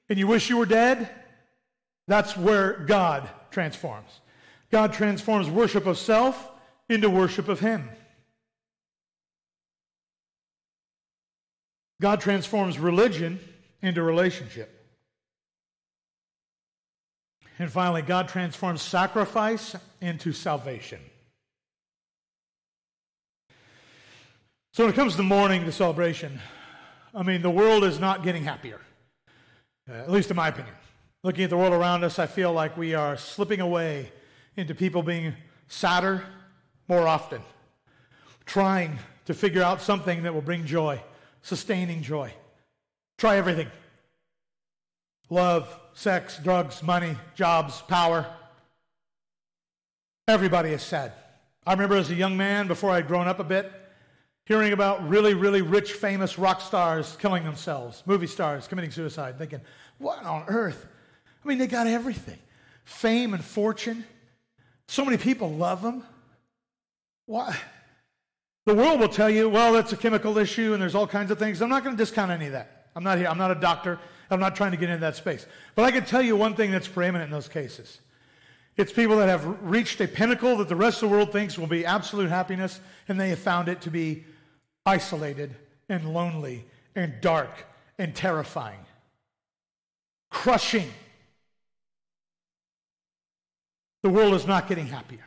and 0.09 0.19
you 0.19 0.27
wish 0.27 0.49
you 0.49 0.57
were 0.57 0.65
dead. 0.65 1.09
That's 2.07 2.35
where 2.35 2.79
God 2.79 3.29
transforms. 3.51 4.09
God 4.71 4.93
transforms 4.93 5.49
worship 5.49 5.85
of 5.85 5.97
self 5.97 6.51
into 6.89 7.09
worship 7.09 7.47
of 7.47 7.59
Him. 7.59 7.89
God 12.01 12.19
transforms 12.19 12.79
religion 12.79 13.39
into 13.81 14.01
relationship. 14.01 14.80
And 17.61 17.71
finally, 17.71 18.01
God 18.01 18.27
transforms 18.27 18.81
sacrifice 18.81 19.75
into 20.01 20.33
salvation. 20.33 20.99
So 24.73 24.83
when 24.83 24.91
it 24.91 24.95
comes 24.95 25.15
to 25.17 25.21
mourning, 25.21 25.67
the 25.67 25.71
celebration, 25.71 26.39
I 27.13 27.21
mean, 27.21 27.43
the 27.43 27.51
world 27.51 27.83
is 27.83 27.99
not 27.99 28.23
getting 28.23 28.45
happier, 28.45 28.81
uh, 29.87 29.93
at 29.93 30.09
least 30.09 30.31
in 30.31 30.37
my 30.37 30.47
opinion. 30.47 30.73
Looking 31.23 31.43
at 31.43 31.51
the 31.51 31.57
world 31.57 31.73
around 31.73 32.03
us, 32.03 32.17
I 32.17 32.25
feel 32.25 32.51
like 32.51 32.75
we 32.77 32.95
are 32.95 33.15
slipping 33.15 33.61
away 33.61 34.11
into 34.57 34.73
people 34.73 35.03
being 35.03 35.35
sadder 35.67 36.25
more 36.87 37.07
often, 37.07 37.43
trying 38.47 38.97
to 39.25 39.35
figure 39.35 39.61
out 39.61 39.83
something 39.83 40.23
that 40.23 40.33
will 40.33 40.41
bring 40.41 40.65
joy, 40.65 40.99
sustaining 41.43 42.01
joy. 42.01 42.33
Try 43.19 43.37
everything 43.37 43.67
love, 45.29 45.77
sex, 45.93 46.39
drugs, 46.43 46.81
money, 46.83 47.15
jobs, 47.35 47.81
power. 47.81 48.25
Everybody 50.27 50.69
is 50.69 50.81
sad. 50.81 51.13
I 51.65 51.73
remember 51.73 51.95
as 51.95 52.09
a 52.09 52.15
young 52.15 52.37
man, 52.37 52.67
before 52.67 52.91
I'd 52.91 53.07
grown 53.07 53.27
up 53.27 53.39
a 53.39 53.43
bit, 53.43 53.71
hearing 54.45 54.73
about 54.73 55.07
really, 55.07 55.33
really 55.33 55.61
rich, 55.61 55.93
famous 55.93 56.37
rock 56.39 56.61
stars 56.61 57.17
killing 57.19 57.43
themselves, 57.43 58.03
movie 58.05 58.27
stars 58.27 58.67
committing 58.67 58.91
suicide, 58.91 59.37
thinking, 59.37 59.61
what 59.97 60.23
on 60.23 60.45
earth? 60.47 60.87
I 61.43 61.47
mean, 61.47 61.57
they 61.57 61.67
got 61.67 61.87
everything 61.87 62.39
fame 62.83 63.33
and 63.33 63.43
fortune. 63.43 64.03
So 64.87 65.05
many 65.05 65.17
people 65.17 65.51
love 65.51 65.81
them. 65.81 66.03
Why? 67.25 67.55
The 68.65 68.75
world 68.75 68.99
will 68.99 69.09
tell 69.09 69.29
you, 69.29 69.49
well, 69.49 69.73
that's 69.73 69.93
a 69.93 69.97
chemical 69.97 70.37
issue 70.37 70.73
and 70.73 70.81
there's 70.81 70.95
all 70.95 71.07
kinds 71.07 71.31
of 71.31 71.39
things. 71.39 71.61
I'm 71.61 71.69
not 71.69 71.83
going 71.83 71.95
to 71.95 72.01
discount 72.01 72.31
any 72.31 72.47
of 72.47 72.51
that. 72.51 72.89
I'm 72.95 73.03
not 73.03 73.17
here. 73.17 73.27
I'm 73.27 73.37
not 73.37 73.51
a 73.51 73.55
doctor. 73.55 73.99
I'm 74.31 74.39
not 74.39 74.55
trying 74.55 74.71
to 74.71 74.77
get 74.77 74.89
into 74.89 75.01
that 75.01 75.15
space. 75.15 75.45
But 75.75 75.83
I 75.83 75.91
can 75.91 76.05
tell 76.05 76.21
you 76.21 76.35
one 76.35 76.55
thing 76.55 76.71
that's 76.71 76.87
preeminent 76.87 77.29
in 77.29 77.31
those 77.31 77.49
cases. 77.49 77.99
It's 78.77 78.93
people 78.93 79.17
that 79.17 79.27
have 79.27 79.45
reached 79.61 79.99
a 79.99 80.07
pinnacle 80.07 80.57
that 80.57 80.69
the 80.69 80.75
rest 80.75 81.03
of 81.03 81.09
the 81.09 81.15
world 81.15 81.31
thinks 81.31 81.57
will 81.57 81.67
be 81.67 81.85
absolute 81.85 82.29
happiness, 82.29 82.79
and 83.07 83.19
they 83.19 83.29
have 83.29 83.39
found 83.39 83.67
it 83.67 83.81
to 83.81 83.91
be 83.91 84.23
isolated 84.85 85.55
and 85.89 86.13
lonely 86.13 86.65
and 86.95 87.13
dark 87.21 87.65
and 87.97 88.15
terrifying, 88.15 88.79
crushing. 90.29 90.89
The 94.03 94.09
world 94.09 94.33
is 94.33 94.47
not 94.47 94.67
getting 94.67 94.87
happier. 94.87 95.25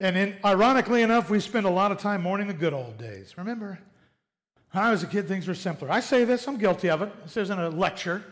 And 0.00 0.16
in, 0.16 0.36
ironically 0.44 1.02
enough, 1.02 1.28
we 1.28 1.40
spend 1.40 1.66
a 1.66 1.70
lot 1.70 1.92
of 1.92 1.98
time 1.98 2.22
mourning 2.22 2.48
the 2.48 2.54
good 2.54 2.72
old 2.72 2.96
days. 2.96 3.34
Remember? 3.36 3.78
When 4.72 4.84
I 4.84 4.90
was 4.90 5.02
a 5.02 5.06
kid, 5.06 5.26
things 5.26 5.48
were 5.48 5.54
simpler. 5.54 5.90
I 5.90 6.00
say 6.00 6.24
this, 6.24 6.46
I'm 6.46 6.56
guilty 6.56 6.90
of 6.90 7.02
it. 7.02 7.12
This 7.24 7.36
isn't 7.36 7.58
a 7.58 7.70
lecture. 7.70 8.22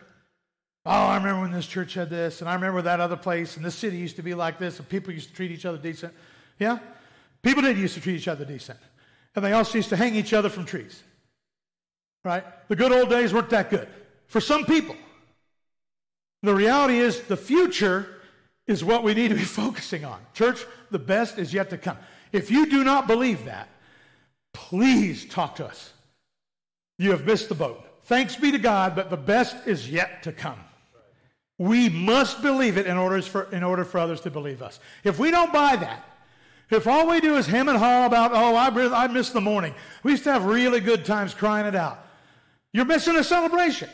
Oh, 0.86 0.90
I 0.90 1.16
remember 1.16 1.42
when 1.42 1.50
this 1.50 1.66
church 1.66 1.94
had 1.94 2.08
this, 2.08 2.40
and 2.40 2.48
I 2.48 2.54
remember 2.54 2.80
that 2.82 3.00
other 3.00 3.16
place, 3.16 3.56
and 3.56 3.64
this 3.64 3.74
city 3.74 3.96
used 3.98 4.16
to 4.16 4.22
be 4.22 4.34
like 4.34 4.58
this, 4.58 4.78
and 4.78 4.88
people 4.88 5.12
used 5.12 5.28
to 5.28 5.34
treat 5.34 5.50
each 5.50 5.66
other 5.66 5.78
decent. 5.78 6.14
Yeah? 6.58 6.78
People 7.42 7.62
did 7.62 7.76
used 7.76 7.94
to 7.94 8.00
treat 8.00 8.16
each 8.16 8.28
other 8.28 8.44
decent. 8.44 8.78
And 9.34 9.44
they 9.44 9.52
also 9.52 9.78
used 9.78 9.90
to 9.90 9.96
hang 9.96 10.14
each 10.14 10.32
other 10.32 10.48
from 10.48 10.64
trees. 10.64 11.02
Right? 12.24 12.44
The 12.68 12.76
good 12.76 12.92
old 12.92 13.10
days 13.10 13.32
weren't 13.32 13.50
that 13.50 13.70
good 13.70 13.88
for 14.26 14.40
some 14.40 14.64
people. 14.64 14.96
The 16.42 16.54
reality 16.54 16.98
is, 16.98 17.22
the 17.22 17.36
future 17.36 18.20
is 18.66 18.84
what 18.84 19.02
we 19.02 19.14
need 19.14 19.28
to 19.28 19.34
be 19.34 19.44
focusing 19.44 20.04
on. 20.04 20.20
Church, 20.34 20.64
the 20.90 20.98
best 20.98 21.38
is 21.38 21.52
yet 21.52 21.70
to 21.70 21.78
come. 21.78 21.96
If 22.32 22.50
you 22.50 22.66
do 22.66 22.84
not 22.84 23.06
believe 23.06 23.44
that, 23.46 23.68
please 24.52 25.24
talk 25.26 25.56
to 25.56 25.66
us. 25.66 25.92
You 26.98 27.12
have 27.12 27.24
missed 27.24 27.48
the 27.48 27.54
boat. 27.54 27.84
Thanks 28.04 28.36
be 28.36 28.50
to 28.52 28.58
God, 28.58 28.96
but 28.96 29.10
the 29.10 29.16
best 29.16 29.56
is 29.66 29.90
yet 29.90 30.22
to 30.24 30.32
come. 30.32 30.58
We 31.56 31.88
must 31.88 32.42
believe 32.42 32.76
it 32.76 32.86
in 32.86 32.96
order 32.96 33.20
for, 33.22 33.44
in 33.52 33.62
order 33.62 33.84
for 33.84 33.98
others 33.98 34.20
to 34.22 34.30
believe 34.30 34.62
us. 34.62 34.78
If 35.04 35.18
we 35.18 35.30
don't 35.30 35.52
buy 35.52 35.76
that, 35.76 36.04
if 36.70 36.86
all 36.86 37.08
we 37.08 37.20
do 37.20 37.36
is 37.36 37.46
hem 37.46 37.68
and 37.68 37.78
haw 37.78 38.06
about, 38.06 38.32
oh, 38.32 38.54
I, 38.54 39.04
I 39.04 39.06
missed 39.08 39.32
the 39.32 39.40
morning, 39.40 39.74
we 40.02 40.12
used 40.12 40.24
to 40.24 40.32
have 40.32 40.44
really 40.44 40.80
good 40.80 41.04
times 41.04 41.34
crying 41.34 41.66
it 41.66 41.74
out. 41.74 42.04
You're 42.72 42.84
missing 42.84 43.16
a 43.16 43.24
celebration. 43.24 43.88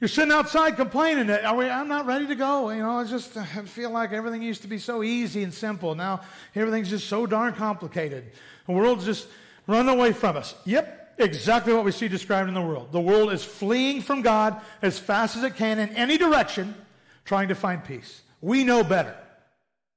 You're 0.00 0.08
sitting 0.08 0.32
outside 0.32 0.76
complaining 0.76 1.28
that 1.28 1.56
we, 1.56 1.70
I'm 1.70 1.88
not 1.88 2.04
ready 2.04 2.26
to 2.26 2.34
go. 2.34 2.68
You 2.70 2.82
know, 2.82 2.98
I 2.98 3.04
just 3.04 3.34
I 3.36 3.44
feel 3.44 3.90
like 3.90 4.12
everything 4.12 4.42
used 4.42 4.62
to 4.62 4.68
be 4.68 4.78
so 4.78 5.02
easy 5.02 5.42
and 5.42 5.54
simple. 5.54 5.94
Now 5.94 6.20
everything's 6.54 6.90
just 6.90 7.08
so 7.08 7.24
darn 7.24 7.54
complicated. 7.54 8.32
The 8.66 8.72
world's 8.72 9.06
just 9.06 9.26
run 9.66 9.88
away 9.88 10.12
from 10.12 10.36
us. 10.36 10.54
Yep, 10.66 11.05
exactly 11.18 11.72
what 11.72 11.84
we 11.84 11.92
see 11.92 12.08
described 12.08 12.48
in 12.48 12.54
the 12.54 12.62
world. 12.62 12.92
The 12.92 13.00
world 13.00 13.32
is 13.32 13.44
fleeing 13.44 14.02
from 14.02 14.22
God 14.22 14.60
as 14.82 14.98
fast 14.98 15.36
as 15.36 15.42
it 15.42 15.56
can 15.56 15.78
in 15.78 15.90
any 15.90 16.18
direction, 16.18 16.74
trying 17.24 17.48
to 17.48 17.54
find 17.54 17.84
peace. 17.84 18.22
We 18.40 18.64
know 18.64 18.84
better. 18.84 19.16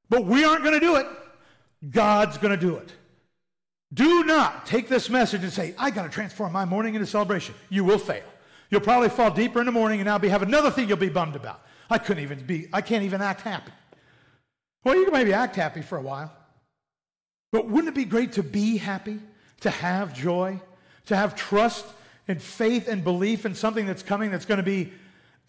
But 0.10 0.26
we 0.26 0.44
aren't 0.44 0.64
going 0.64 0.80
to 0.80 0.86
do 0.86 0.96
it. 0.96 1.06
God's 1.90 2.38
going 2.38 2.58
to 2.58 2.66
do 2.66 2.76
it. 2.78 2.92
Do 3.94 4.24
not 4.24 4.66
take 4.66 4.88
this 4.88 5.10
message 5.10 5.44
and 5.44 5.52
say, 5.52 5.74
I 5.78 5.90
got 5.90 6.04
to 6.04 6.10
transform 6.10 6.52
my 6.52 6.66
mourning 6.66 6.96
into 6.96 7.08
celebration. 7.08 7.56
You 7.70 7.84
will 7.84 7.98
fail. 7.98 8.24
You'll 8.70 8.82
probably 8.82 9.10
fall 9.10 9.32
deeper 9.32 9.60
in 9.60 9.66
the 9.66 9.72
mourning 9.72 10.00
and 10.00 10.06
now 10.06 10.18
be, 10.20 10.30
have 10.30 10.44
another 10.44 10.70
thing 10.70 10.88
you'll 10.88 10.98
be 10.98 11.10
bummed 11.10 11.36
about. 11.36 11.62
I 11.90 11.98
couldn't 11.98 12.24
even 12.24 12.46
be, 12.46 12.68
I 12.72 12.82
can't 12.82 13.04
even 13.04 13.22
act 13.22 13.42
happy. 13.42 13.72
Well, 14.84 14.96
you 14.96 15.06
can 15.06 15.14
maybe 15.14 15.34
act 15.34 15.56
happy 15.56 15.82
for 15.82 15.98
a 15.98 16.02
while. 16.02 16.32
But 17.52 17.68
wouldn't 17.68 17.90
it 17.90 17.96
be 17.96 18.06
great 18.06 18.34
to 18.34 18.44
be 18.44 18.78
happy, 18.78 19.20
to 19.62 19.72
have 19.72 20.14
joy, 20.14 20.62
to 21.10 21.16
have 21.16 21.36
trust 21.36 21.86
and 22.28 22.42
faith 22.42 22.88
and 22.88 23.04
belief 23.04 23.46
in 23.46 23.54
something 23.54 23.86
that's 23.86 24.04
coming 24.04 24.32
that's 24.32 24.46
going 24.46 24.58
to 24.58 24.64
be 24.64 24.94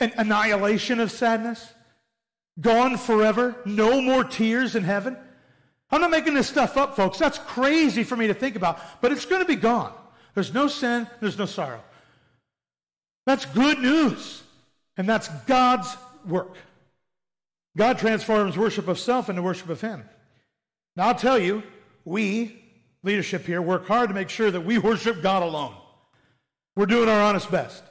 an 0.01 0.13
annihilation 0.17 0.99
of 0.99 1.11
sadness, 1.11 1.73
gone 2.61 2.97
forever, 2.97 3.55
no 3.65 4.01
more 4.01 4.25
tears 4.25 4.75
in 4.75 4.83
heaven. 4.83 5.17
I'm 5.91 6.01
not 6.01 6.11
making 6.11 6.35
this 6.35 6.49
stuff 6.49 6.77
up, 6.77 6.97
folks. 6.97 7.19
That's 7.19 7.39
crazy 7.39 8.03
for 8.03 8.17
me 8.17 8.27
to 8.29 8.35
think 8.35 8.57
about, 8.57 8.81
but 9.01 9.13
it's 9.13 9.27
going 9.27 9.43
to 9.43 9.47
be 9.47 9.57
gone. 9.57 9.93
There's 10.35 10.55
no 10.55 10.69
sin, 10.69 11.07
there's 11.21 11.39
no 11.39 11.47
sorrow. 11.47 11.83
That's 13.27 13.45
good 13.45 13.79
news, 13.79 14.43
and 14.97 15.09
that's 15.09 15.29
God's 15.47 15.95
work. 16.27 16.57
God 17.77 17.99
transforms 17.99 18.57
worship 18.57 18.89
of 18.89 18.99
self 18.99 19.29
into 19.29 19.43
worship 19.43 19.69
of 19.69 19.81
Him. 19.81 20.05
Now, 20.97 21.09
I'll 21.09 21.15
tell 21.15 21.39
you, 21.39 21.63
we, 22.05 22.65
leadership 23.03 23.46
here 23.46 23.62
work 23.62 23.86
hard 23.86 24.09
to 24.09 24.14
make 24.14 24.28
sure 24.28 24.51
that 24.51 24.61
we 24.61 24.78
worship 24.78 25.22
God 25.22 25.42
alone. 25.42 25.74
We're 26.76 26.86
doing 26.86 27.09
our 27.09 27.20
honest 27.20 27.51
best. 27.51 27.82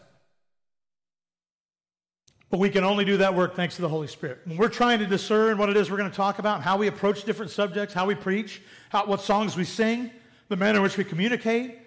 But 2.49 2.59
we 2.59 2.69
can 2.69 2.83
only 2.83 3.05
do 3.05 3.17
that 3.17 3.35
work 3.35 3.55
thanks 3.55 3.75
to 3.75 3.81
the 3.81 3.89
Holy 3.89 4.07
Spirit. 4.07 4.39
When 4.45 4.57
we're 4.57 4.69
trying 4.69 4.99
to 4.99 5.05
discern 5.05 5.57
what 5.57 5.69
it 5.69 5.77
is 5.77 5.91
we're 5.91 5.97
going 5.97 6.09
to 6.09 6.15
talk 6.15 6.39
about, 6.39 6.63
how 6.63 6.77
we 6.77 6.87
approach 6.87 7.23
different 7.23 7.51
subjects, 7.51 7.93
how 7.93 8.07
we 8.07 8.15
preach, 8.15 8.61
how, 8.89 9.05
what 9.05 9.21
songs 9.21 9.55
we 9.55 9.65
sing, 9.65 10.09
the 10.47 10.55
manner 10.55 10.77
in 10.77 10.83
which 10.83 10.97
we 10.97 11.03
communicate, 11.03 11.77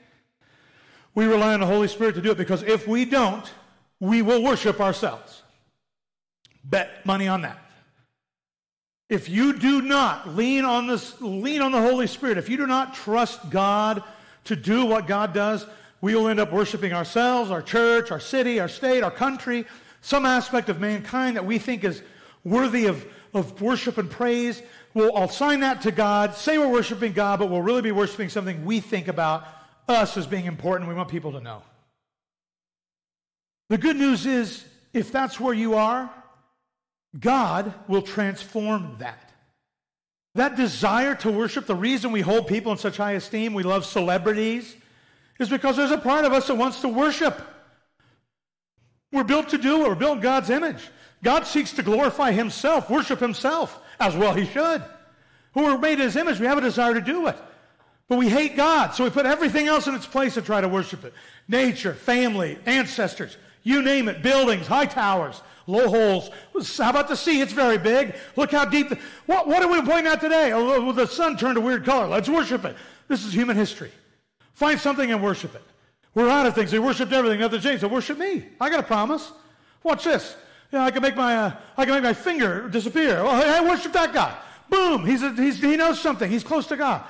we 1.14 1.26
rely 1.26 1.52
on 1.52 1.60
the 1.60 1.66
Holy 1.66 1.88
Spirit 1.88 2.14
to 2.14 2.22
do 2.22 2.30
it 2.30 2.38
because 2.38 2.62
if 2.62 2.86
we 2.86 3.04
don't, 3.04 3.52
we 3.98 4.22
will 4.22 4.42
worship 4.42 4.80
ourselves. 4.80 5.42
Bet 6.64 7.04
money 7.04 7.26
on 7.26 7.42
that. 7.42 7.58
If 9.12 9.28
you 9.28 9.52
do 9.52 9.82
not 9.82 10.36
lean 10.36 10.64
on 10.64 10.86
this, 10.86 11.20
lean 11.20 11.60
on 11.60 11.70
the 11.70 11.82
Holy 11.82 12.06
Spirit, 12.06 12.38
if 12.38 12.48
you 12.48 12.56
do 12.56 12.66
not 12.66 12.94
trust 12.94 13.50
God 13.50 14.02
to 14.44 14.56
do 14.56 14.86
what 14.86 15.06
God 15.06 15.34
does, 15.34 15.66
we 16.00 16.14
will 16.14 16.28
end 16.28 16.40
up 16.40 16.50
worshiping 16.50 16.94
ourselves, 16.94 17.50
our 17.50 17.60
church, 17.60 18.10
our 18.10 18.18
city, 18.18 18.58
our 18.58 18.68
state, 18.68 19.02
our 19.02 19.10
country, 19.10 19.66
some 20.00 20.24
aspect 20.24 20.70
of 20.70 20.80
mankind 20.80 21.36
that 21.36 21.44
we 21.44 21.58
think 21.58 21.84
is 21.84 22.00
worthy 22.42 22.86
of, 22.86 23.04
of 23.34 23.60
worship 23.60 23.98
and 23.98 24.10
praise. 24.10 24.62
We'll 24.94 25.14
assign 25.14 25.60
that 25.60 25.82
to 25.82 25.92
God, 25.92 26.34
say 26.34 26.56
we're 26.56 26.72
worshiping 26.72 27.12
God, 27.12 27.38
but 27.38 27.50
we'll 27.50 27.60
really 27.60 27.82
be 27.82 27.92
worshiping 27.92 28.30
something 28.30 28.64
we 28.64 28.80
think 28.80 29.08
about 29.08 29.46
us 29.88 30.16
as 30.16 30.26
being 30.26 30.46
important. 30.46 30.88
We 30.88 30.94
want 30.94 31.10
people 31.10 31.32
to 31.32 31.40
know. 31.42 31.62
The 33.68 33.76
good 33.76 33.96
news 33.96 34.24
is, 34.24 34.64
if 34.94 35.12
that's 35.12 35.38
where 35.38 35.52
you 35.52 35.74
are, 35.74 36.10
God 37.18 37.74
will 37.88 38.02
transform 38.02 38.96
that. 38.98 39.30
That 40.34 40.56
desire 40.56 41.14
to 41.16 41.30
worship, 41.30 41.66
the 41.66 41.74
reason 41.74 42.10
we 42.10 42.22
hold 42.22 42.46
people 42.46 42.72
in 42.72 42.78
such 42.78 42.96
high 42.96 43.12
esteem, 43.12 43.52
we 43.52 43.62
love 43.62 43.84
celebrities, 43.84 44.74
is 45.38 45.48
because 45.50 45.76
there's 45.76 45.90
a 45.90 45.98
part 45.98 46.24
of 46.24 46.32
us 46.32 46.46
that 46.46 46.54
wants 46.54 46.80
to 46.80 46.88
worship. 46.88 47.40
We're 49.12 49.24
built 49.24 49.50
to 49.50 49.58
do 49.58 49.82
it. 49.82 49.88
We're 49.88 49.94
built 49.94 50.16
in 50.16 50.22
God's 50.22 50.48
image. 50.48 50.88
God 51.22 51.46
seeks 51.46 51.72
to 51.72 51.82
glorify 51.82 52.32
himself, 52.32 52.88
worship 52.88 53.20
himself, 53.20 53.78
as 54.00 54.16
well 54.16 54.32
he 54.32 54.46
should. 54.46 54.82
Who 55.54 55.64
are 55.66 55.78
made 55.78 55.94
in 55.94 56.00
his 56.00 56.16
image, 56.16 56.40
we 56.40 56.46
have 56.46 56.58
a 56.58 56.62
desire 56.62 56.94
to 56.94 57.00
do 57.00 57.26
it. 57.26 57.36
But 58.08 58.18
we 58.18 58.28
hate 58.28 58.56
God, 58.56 58.94
so 58.94 59.04
we 59.04 59.10
put 59.10 59.26
everything 59.26 59.68
else 59.68 59.86
in 59.86 59.94
its 59.94 60.06
place 60.06 60.34
to 60.34 60.42
try 60.42 60.60
to 60.60 60.68
worship 60.68 61.04
it. 61.04 61.12
Nature, 61.46 61.94
family, 61.94 62.58
ancestors, 62.66 63.36
you 63.62 63.82
name 63.82 64.08
it, 64.08 64.22
buildings, 64.22 64.66
high 64.66 64.86
towers, 64.86 65.40
low 65.66 65.88
holes. 65.88 66.30
How 66.78 66.90
about 66.90 67.08
the 67.08 67.16
sea? 67.16 67.40
It's 67.40 67.52
very 67.52 67.78
big. 67.78 68.14
Look 68.36 68.50
how 68.50 68.64
deep. 68.64 68.88
The, 68.88 68.98
what, 69.26 69.46
what 69.46 69.62
are 69.62 69.70
we 69.70 69.80
pointing 69.82 70.12
at 70.12 70.20
today? 70.20 70.52
Oh, 70.52 70.92
the 70.92 71.06
sun 71.06 71.36
turned 71.36 71.58
a 71.58 71.60
weird 71.60 71.84
color. 71.84 72.06
Let's 72.06 72.28
worship 72.28 72.64
it. 72.64 72.76
This 73.08 73.24
is 73.24 73.32
human 73.32 73.56
history. 73.56 73.90
Find 74.54 74.78
something 74.78 75.10
and 75.10 75.22
worship 75.22 75.54
it. 75.54 75.62
We're 76.14 76.28
out 76.28 76.46
of 76.46 76.54
things. 76.54 76.70
They 76.70 76.78
worshiped 76.78 77.12
everything. 77.12 77.40
Nothing 77.40 77.60
changed. 77.60 77.80
So 77.80 77.88
worship 77.88 78.18
me. 78.18 78.44
I 78.60 78.68
got 78.68 78.80
a 78.80 78.84
promise. 78.84 79.32
Watch 79.82 80.04
this. 80.04 80.36
You 80.70 80.78
know, 80.78 80.84
I 80.84 80.90
can 80.90 81.02
make 81.02 81.16
my 81.16 81.36
uh, 81.36 81.56
I 81.76 81.84
can 81.84 81.94
make 81.94 82.02
my 82.02 82.12
finger 82.12 82.68
disappear. 82.68 83.22
Well, 83.22 83.40
hey, 83.40 83.50
I 83.50 83.68
worship 83.68 83.92
that 83.92 84.12
guy. 84.12 84.36
Boom. 84.68 85.04
He's, 85.06 85.22
a, 85.22 85.32
he's 85.32 85.60
he 85.60 85.76
knows 85.76 86.00
something. 86.00 86.30
He's 86.30 86.44
close 86.44 86.66
to 86.68 86.76
God. 86.76 87.02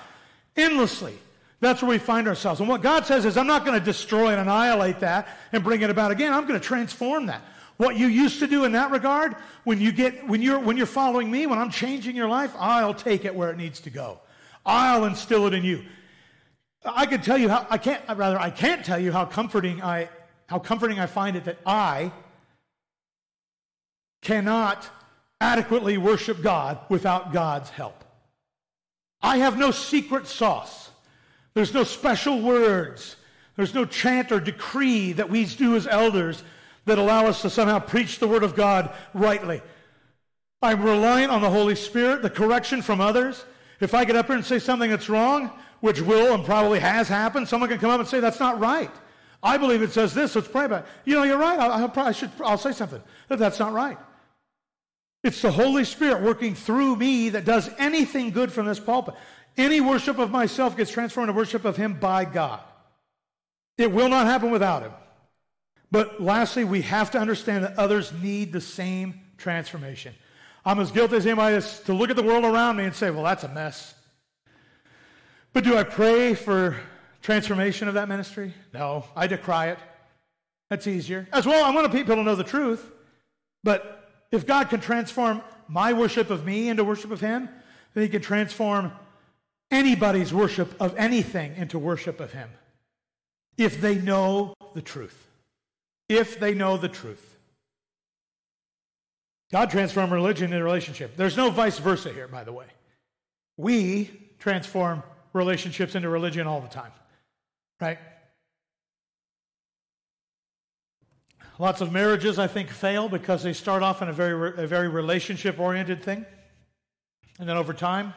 Endlessly. 0.57 1.15
That's 1.61 1.81
where 1.81 1.91
we 1.91 1.99
find 1.99 2.27
ourselves. 2.27 2.59
And 2.59 2.69
what 2.69 2.83
God 2.83 3.07
says 3.07 3.25
is, 3.25 3.37
I'm 3.37 3.47
not 3.47 3.65
going 3.65 3.79
to 3.79 3.85
destroy 3.85 4.33
and 4.33 4.41
annihilate 4.41 4.99
that 4.99 5.29
and 5.53 5.63
bring 5.63 5.83
it 5.83 5.91
about 5.91 6.11
again. 6.11 6.33
I'm 6.33 6.45
going 6.45 6.59
to 6.59 6.67
transform 6.67 7.27
that. 7.27 7.41
What 7.83 7.97
you 7.97 8.07
used 8.07 8.39
to 8.39 8.47
do 8.47 8.63
in 8.63 8.71
that 8.73 8.93
regard, 8.93 9.35
when 9.65 9.81
you 9.81 9.91
get 9.91 10.29
when 10.29 10.41
you're 10.41 10.61
when 10.61 10.77
you're 10.77 10.87
following 10.87 11.29
me, 11.29 11.49
when 11.49 11.59
I'm 11.59 11.73
changing 11.73 12.15
your 12.15 12.29
life, 12.29 12.55
I'll 12.57 12.95
take 12.95 13.25
it 13.25 13.35
where 13.35 13.51
it 13.51 13.57
needs 13.57 13.81
to 13.81 13.91
go. 13.91 14.21
I'll 14.65 15.05
instill 15.05 15.49
it 15.49 15.53
in 15.53 15.65
you. 15.65 15.83
I 16.85 17.07
can 17.07 17.23
tell 17.23 17.37
you 17.37 17.49
how 17.49 17.67
I 17.69 17.79
can't 17.79 18.01
uh, 18.09 18.15
rather 18.15 18.39
I 18.39 18.51
can't 18.51 18.85
tell 18.85 19.01
you 19.01 19.11
how 19.11 19.25
comforting 19.25 19.83
I 19.83 20.09
how 20.47 20.61
comforting 20.61 21.01
I 21.01 21.07
find 21.07 21.35
it 21.35 21.47
that 21.47 21.59
I 21.67 22.13
cannot 24.21 24.89
adequately 25.41 25.99
worship 25.99 26.41
God 26.41 26.79
without 26.89 27.33
God's 27.33 27.71
help. 27.71 28.05
I 29.21 29.39
have 29.39 29.59
no 29.59 29.73
secret 29.73 30.29
sauce. 30.29 30.89
There's 31.55 31.75
no 31.75 31.83
special 31.83 32.43
words. 32.43 33.17
There's 33.57 33.75
no 33.75 33.87
chant 33.87 34.31
or 34.31 34.39
decree 34.39 35.15
that 35.15 35.31
we 35.31 35.47
do 35.47 35.75
as 35.75 35.89
elders 35.89 36.45
that 36.85 36.99
allow 36.99 37.27
us 37.27 37.43
to 37.43 37.51
somehow 37.51 37.79
preach 37.79 38.19
the 38.19 38.29
Word 38.29 38.43
of 38.43 38.55
God 38.55 38.91
rightly. 39.15 39.63
I'm 40.61 40.83
relying 40.83 41.31
on 41.31 41.43
the 41.43 41.51
Holy 41.51 41.75
Spirit, 41.75 42.23
the 42.23 42.31
correction 42.31 42.83
from 42.83 43.01
others. 43.01 43.45
If 43.81 43.95
I 43.95 44.05
get 44.05 44.17
up 44.17 44.27
here 44.27 44.37
and 44.37 44.45
say 44.45 44.59
something 44.59 44.91
that's 44.91 45.09
wrong, 45.09 45.51
which 45.81 46.01
will 46.01 46.35
and 46.35 46.45
probably 46.45 46.79
has 46.79 47.09
happened, 47.09 47.49
someone 47.49 47.69
can 47.69 47.79
come 47.79 47.91
up 47.91 47.99
and 47.99 48.09
say, 48.09 48.21
that's 48.21 48.39
not 48.39 48.61
right. 48.61 48.91
I 49.43 49.59
believe 49.59 49.83
it 49.83 49.93
says 49.93 50.15
this, 50.15 50.37
let's 50.37 50.47
pray 50.47 50.67
about 50.67 50.85
it. 50.85 50.89
You 51.05 51.17
know, 51.17 51.25
you're 51.25 51.39
right. 51.39 51.59
I, 51.59 51.91
I 52.03 52.13
should, 52.13 52.31
I'll 52.45 52.59
say 52.59 52.71
something. 52.71 53.03
That 53.29 53.41
that's 53.41 53.59
not 53.59 53.73
right. 53.73 53.99
It's 55.25 55.43
the 55.43 55.51
Holy 55.51 55.85
Spirit 55.85 56.23
working 56.23 56.55
through 56.55 56.97
me 56.97 57.31
that 57.31 57.45
does 57.45 57.69
anything 57.79 58.31
good 58.31 58.53
from 58.53 58.67
this 58.67 58.79
pulpit. 58.79 59.15
Any 59.57 59.81
worship 59.81 60.19
of 60.19 60.31
myself 60.31 60.77
gets 60.77 60.91
transformed 60.91 61.29
to 61.29 61.33
worship 61.33 61.65
of 61.65 61.77
Him 61.77 61.95
by 61.99 62.25
God. 62.25 62.61
It 63.79 63.91
will 63.91 64.09
not 64.09 64.27
happen 64.27 64.51
without 64.51 64.83
Him. 64.83 64.93
But 65.93 66.23
lastly, 66.23 66.65
we 66.65 66.81
have 66.83 67.11
to 67.11 67.19
understand 67.19 67.65
that 67.65 67.79
others 67.79 68.13
need 68.15 68.51
the 68.51 68.63
same 68.63 69.21
transformation. 69.37 70.15
I'm 70.65 70.81
as 70.81 70.91
guilty 70.91 71.17
as 71.17 71.27
anybody 71.27 71.57
is 71.57 71.81
to 71.81 71.93
look 71.93 72.09
at 72.09 72.17
the 72.17 72.23
world 72.23 72.45
around 72.45 72.77
me 72.77 72.85
and 72.85 72.95
say, 72.95 73.11
well, 73.11 73.25
that's 73.25 73.45
a 73.45 73.49
mess. 73.49 73.95
But 75.53 75.65
do 75.65 75.77
I 75.77 75.83
pray 75.83 76.33
for 76.33 76.79
transformation 77.21 77.89
of 77.89 77.95
that 77.95 78.09
ministry? 78.09 78.55
No, 78.73 79.05
I 79.15 79.27
decry 79.27 79.69
it. 79.69 79.79
That's 80.71 80.87
easier. 80.87 81.29
As 81.31 81.45
well, 81.45 81.63
I 81.63 81.71
want 81.71 81.93
people 81.93 82.17
to 82.17 82.23
know 82.23 82.37
the 82.37 82.43
truth. 82.43 82.91
But 83.63 84.11
if 84.31 84.47
God 84.47 84.71
can 84.71 84.81
transform 84.81 85.43
my 85.69 85.93
worship 85.93 86.31
of 86.31 86.47
me 86.47 86.71
into 86.71 86.85
worship 86.85 87.11
of 87.11 87.21
Him, 87.21 87.51
then 87.93 88.05
He 88.05 88.09
can 88.09 88.23
transform 88.23 88.93
anybody's 89.71 90.33
worship 90.33 90.75
of 90.81 90.97
anything 90.97 91.55
into 91.57 91.79
worship 91.79 92.19
of 92.19 92.33
Him 92.33 92.49
if 93.59 93.79
they 93.83 93.97
know 93.97 94.55
the 94.73 94.81
truth. 94.81 95.29
If 96.09 96.39
they 96.39 96.55
know 96.55 96.77
the 96.77 96.89
truth. 96.89 97.37
God 99.53 99.71
transformed 99.71 100.13
religion 100.13 100.53
into 100.53 100.65
relationship. 100.65 101.17
There's 101.17 101.37
no 101.37 101.51
vice 101.51 101.79
versa 101.79 102.13
here, 102.13 102.27
by 102.27 102.43
the 102.43 102.53
way. 102.53 102.67
We 103.59 104.11
transform 104.39 105.03
relationships 105.35 105.95
into 105.95 106.09
religion 106.09 106.47
all 106.47 106.61
the 106.61 106.69
time, 106.69 106.93
right? 107.81 107.99
Lots 111.59 111.81
of 111.83 111.93
marriages, 111.93 112.39
I 112.39 112.47
think, 112.47 112.71
fail 112.71 113.09
because 113.09 113.43
they 113.43 113.53
start 113.53 113.83
off 113.83 114.01
in 114.01 114.09
a 114.09 114.13
very, 114.13 114.63
a 114.63 114.67
very 114.67 114.89
relationship 114.89 115.61
oriented 115.61 116.03
thing. 116.03 116.25
And 117.39 117.49
then 117.49 117.57
over 117.57 117.75
time, 117.75 118.15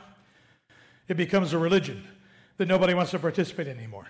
it 1.08 1.18
becomes 1.18 1.54
a 1.54 1.60
religion 1.60 2.04
that 2.58 2.68
nobody 2.68 2.94
wants 2.94 3.12
to 3.12 3.20
participate 3.20 3.68
in 3.68 3.78
anymore. 3.78 4.08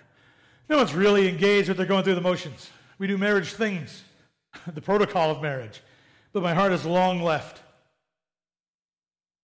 No 0.68 0.78
one's 0.78 0.94
really 0.94 1.28
engaged, 1.28 1.68
but 1.68 1.76
they're 1.76 1.86
going 1.86 2.04
through 2.04 2.14
the 2.14 2.20
motions. 2.20 2.70
We 2.98 3.06
do 3.06 3.18
marriage 3.18 3.52
things, 3.52 4.02
the 4.74 4.80
protocol 4.80 5.30
of 5.30 5.42
marriage, 5.42 5.80
but 6.32 6.42
my 6.42 6.54
heart 6.54 6.72
is 6.72 6.84
long 6.84 7.22
left. 7.22 7.62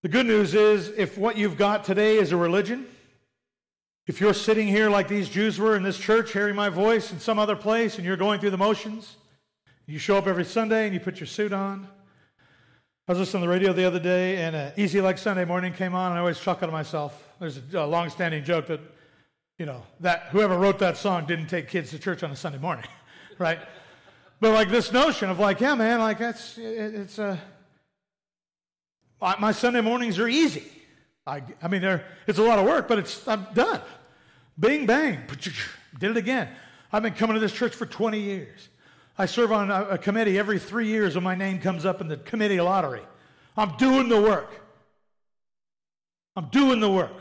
The 0.02 0.08
good 0.08 0.26
news 0.26 0.54
is 0.54 0.88
if 0.96 1.16
what 1.16 1.36
you've 1.36 1.56
got 1.56 1.84
today 1.84 2.16
is 2.16 2.32
a 2.32 2.36
religion, 2.36 2.86
if 4.06 4.20
you're 4.20 4.34
sitting 4.34 4.66
here 4.66 4.90
like 4.90 5.06
these 5.06 5.28
Jews 5.28 5.58
were 5.58 5.76
in 5.76 5.82
this 5.82 5.98
church, 5.98 6.32
hearing 6.32 6.56
my 6.56 6.68
voice 6.68 7.12
in 7.12 7.20
some 7.20 7.38
other 7.38 7.54
place, 7.54 7.96
and 7.96 8.04
you're 8.04 8.16
going 8.16 8.40
through 8.40 8.50
the 8.50 8.58
motions, 8.58 9.16
you 9.86 9.98
show 9.98 10.16
up 10.16 10.26
every 10.26 10.44
Sunday 10.44 10.86
and 10.86 10.94
you 10.94 11.00
put 11.00 11.20
your 11.20 11.26
suit 11.26 11.52
on, 11.52 11.86
I 13.08 13.12
was 13.12 13.18
listening 13.18 13.42
to 13.42 13.48
the 13.48 13.52
radio 13.52 13.72
the 13.72 13.84
other 13.84 13.98
day, 13.98 14.36
and 14.36 14.72
Easy 14.78 15.00
Like 15.00 15.18
Sunday 15.18 15.44
Morning 15.44 15.72
came 15.72 15.92
on, 15.92 16.12
and 16.12 16.18
I 16.18 16.20
always 16.20 16.38
chuckle 16.38 16.68
to 16.68 16.72
myself. 16.72 17.28
There's 17.40 17.58
a, 17.74 17.80
a 17.80 17.84
long-standing 17.84 18.44
joke 18.44 18.68
that, 18.68 18.80
you 19.58 19.66
know, 19.66 19.82
that 19.98 20.28
whoever 20.30 20.56
wrote 20.56 20.78
that 20.78 20.96
song 20.96 21.26
didn't 21.26 21.48
take 21.48 21.66
kids 21.66 21.90
to 21.90 21.98
church 21.98 22.22
on 22.22 22.30
a 22.30 22.36
Sunday 22.36 22.58
morning, 22.58 22.84
right? 23.42 23.58
But 24.40 24.52
like 24.54 24.70
this 24.70 24.92
notion 24.92 25.28
of 25.28 25.38
like, 25.38 25.60
yeah, 25.60 25.74
man, 25.74 26.00
like 26.00 26.18
that's 26.18 26.56
it, 26.56 26.94
it's 26.94 27.18
a. 27.18 27.38
Uh, 29.20 29.34
my 29.38 29.52
Sunday 29.52 29.80
mornings 29.80 30.18
are 30.18 30.26
easy. 30.26 30.64
I, 31.24 31.42
I 31.62 31.68
mean, 31.68 31.80
they're, 31.82 32.04
it's 32.26 32.40
a 32.40 32.42
lot 32.42 32.58
of 32.58 32.64
work, 32.64 32.88
but 32.88 32.98
it's 32.98 33.26
I'm 33.28 33.46
done. 33.54 33.80
Bing 34.58 34.86
bang, 34.86 35.20
did 35.98 36.10
it 36.10 36.16
again. 36.16 36.48
I've 36.92 37.02
been 37.02 37.14
coming 37.14 37.34
to 37.34 37.40
this 37.40 37.52
church 37.52 37.74
for 37.74 37.86
20 37.86 38.18
years. 38.18 38.68
I 39.16 39.26
serve 39.26 39.52
on 39.52 39.70
a, 39.70 39.82
a 39.90 39.98
committee 39.98 40.38
every 40.38 40.58
three 40.58 40.88
years 40.88 41.14
when 41.14 41.24
my 41.24 41.34
name 41.34 41.60
comes 41.60 41.86
up 41.86 42.00
in 42.00 42.08
the 42.08 42.16
committee 42.16 42.60
lottery. 42.60 43.02
I'm 43.56 43.76
doing 43.76 44.08
the 44.08 44.20
work. 44.20 44.50
I'm 46.34 46.46
doing 46.46 46.80
the 46.80 46.90
work. 46.90 47.16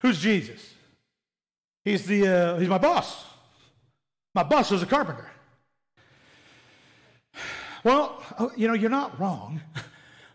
Who's 0.00 0.20
Jesus? 0.20 0.74
He's, 1.84 2.04
the, 2.06 2.26
uh, 2.26 2.58
he's 2.58 2.68
my 2.68 2.78
boss. 2.78 3.24
My 4.36 4.42
boss 4.42 4.70
is 4.70 4.82
a 4.82 4.86
carpenter. 4.86 5.26
Well, 7.82 8.22
oh, 8.38 8.52
you 8.54 8.68
know, 8.68 8.74
you're 8.74 8.90
not 8.90 9.18
wrong, 9.18 9.62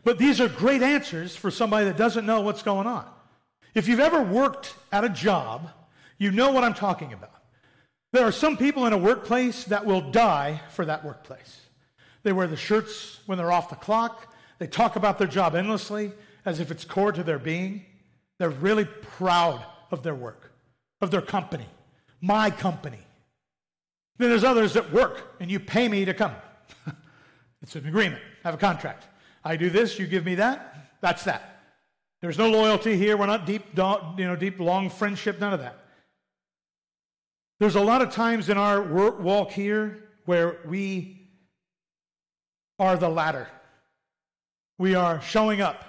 but 0.04 0.18
these 0.18 0.42
are 0.42 0.50
great 0.50 0.82
answers 0.82 1.36
for 1.36 1.52
somebody 1.52 1.86
that 1.86 1.98
doesn't 1.98 2.26
know 2.26 2.42
what's 2.42 2.64
going 2.64 2.88
on. 2.88 3.06
If 3.76 3.88
you've 3.88 4.00
ever 4.00 4.24
worked 4.24 4.74
at 4.92 5.04
a 5.04 5.10
job, 5.10 5.70
you 6.18 6.32
know 6.32 6.52
what 6.52 6.64
I'm 6.64 6.74
talking 6.74 7.14
about. 7.14 7.44
There 8.12 8.26
are 8.26 8.32
some 8.32 8.58
people 8.58 8.88
in 8.88 8.94
a 8.94 8.98
workplace 8.98 9.66
that 9.66 9.86
will 9.86 10.10
die 10.10 10.62
for 10.72 10.84
that 10.86 11.06
workplace. 11.06 11.62
They 12.24 12.34
wear 12.34 12.48
the 12.48 12.58
shirts 12.58 13.20
when 13.28 13.38
they're 13.38 13.52
off 13.52 13.70
the 13.70 13.76
clock. 13.76 14.34
They 14.58 14.66
talk 14.66 14.96
about 14.96 15.20
their 15.20 15.28
job 15.28 15.54
endlessly 15.54 16.12
as 16.44 16.60
if 16.60 16.72
it's 16.72 16.86
core 16.86 17.12
to 17.12 17.22
their 17.22 17.40
being. 17.40 17.86
They're 18.40 18.50
really 18.50 18.86
proud 18.86 19.64
of 19.92 20.02
their 20.02 20.16
work, 20.16 20.52
of 21.02 21.12
their 21.12 21.22
company, 21.22 21.68
my 22.20 22.50
company. 22.50 22.98
Then 24.22 24.30
there's 24.30 24.44
others 24.44 24.74
that 24.74 24.94
work 24.94 25.36
and 25.40 25.50
you 25.50 25.60
pay 25.60 25.88
me 25.88 26.06
to 26.06 26.14
come. 26.14 26.36
it's 27.64 27.76
an 27.76 27.88
agreement, 27.88 28.22
I 28.44 28.50
have 28.50 28.54
a 28.54 28.58
contract. 28.60 29.08
I 29.44 29.56
do 29.56 29.72
this, 29.72 29.98
you 29.98 30.06
give 30.06 30.24
me 30.24 30.36
that, 30.36 30.92
that's 31.02 31.24
that. 31.24 31.64
There's 32.22 32.38
no 32.38 32.48
loyalty 32.52 32.96
here. 32.96 33.18
We're 33.18 33.26
not 33.26 33.48
deep, 33.48 33.64
you 33.76 34.26
know, 34.28 34.36
deep, 34.36 34.60
long 34.60 34.92
friendship, 34.92 35.40
none 35.40 35.54
of 35.54 35.60
that. 35.62 35.76
There's 37.60 37.74
a 37.74 37.82
lot 37.82 38.04
of 38.04 38.12
times 38.12 38.48
in 38.48 38.60
our 38.60 38.84
walk 38.84 39.50
here 39.50 40.08
where 40.26 40.60
we 40.68 41.28
are 42.78 42.96
the 42.98 43.10
latter. 43.10 43.48
We 44.78 44.94
are 44.94 45.20
showing 45.22 45.62
up. 45.62 45.84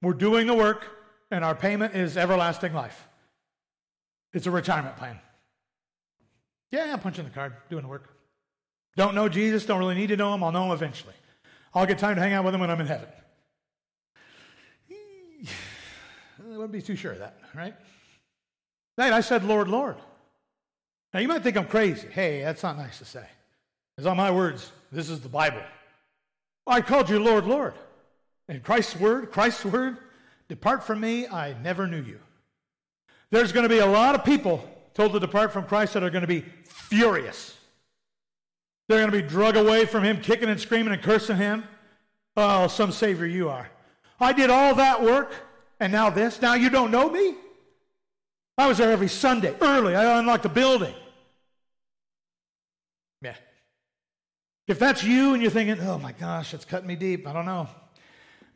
We're 0.00 0.12
doing 0.12 0.46
the 0.46 0.54
work, 0.54 0.86
and 1.32 1.44
our 1.44 1.56
payment 1.56 1.96
is 1.96 2.16
everlasting 2.16 2.72
life. 2.72 3.08
It's 4.32 4.46
a 4.46 4.52
retirement 4.52 4.96
plan. 4.96 5.18
Yeah, 6.70 6.92
I'm 6.92 7.00
punching 7.00 7.24
the 7.24 7.30
card, 7.30 7.54
doing 7.70 7.82
the 7.82 7.88
work. 7.88 8.08
Don't 8.96 9.14
know 9.14 9.28
Jesus, 9.28 9.64
don't 9.64 9.78
really 9.78 9.94
need 9.94 10.08
to 10.08 10.16
know 10.16 10.34
him. 10.34 10.42
I'll 10.42 10.52
know 10.52 10.66
him 10.66 10.72
eventually. 10.72 11.14
I'll 11.74 11.86
get 11.86 11.98
time 11.98 12.16
to 12.16 12.20
hang 12.20 12.32
out 12.32 12.44
with 12.44 12.54
him 12.54 12.60
when 12.60 12.70
I'm 12.70 12.80
in 12.80 12.86
heaven. 12.86 13.08
I 14.92 16.50
wouldn't 16.50 16.72
be 16.72 16.82
too 16.82 16.96
sure 16.96 17.12
of 17.12 17.20
that, 17.20 17.38
right? 17.54 17.74
Right, 18.96 19.12
I 19.12 19.20
said, 19.20 19.44
Lord, 19.44 19.68
Lord. 19.68 19.96
Now 21.14 21.20
you 21.20 21.28
might 21.28 21.42
think 21.42 21.56
I'm 21.56 21.66
crazy. 21.66 22.08
Hey, 22.10 22.42
that's 22.42 22.62
not 22.62 22.76
nice 22.76 22.98
to 22.98 23.04
say. 23.04 23.24
It's 23.96 24.06
on 24.06 24.16
my 24.16 24.30
words. 24.30 24.72
This 24.92 25.08
is 25.10 25.20
the 25.20 25.28
Bible. 25.28 25.62
I 26.66 26.80
called 26.80 27.08
you 27.08 27.18
Lord, 27.18 27.46
Lord. 27.46 27.74
And 28.48 28.62
Christ's 28.62 28.96
word, 28.96 29.30
Christ's 29.30 29.64
word, 29.64 29.98
depart 30.48 30.84
from 30.84 31.00
me, 31.00 31.26
I 31.26 31.54
never 31.62 31.86
knew 31.86 32.02
you. 32.02 32.18
There's 33.30 33.52
going 33.52 33.64
to 33.64 33.68
be 33.68 33.78
a 33.78 33.86
lot 33.86 34.14
of 34.14 34.24
people 34.24 34.68
told 34.98 35.12
to 35.12 35.20
depart 35.20 35.52
from 35.52 35.64
Christ 35.64 35.94
that 35.94 36.02
are 36.02 36.10
going 36.10 36.22
to 36.22 36.26
be 36.26 36.44
furious. 36.64 37.56
They're 38.88 38.98
going 38.98 39.12
to 39.12 39.22
be 39.22 39.22
drug 39.22 39.56
away 39.56 39.84
from 39.84 40.02
him, 40.02 40.20
kicking 40.20 40.48
and 40.48 40.58
screaming 40.58 40.92
and 40.92 41.00
cursing 41.00 41.36
him. 41.36 41.62
Oh, 42.36 42.66
some 42.66 42.90
Savior 42.90 43.24
you 43.24 43.48
are. 43.48 43.70
I 44.18 44.32
did 44.32 44.50
all 44.50 44.74
that 44.74 45.00
work, 45.00 45.32
and 45.78 45.92
now 45.92 46.10
this. 46.10 46.42
Now 46.42 46.54
you 46.54 46.68
don't 46.68 46.90
know 46.90 47.08
me? 47.08 47.36
I 48.58 48.66
was 48.66 48.78
there 48.78 48.90
every 48.90 49.06
Sunday, 49.06 49.54
early. 49.60 49.94
I 49.94 50.18
unlocked 50.18 50.42
the 50.42 50.48
building. 50.48 50.94
Yeah. 53.22 53.36
If 54.66 54.80
that's 54.80 55.04
you 55.04 55.32
and 55.32 55.40
you're 55.40 55.52
thinking, 55.52 55.80
oh 55.86 56.00
my 56.00 56.10
gosh, 56.10 56.54
it's 56.54 56.64
cutting 56.64 56.88
me 56.88 56.96
deep, 56.96 57.24
I 57.24 57.32
don't 57.32 57.46
know. 57.46 57.68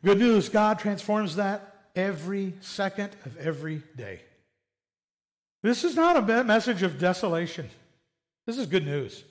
Good 0.03 0.19
news 0.19 0.49
God 0.49 0.77
transforms 0.77 1.37
that 1.37 1.85
every 1.95 2.55
second 2.59 3.15
of 3.23 3.37
every 3.37 3.81
day. 3.95 4.23
This 5.63 5.85
is 5.85 5.95
not 5.95 6.17
a 6.17 6.43
message 6.43 6.83
of 6.83 6.99
desolation. 6.99 7.69
This 8.45 8.57
is 8.57 8.67
good 8.67 8.85
news. 8.85 9.23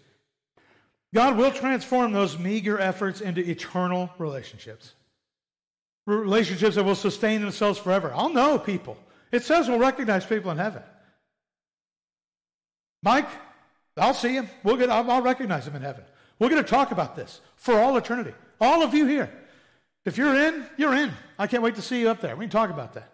God 1.14 1.36
will 1.36 1.50
transform 1.50 2.12
those 2.12 2.38
meager 2.38 2.78
efforts 2.78 3.20
into 3.20 3.48
eternal 3.48 4.10
relationships. 4.18 4.94
Relationships 6.06 6.76
that 6.76 6.84
will 6.84 6.94
sustain 6.94 7.42
themselves 7.42 7.78
forever. 7.78 8.10
I'll 8.14 8.30
know 8.30 8.58
people. 8.58 8.96
It 9.30 9.44
says 9.44 9.68
we'll 9.68 9.78
recognize 9.78 10.24
people 10.24 10.50
in 10.50 10.56
heaven. 10.56 10.82
Mike, 13.02 13.28
I'll 13.96 14.14
see 14.14 14.32
him. 14.32 14.48
We'll 14.64 14.76
get, 14.76 14.88
I'll, 14.90 15.22
recognize 15.22 15.66
him 15.68 15.76
in 15.76 15.82
heaven. 15.82 16.04
We're 16.38 16.48
going 16.48 16.64
to 16.64 16.68
talk 16.68 16.92
about 16.92 17.14
this 17.14 17.40
for 17.56 17.78
all 17.78 17.96
eternity. 17.98 18.32
All 18.58 18.82
of 18.82 18.94
you 18.94 19.06
here. 19.06 19.30
If 20.04 20.16
you're 20.16 20.34
in, 20.34 20.64
you're 20.78 20.94
in. 20.94 21.12
I 21.38 21.46
can't 21.46 21.62
wait 21.62 21.74
to 21.76 21.82
see 21.82 22.00
you 22.00 22.08
up 22.08 22.20
there. 22.20 22.36
We 22.36 22.46
can 22.46 22.50
talk 22.50 22.70
about 22.70 22.94
that. 22.94 23.12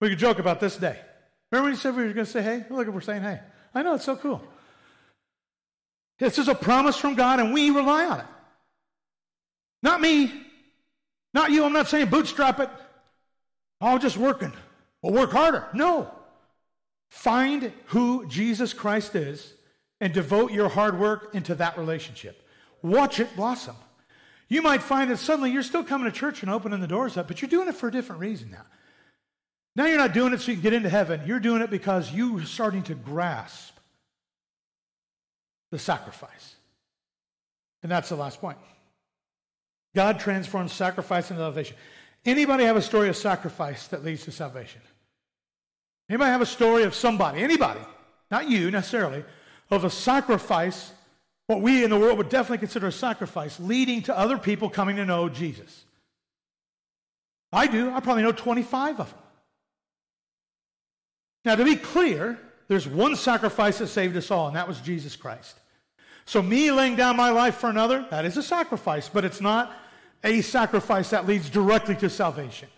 We 0.00 0.08
can 0.08 0.18
joke 0.18 0.38
about 0.38 0.60
this 0.60 0.76
day. 0.76 0.98
Remember 1.50 1.66
when 1.66 1.72
you 1.74 1.80
said 1.80 1.94
we 1.94 2.04
were 2.04 2.12
going 2.12 2.26
to 2.26 2.30
say 2.30 2.42
hey? 2.42 2.64
Look, 2.70 2.88
we're 2.88 3.00
saying 3.00 3.22
hey. 3.22 3.40
I 3.74 3.82
know, 3.82 3.94
it's 3.94 4.04
so 4.04 4.16
cool. 4.16 4.42
This 6.18 6.38
is 6.38 6.48
a 6.48 6.54
promise 6.54 6.96
from 6.96 7.14
God, 7.14 7.40
and 7.40 7.52
we 7.52 7.70
rely 7.70 8.06
on 8.06 8.20
it. 8.20 8.26
Not 9.82 10.00
me. 10.00 10.32
Not 11.32 11.50
you. 11.50 11.64
I'm 11.64 11.72
not 11.72 11.88
saying 11.88 12.06
bootstrap 12.06 12.60
it. 12.60 12.70
Oh, 13.80 13.98
just 13.98 14.16
working. 14.16 14.52
Well, 15.02 15.12
work 15.12 15.32
harder. 15.32 15.68
No. 15.74 16.10
Find 17.10 17.72
who 17.86 18.26
Jesus 18.26 18.72
Christ 18.72 19.14
is 19.14 19.54
and 20.00 20.12
devote 20.12 20.52
your 20.52 20.68
hard 20.68 20.98
work 20.98 21.34
into 21.34 21.54
that 21.56 21.76
relationship. 21.76 22.48
Watch 22.82 23.20
it 23.20 23.34
blossom. 23.36 23.76
You 24.48 24.62
might 24.62 24.82
find 24.82 25.10
that 25.10 25.18
suddenly 25.18 25.50
you're 25.50 25.62
still 25.62 25.84
coming 25.84 26.10
to 26.10 26.16
church 26.16 26.42
and 26.42 26.50
opening 26.50 26.80
the 26.80 26.86
doors 26.86 27.16
up, 27.16 27.28
but 27.28 27.40
you're 27.40 27.48
doing 27.48 27.68
it 27.68 27.74
for 27.74 27.88
a 27.88 27.92
different 27.92 28.20
reason 28.20 28.50
now. 28.50 28.64
Now 29.76 29.86
you're 29.86 29.98
not 29.98 30.12
doing 30.12 30.32
it 30.32 30.40
so 30.40 30.52
you 30.52 30.56
can 30.56 30.62
get 30.62 30.72
into 30.72 30.88
heaven. 30.88 31.22
You're 31.26 31.40
doing 31.40 31.62
it 31.62 31.70
because 31.70 32.12
you're 32.12 32.44
starting 32.44 32.82
to 32.84 32.94
grasp 32.94 33.76
the 35.70 35.78
sacrifice. 35.78 36.54
And 37.82 37.90
that's 37.90 38.08
the 38.08 38.16
last 38.16 38.40
point. 38.40 38.58
God 39.94 40.20
transforms 40.20 40.72
sacrifice 40.72 41.30
into 41.30 41.42
salvation. 41.42 41.76
Anybody 42.24 42.64
have 42.64 42.76
a 42.76 42.82
story 42.82 43.08
of 43.08 43.16
sacrifice 43.16 43.88
that 43.88 44.04
leads 44.04 44.24
to 44.24 44.32
salvation? 44.32 44.80
Anybody 46.08 46.30
have 46.30 46.40
a 46.40 46.46
story 46.46 46.84
of 46.84 46.94
somebody, 46.94 47.42
anybody, 47.42 47.80
not 48.30 48.48
you 48.48 48.70
necessarily, 48.70 49.24
of 49.70 49.84
a 49.84 49.90
sacrifice, 49.90 50.92
what 51.46 51.60
we 51.60 51.84
in 51.84 51.90
the 51.90 51.98
world 51.98 52.18
would 52.18 52.28
definitely 52.28 52.58
consider 52.58 52.86
a 52.88 52.92
sacrifice, 52.92 53.58
leading 53.58 54.02
to 54.02 54.16
other 54.16 54.38
people 54.38 54.70
coming 54.70 54.96
to 54.96 55.04
know 55.04 55.28
Jesus? 55.28 55.84
I 57.52 57.66
do. 57.66 57.90
I 57.90 58.00
probably 58.00 58.22
know 58.22 58.32
25 58.32 59.00
of 59.00 59.10
them. 59.10 59.23
Now, 61.44 61.54
to 61.56 61.64
be 61.64 61.76
clear, 61.76 62.38
there's 62.68 62.88
one 62.88 63.16
sacrifice 63.16 63.78
that 63.78 63.88
saved 63.88 64.16
us 64.16 64.30
all, 64.30 64.46
and 64.46 64.56
that 64.56 64.68
was 64.68 64.80
Jesus 64.80 65.16
Christ. 65.16 65.58
So, 66.24 66.40
me 66.40 66.70
laying 66.70 66.96
down 66.96 67.16
my 67.16 67.30
life 67.30 67.56
for 67.56 67.68
another, 67.68 68.06
that 68.10 68.24
is 68.24 68.36
a 68.36 68.42
sacrifice, 68.42 69.08
but 69.08 69.24
it's 69.24 69.42
not 69.42 69.76
a 70.22 70.40
sacrifice 70.40 71.10
that 71.10 71.26
leads 71.26 71.50
directly 71.50 71.94
to 71.96 72.08
salvation. 72.08 72.68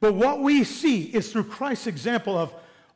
But 0.00 0.14
what 0.14 0.40
we 0.40 0.64
see 0.64 1.04
is 1.04 1.30
through 1.30 1.44
Christ's 1.44 1.86
example 1.86 2.36
of 2.36 2.52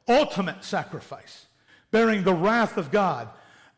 ultimate 0.08 0.64
sacrifice, 0.64 1.46
bearing 1.92 2.24
the 2.24 2.34
wrath 2.34 2.76
of 2.76 2.90
God, 2.90 3.28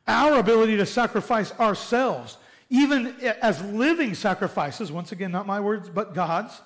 our 0.06 0.38
ability 0.38 0.78
to 0.78 0.86
sacrifice 0.86 1.52
ourselves, 1.60 2.38
even 2.70 3.14
as 3.42 3.62
living 3.64 4.14
sacrifices, 4.14 4.90
once 4.90 5.12
again, 5.12 5.30
not 5.30 5.46
my 5.46 5.60
words, 5.60 5.90
but 5.90 6.14
God's, 6.14 6.58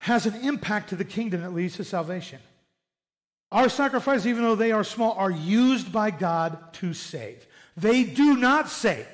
has 0.00 0.26
an 0.26 0.34
impact 0.36 0.90
to 0.90 0.96
the 0.96 1.04
kingdom 1.04 1.40
that 1.40 1.54
leads 1.54 1.76
to 1.76 1.84
salvation. 1.84 2.40
Our 3.52 3.68
sacrifices, 3.68 4.26
even 4.26 4.42
though 4.42 4.54
they 4.54 4.72
are 4.72 4.84
small, 4.84 5.12
are 5.12 5.30
used 5.30 5.92
by 5.92 6.10
God 6.10 6.72
to 6.74 6.94
save. 6.94 7.46
They 7.76 8.04
do 8.04 8.36
not 8.36 8.68
save, 8.68 9.08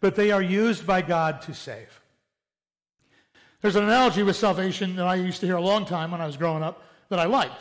but 0.00 0.14
they 0.14 0.30
are 0.30 0.42
used 0.42 0.86
by 0.86 1.02
God 1.02 1.42
to 1.42 1.54
save. 1.54 2.00
There's 3.60 3.76
an 3.76 3.84
analogy 3.84 4.22
with 4.22 4.36
salvation 4.36 4.96
that 4.96 5.06
I 5.06 5.14
used 5.14 5.40
to 5.40 5.46
hear 5.46 5.56
a 5.56 5.60
long 5.60 5.86
time 5.86 6.10
when 6.10 6.20
I 6.20 6.26
was 6.26 6.36
growing 6.36 6.62
up 6.62 6.84
that 7.08 7.18
I 7.18 7.24
liked. 7.24 7.54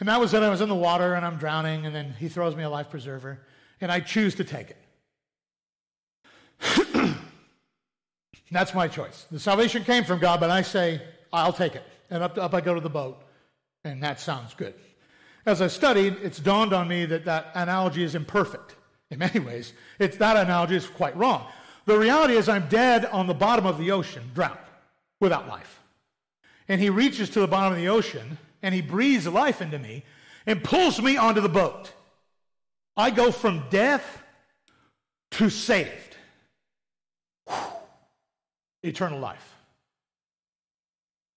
And 0.00 0.08
that 0.08 0.20
was 0.20 0.32
that 0.32 0.42
I 0.42 0.48
was 0.48 0.60
in 0.60 0.68
the 0.68 0.74
water 0.74 1.14
and 1.14 1.24
I'm 1.24 1.36
drowning, 1.36 1.86
and 1.86 1.94
then 1.94 2.12
he 2.18 2.28
throws 2.28 2.56
me 2.56 2.64
a 2.64 2.70
life 2.70 2.90
preserver, 2.90 3.40
and 3.80 3.90
I 3.92 4.00
choose 4.00 4.34
to 4.34 4.44
take 4.44 4.70
it. 4.70 4.76
That's 8.50 8.74
my 8.74 8.88
choice. 8.88 9.26
The 9.30 9.38
salvation 9.38 9.84
came 9.84 10.04
from 10.04 10.18
God, 10.18 10.40
but 10.40 10.50
I 10.50 10.62
say, 10.62 11.00
I'll 11.32 11.52
take 11.52 11.74
it. 11.74 11.84
And 12.10 12.22
up, 12.22 12.36
up 12.36 12.52
I 12.52 12.60
go 12.60 12.74
to 12.74 12.80
the 12.80 12.90
boat, 12.90 13.22
and 13.84 14.02
that 14.02 14.20
sounds 14.20 14.54
good. 14.54 14.74
As 15.46 15.60
I 15.60 15.66
studied, 15.66 16.16
it's 16.22 16.38
dawned 16.38 16.72
on 16.72 16.88
me 16.88 17.04
that 17.06 17.24
that 17.26 17.50
analogy 17.54 18.02
is 18.02 18.14
imperfect 18.14 18.76
in 19.10 19.18
many 19.18 19.40
ways. 19.40 19.74
It's, 19.98 20.16
that 20.16 20.36
analogy 20.36 20.76
is 20.76 20.86
quite 20.86 21.16
wrong. 21.16 21.46
The 21.86 21.98
reality 21.98 22.34
is, 22.34 22.48
I'm 22.48 22.68
dead 22.68 23.04
on 23.06 23.26
the 23.26 23.34
bottom 23.34 23.66
of 23.66 23.78
the 23.78 23.90
ocean, 23.90 24.30
drowned, 24.34 24.58
without 25.20 25.48
life. 25.48 25.80
And 26.66 26.80
he 26.80 26.88
reaches 26.88 27.28
to 27.30 27.40
the 27.40 27.46
bottom 27.46 27.74
of 27.74 27.78
the 27.78 27.88
ocean 27.88 28.38
and 28.62 28.74
he 28.74 28.80
breathes 28.80 29.26
life 29.26 29.60
into 29.60 29.78
me 29.78 30.02
and 30.46 30.64
pulls 30.64 31.00
me 31.00 31.18
onto 31.18 31.42
the 31.42 31.48
boat. 31.48 31.92
I 32.96 33.10
go 33.10 33.30
from 33.30 33.64
death 33.68 34.22
to 35.32 35.50
saved. 35.50 36.16
Whew. 37.46 37.56
Eternal 38.82 39.18
life. 39.18 39.54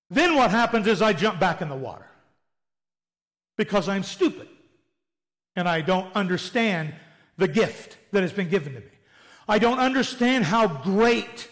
Then 0.10 0.36
what 0.36 0.52
happens 0.52 0.88
is 0.88 1.02
I 1.02 1.12
jump 1.12 1.40
back 1.42 1.62
in 1.62 1.68
the 1.68 1.76
water 1.76 2.08
because 3.58 3.90
I'm 3.90 4.04
stupid 4.04 4.48
and 5.56 5.68
I 5.68 5.82
don't 5.82 6.16
understand 6.16 6.94
the 7.38 7.48
gift 7.48 7.98
that 8.12 8.22
has 8.22 8.32
been 8.32 8.50
given 8.50 8.74
to 8.74 8.80
me. 8.80 8.86
I 9.50 9.60
don't 9.60 9.80
understand 9.80 10.46
how 10.46 10.68
great 10.68 11.50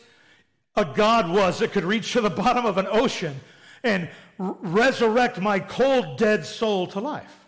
a 0.76 0.86
God 0.86 1.30
was 1.30 1.60
that 1.60 1.72
could 1.72 1.84
reach 1.84 2.14
to 2.14 2.22
the 2.22 2.30
bottom 2.44 2.66
of 2.66 2.78
an 2.78 2.88
ocean 2.90 3.40
and 3.84 4.10
r- 4.40 4.56
resurrect 4.62 5.40
my 5.42 5.60
cold, 5.60 6.18
dead 6.18 6.46
soul 6.46 6.88
to 6.88 7.00
life. 7.00 7.46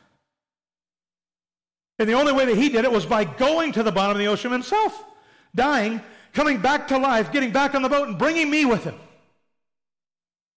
And 1.99 2.07
the 2.07 2.13
only 2.13 2.31
way 2.31 2.45
that 2.45 2.57
he 2.57 2.69
did 2.69 2.85
it 2.85 2.91
was 2.91 3.05
by 3.05 3.23
going 3.23 3.71
to 3.73 3.83
the 3.83 3.91
bottom 3.91 4.11
of 4.11 4.19
the 4.19 4.27
ocean 4.27 4.51
himself, 4.51 5.03
dying, 5.55 6.01
coming 6.33 6.59
back 6.59 6.87
to 6.89 6.97
life, 6.97 7.31
getting 7.31 7.51
back 7.51 7.73
on 7.73 7.81
the 7.81 7.89
boat, 7.89 8.07
and 8.07 8.17
bringing 8.19 8.49
me 8.49 8.65
with 8.65 8.83
him. 8.83 8.95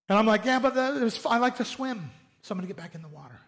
And 0.09 0.19
I'm 0.19 0.27
like, 0.27 0.45
yeah, 0.45 0.59
but 0.59 0.77
I 0.77 1.39
like 1.39 1.57
to 1.57 1.65
swim. 1.65 2.11
Somebody 2.43 2.69
get 2.69 2.77
back 2.77 2.95
in 2.95 3.03
the 3.03 3.09
water. 3.09 3.39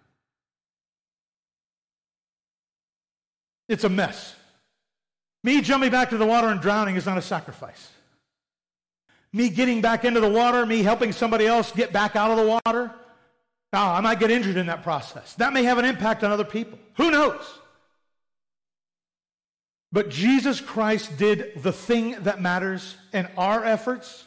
It's 3.72 3.84
a 3.84 3.88
mess. 3.88 4.34
Me 5.42 5.60
jumping 5.60 5.90
back 5.90 6.10
to 6.10 6.18
the 6.18 6.26
water 6.26 6.48
and 6.48 6.60
drowning 6.60 6.96
is 6.96 7.06
not 7.06 7.18
a 7.18 7.22
sacrifice. 7.22 7.90
Me 9.32 9.48
getting 9.48 9.80
back 9.80 10.04
into 10.04 10.20
the 10.20 10.28
water, 10.28 10.66
me 10.66 10.82
helping 10.82 11.10
somebody 11.12 11.46
else 11.46 11.72
get 11.72 11.92
back 11.92 12.14
out 12.14 12.30
of 12.30 12.36
the 12.36 12.60
water, 12.64 12.94
now, 13.72 13.94
I 13.94 14.00
might 14.02 14.20
get 14.20 14.30
injured 14.30 14.58
in 14.58 14.66
that 14.66 14.82
process. 14.82 15.34
That 15.36 15.54
may 15.54 15.62
have 15.62 15.78
an 15.78 15.86
impact 15.86 16.22
on 16.22 16.30
other 16.30 16.44
people. 16.44 16.78
Who 16.98 17.10
knows? 17.10 17.42
But 19.90 20.10
Jesus 20.10 20.60
Christ 20.60 21.16
did 21.16 21.62
the 21.62 21.72
thing 21.72 22.16
that 22.22 22.40
matters, 22.40 22.96
and 23.14 23.28
our 23.36 23.64
efforts 23.64 24.24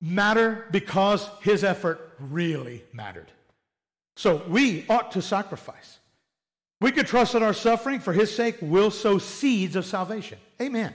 matter 0.00 0.66
because 0.70 1.28
his 1.42 1.64
effort 1.64 2.14
really 2.20 2.84
mattered. 2.92 3.32
So 4.16 4.42
we 4.48 4.86
ought 4.88 5.12
to 5.12 5.22
sacrifice. 5.22 5.98
We 6.80 6.92
could 6.92 7.06
trust 7.06 7.32
that 7.32 7.42
our 7.42 7.54
suffering 7.54 8.00
for 8.00 8.12
his 8.12 8.34
sake 8.34 8.56
will 8.60 8.90
sow 8.90 9.18
seeds 9.18 9.74
of 9.76 9.84
salvation. 9.84 10.38
Amen. 10.60 10.94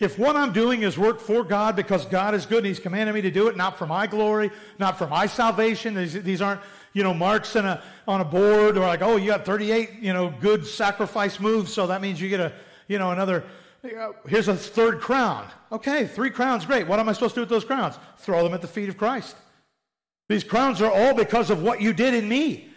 If 0.00 0.16
what 0.16 0.36
I'm 0.36 0.52
doing 0.52 0.82
is 0.82 0.96
work 0.96 1.18
for 1.18 1.42
God 1.42 1.74
because 1.74 2.06
God 2.06 2.32
is 2.34 2.46
good 2.46 2.58
and 2.58 2.66
He's 2.66 2.78
commanded 2.78 3.14
me 3.14 3.20
to 3.22 3.32
do 3.32 3.48
it, 3.48 3.56
not 3.56 3.76
for 3.76 3.86
my 3.86 4.06
glory, 4.06 4.52
not 4.78 4.96
for 4.96 5.08
my 5.08 5.26
salvation, 5.26 5.94
these, 5.94 6.22
these 6.22 6.40
aren't, 6.40 6.60
you 6.92 7.02
know, 7.02 7.12
marks 7.12 7.56
in 7.56 7.66
a, 7.66 7.82
on 8.06 8.20
a 8.20 8.24
board 8.24 8.76
or 8.76 8.86
like, 8.86 9.02
oh, 9.02 9.16
you 9.16 9.26
got 9.26 9.44
38, 9.44 9.94
you 10.00 10.12
know, 10.12 10.32
good 10.40 10.64
sacrifice 10.64 11.40
moves, 11.40 11.72
so 11.72 11.88
that 11.88 12.00
means 12.00 12.20
you 12.20 12.28
get 12.28 12.38
a, 12.38 12.52
you 12.86 12.98
know, 13.00 13.10
another, 13.10 13.44
uh, 13.84 14.12
here's 14.28 14.46
a 14.46 14.54
third 14.54 15.00
crown. 15.00 15.48
Okay, 15.72 16.06
three 16.06 16.30
crowns, 16.30 16.64
great. 16.64 16.86
What 16.86 17.00
am 17.00 17.08
I 17.08 17.12
supposed 17.12 17.34
to 17.34 17.38
do 17.38 17.42
with 17.42 17.50
those 17.50 17.64
crowns? 17.64 17.98
Throw 18.18 18.44
them 18.44 18.54
at 18.54 18.62
the 18.62 18.68
feet 18.68 18.88
of 18.88 18.96
Christ. 18.96 19.34
These 20.28 20.44
crowns 20.44 20.80
are 20.80 20.92
all 20.92 21.12
because 21.14 21.50
of 21.50 21.62
what 21.62 21.80
you 21.80 21.92
did 21.92 22.14
in 22.14 22.28
me. 22.28 22.70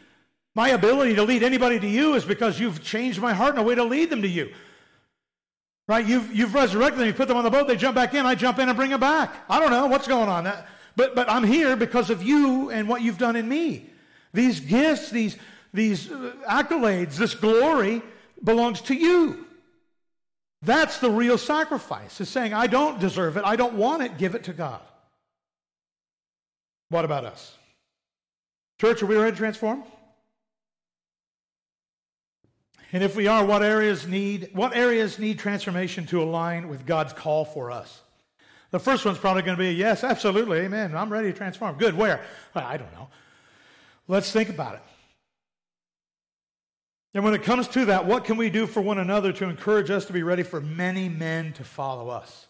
My 0.54 0.70
ability 0.70 1.16
to 1.16 1.24
lead 1.24 1.44
anybody 1.44 1.80
to 1.80 1.88
you 1.88 2.16
is 2.16 2.26
because 2.26 2.60
you've 2.60 2.84
changed 2.84 3.22
my 3.22 3.34
heart 3.34 3.56
in 3.56 3.62
a 3.62 3.64
way 3.64 3.76
to 3.76 3.84
lead 3.84 4.10
them 4.10 4.22
to 4.22 4.28
you. 4.28 4.54
Right? 5.88 6.06
You've, 6.06 6.34
you've 6.34 6.54
resurrected 6.54 7.00
them, 7.00 7.08
you 7.08 7.14
put 7.14 7.28
them 7.28 7.38
on 7.38 7.44
the 7.44 7.50
boat, 7.50 7.68
they 7.68 7.76
jump 7.76 7.96
back 7.96 8.14
in, 8.14 8.26
I 8.26 8.36
jump 8.36 8.60
in 8.60 8.70
and 8.70 8.78
bring 8.78 8.92
them 8.92 9.00
back. 9.00 9.34
I 9.50 9.60
don't 9.60 9.72
know 9.72 9.88
what's 9.88 10.08
going 10.08 10.30
on. 10.30 10.52
But, 10.96 11.16
but 11.16 11.30
I'm 11.30 11.44
here 11.44 11.76
because 11.76 12.10
of 12.10 12.22
you 12.22 12.70
and 12.70 12.88
what 12.88 13.02
you've 13.02 13.18
done 13.18 13.36
in 13.36 13.48
me. 13.48 13.90
These 14.34 14.60
gifts, 14.60 15.10
these, 15.10 15.38
these 15.74 16.12
uh, 16.12 16.34
accolades, 16.50 17.16
this 17.16 17.34
glory 17.34 18.02
belongs 18.44 18.82
to 18.82 18.94
you. 18.94 19.46
That's 20.62 21.00
the 21.00 21.10
real 21.10 21.38
sacrifice, 21.38 22.22
is 22.22 22.30
saying, 22.30 22.54
I 22.54 22.68
don't 22.68 23.00
deserve 23.00 23.38
it, 23.38 23.44
I 23.46 23.56
don't 23.56 23.74
want 23.74 24.04
it, 24.04 24.18
give 24.18 24.36
it 24.36 24.44
to 24.46 24.54
God. 24.54 24.82
What 26.90 27.06
about 27.06 27.26
us? 27.26 27.58
Church, 28.80 29.02
are 29.02 29.06
we 29.06 29.16
ready 29.16 29.32
to 29.32 29.38
transform? 29.38 29.84
And 32.94 33.04
if 33.04 33.16
we 33.16 33.28
are, 33.28 33.46
what 33.46 33.64
areas 33.64 34.06
need 34.06 34.50
what 34.54 34.76
areas 34.76 35.18
need 35.18 35.40
transformation 35.40 36.06
to 36.08 36.22
align 36.22 36.68
with 36.68 36.86
God's 36.86 37.14
call 37.14 37.46
for 37.46 37.72
us? 37.72 38.02
The 38.72 38.80
first 38.80 39.06
one's 39.06 39.18
probably 39.18 39.44
going 39.44 39.58
to 39.58 39.64
be 39.64 39.72
yes, 39.72 40.04
absolutely, 40.04 40.60
amen. 40.60 40.96
I'm 40.96 41.12
ready 41.12 41.32
to 41.32 41.38
transform. 41.38 41.78
Good. 41.78 41.96
Where? 41.96 42.22
I 42.56 42.78
don't 42.78 42.92
know. 42.94 43.10
Let's 44.08 44.32
think 44.32 44.50
about 44.50 44.76
it. 44.76 44.82
And 47.14 47.24
when 47.26 47.34
it 47.34 47.44
comes 47.44 47.68
to 47.70 47.86
that, 47.86 48.06
what 48.06 48.24
can 48.24 48.38
we 48.38 48.50
do 48.50 48.66
for 48.66 48.82
one 48.82 48.98
another 48.98 49.34
to 49.34 49.50
encourage 49.50 49.90
us 49.90 50.06
to 50.06 50.14
be 50.14 50.24
ready 50.24 50.44
for 50.44 50.62
many 50.62 51.10
men 51.10 51.52
to 51.54 51.64
follow 51.64 52.10
us? 52.10 52.48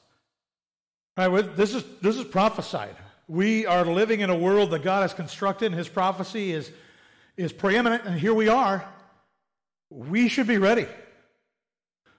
Right, 1.17 1.55
this 1.55 1.75
is 1.75 1.83
this 2.01 2.17
is 2.17 2.23
prophesied. 2.23 2.95
We 3.27 3.65
are 3.65 3.85
living 3.85 4.21
in 4.21 4.29
a 4.29 4.35
world 4.35 4.71
that 4.71 4.81
God 4.81 5.01
has 5.01 5.13
constructed, 5.13 5.67
and 5.67 5.75
His 5.75 5.87
prophecy 5.87 6.51
is 6.51 6.71
is 7.37 7.53
preeminent, 7.53 8.05
and 8.05 8.19
here 8.19 8.33
we 8.33 8.47
are 8.47 8.85
we 9.91 10.29
should 10.29 10.47
be 10.47 10.57
ready 10.57 10.87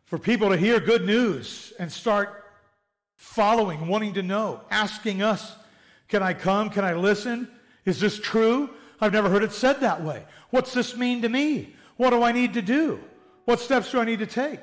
for 0.04 0.18
people 0.18 0.50
to 0.50 0.56
hear 0.56 0.78
good 0.78 1.06
news 1.06 1.72
and 1.78 1.90
start 1.90 2.44
following, 3.16 3.88
wanting 3.88 4.12
to 4.14 4.22
know, 4.22 4.60
asking 4.70 5.22
us, 5.22 5.56
Can 6.08 6.22
I 6.22 6.34
come? 6.34 6.68
Can 6.68 6.84
I 6.84 6.92
listen? 6.92 7.48
Is 7.86 7.98
this 7.98 8.20
true? 8.20 8.70
I've 9.00 9.12
never 9.12 9.30
heard 9.30 9.42
it 9.42 9.52
said 9.52 9.80
that 9.80 10.04
way. 10.04 10.24
What's 10.50 10.74
this 10.74 10.96
mean 10.96 11.22
to 11.22 11.28
me? 11.28 11.74
What 11.96 12.10
do 12.10 12.22
I 12.22 12.32
need 12.32 12.54
to 12.54 12.62
do? 12.62 13.00
What 13.46 13.58
steps 13.58 13.90
do 13.90 14.00
I 14.00 14.04
need 14.04 14.18
to 14.18 14.26
take? 14.26 14.60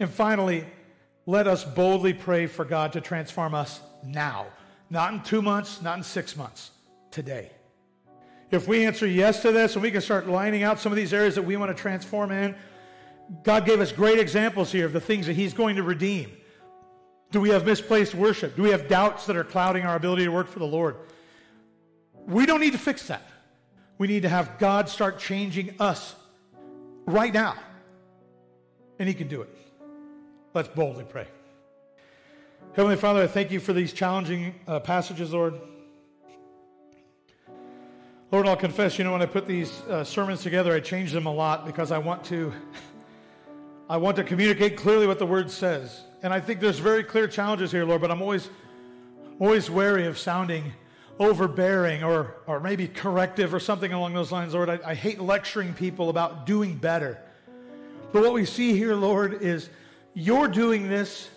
And 0.00 0.10
finally, 0.10 0.64
let 1.26 1.46
us 1.46 1.62
boldly 1.62 2.14
pray 2.14 2.46
for 2.46 2.64
God 2.64 2.94
to 2.94 3.00
transform 3.00 3.54
us 3.54 3.80
now. 4.02 4.46
Not 4.88 5.12
in 5.12 5.22
two 5.22 5.42
months, 5.42 5.82
not 5.82 5.98
in 5.98 6.02
six 6.02 6.36
months, 6.36 6.70
today. 7.10 7.50
If 8.50 8.66
we 8.66 8.84
answer 8.84 9.06
yes 9.06 9.42
to 9.42 9.52
this 9.52 9.74
and 9.74 9.82
we 9.82 9.90
can 9.90 10.00
start 10.00 10.26
lining 10.26 10.62
out 10.62 10.80
some 10.80 10.90
of 10.90 10.96
these 10.96 11.12
areas 11.12 11.36
that 11.36 11.42
we 11.42 11.56
want 11.56 11.74
to 11.74 11.80
transform 11.80 12.32
in, 12.32 12.56
God 13.44 13.64
gave 13.64 13.80
us 13.80 13.92
great 13.92 14.18
examples 14.18 14.72
here 14.72 14.86
of 14.86 14.92
the 14.92 15.00
things 15.00 15.26
that 15.26 15.34
He's 15.34 15.54
going 15.54 15.76
to 15.76 15.82
redeem. 15.82 16.32
Do 17.30 17.40
we 17.40 17.50
have 17.50 17.64
misplaced 17.64 18.14
worship? 18.14 18.56
Do 18.56 18.62
we 18.62 18.70
have 18.70 18.88
doubts 18.88 19.26
that 19.26 19.36
are 19.36 19.44
clouding 19.44 19.84
our 19.84 19.94
ability 19.94 20.24
to 20.24 20.32
work 20.32 20.48
for 20.48 20.58
the 20.58 20.66
Lord? 20.66 20.96
We 22.26 22.44
don't 22.44 22.60
need 22.60 22.72
to 22.72 22.78
fix 22.78 23.06
that. 23.06 23.22
We 23.98 24.08
need 24.08 24.22
to 24.22 24.28
have 24.28 24.58
God 24.58 24.88
start 24.88 25.20
changing 25.20 25.76
us 25.78 26.14
right 27.06 27.32
now. 27.32 27.54
And 28.98 29.08
He 29.08 29.14
can 29.14 29.28
do 29.28 29.42
it. 29.42 29.56
Let's 30.54 30.68
boldly 30.68 31.04
pray. 31.04 31.28
Heavenly 32.74 32.96
Father, 32.96 33.22
I 33.22 33.26
thank 33.28 33.52
you 33.52 33.60
for 33.60 33.72
these 33.72 33.92
challenging 33.92 34.54
uh, 34.66 34.80
passages, 34.80 35.32
Lord. 35.32 35.54
Lord, 38.32 38.46
I'll 38.46 38.56
confess, 38.56 38.96
you 38.96 39.02
know, 39.02 39.10
when 39.10 39.22
I 39.22 39.26
put 39.26 39.48
these 39.48 39.80
uh, 39.88 40.04
sermons 40.04 40.42
together, 40.42 40.72
I 40.72 40.78
change 40.78 41.10
them 41.10 41.26
a 41.26 41.32
lot 41.32 41.66
because 41.66 41.90
I 41.90 41.98
want 41.98 42.22
to 42.26 42.52
I 43.88 43.96
want 43.96 44.16
to 44.18 44.24
communicate 44.24 44.76
clearly 44.76 45.08
what 45.08 45.18
the 45.18 45.26
word 45.26 45.50
says. 45.50 46.02
And 46.22 46.32
I 46.32 46.38
think 46.38 46.60
there's 46.60 46.78
very 46.78 47.02
clear 47.02 47.26
challenges 47.26 47.72
here, 47.72 47.84
Lord, 47.84 48.00
but 48.00 48.12
I'm 48.12 48.22
always 48.22 48.48
always 49.40 49.68
wary 49.68 50.06
of 50.06 50.16
sounding 50.16 50.72
overbearing 51.18 52.04
or 52.04 52.36
or 52.46 52.60
maybe 52.60 52.86
corrective 52.86 53.52
or 53.52 53.58
something 53.58 53.92
along 53.92 54.14
those 54.14 54.30
lines, 54.30 54.54
Lord. 54.54 54.70
I, 54.70 54.78
I 54.86 54.94
hate 54.94 55.20
lecturing 55.20 55.74
people 55.74 56.08
about 56.08 56.46
doing 56.46 56.76
better. 56.76 57.18
But 58.12 58.22
what 58.22 58.32
we 58.32 58.44
see 58.44 58.76
here, 58.76 58.94
Lord, 58.94 59.42
is 59.42 59.68
you're 60.14 60.46
doing 60.46 60.88
this 60.88 61.28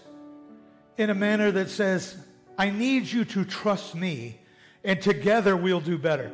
in 1.00 1.10
a 1.10 1.16
manner 1.16 1.52
that 1.52 1.72
says, 1.72 2.16
I 2.56 2.70
need 2.70 3.08
you 3.08 3.26
to 3.26 3.46
trust 3.46 3.96
me, 3.96 4.40
and 4.84 5.02
together 5.02 5.58
we'll 5.58 5.82
do 5.82 5.98
better. 5.98 6.32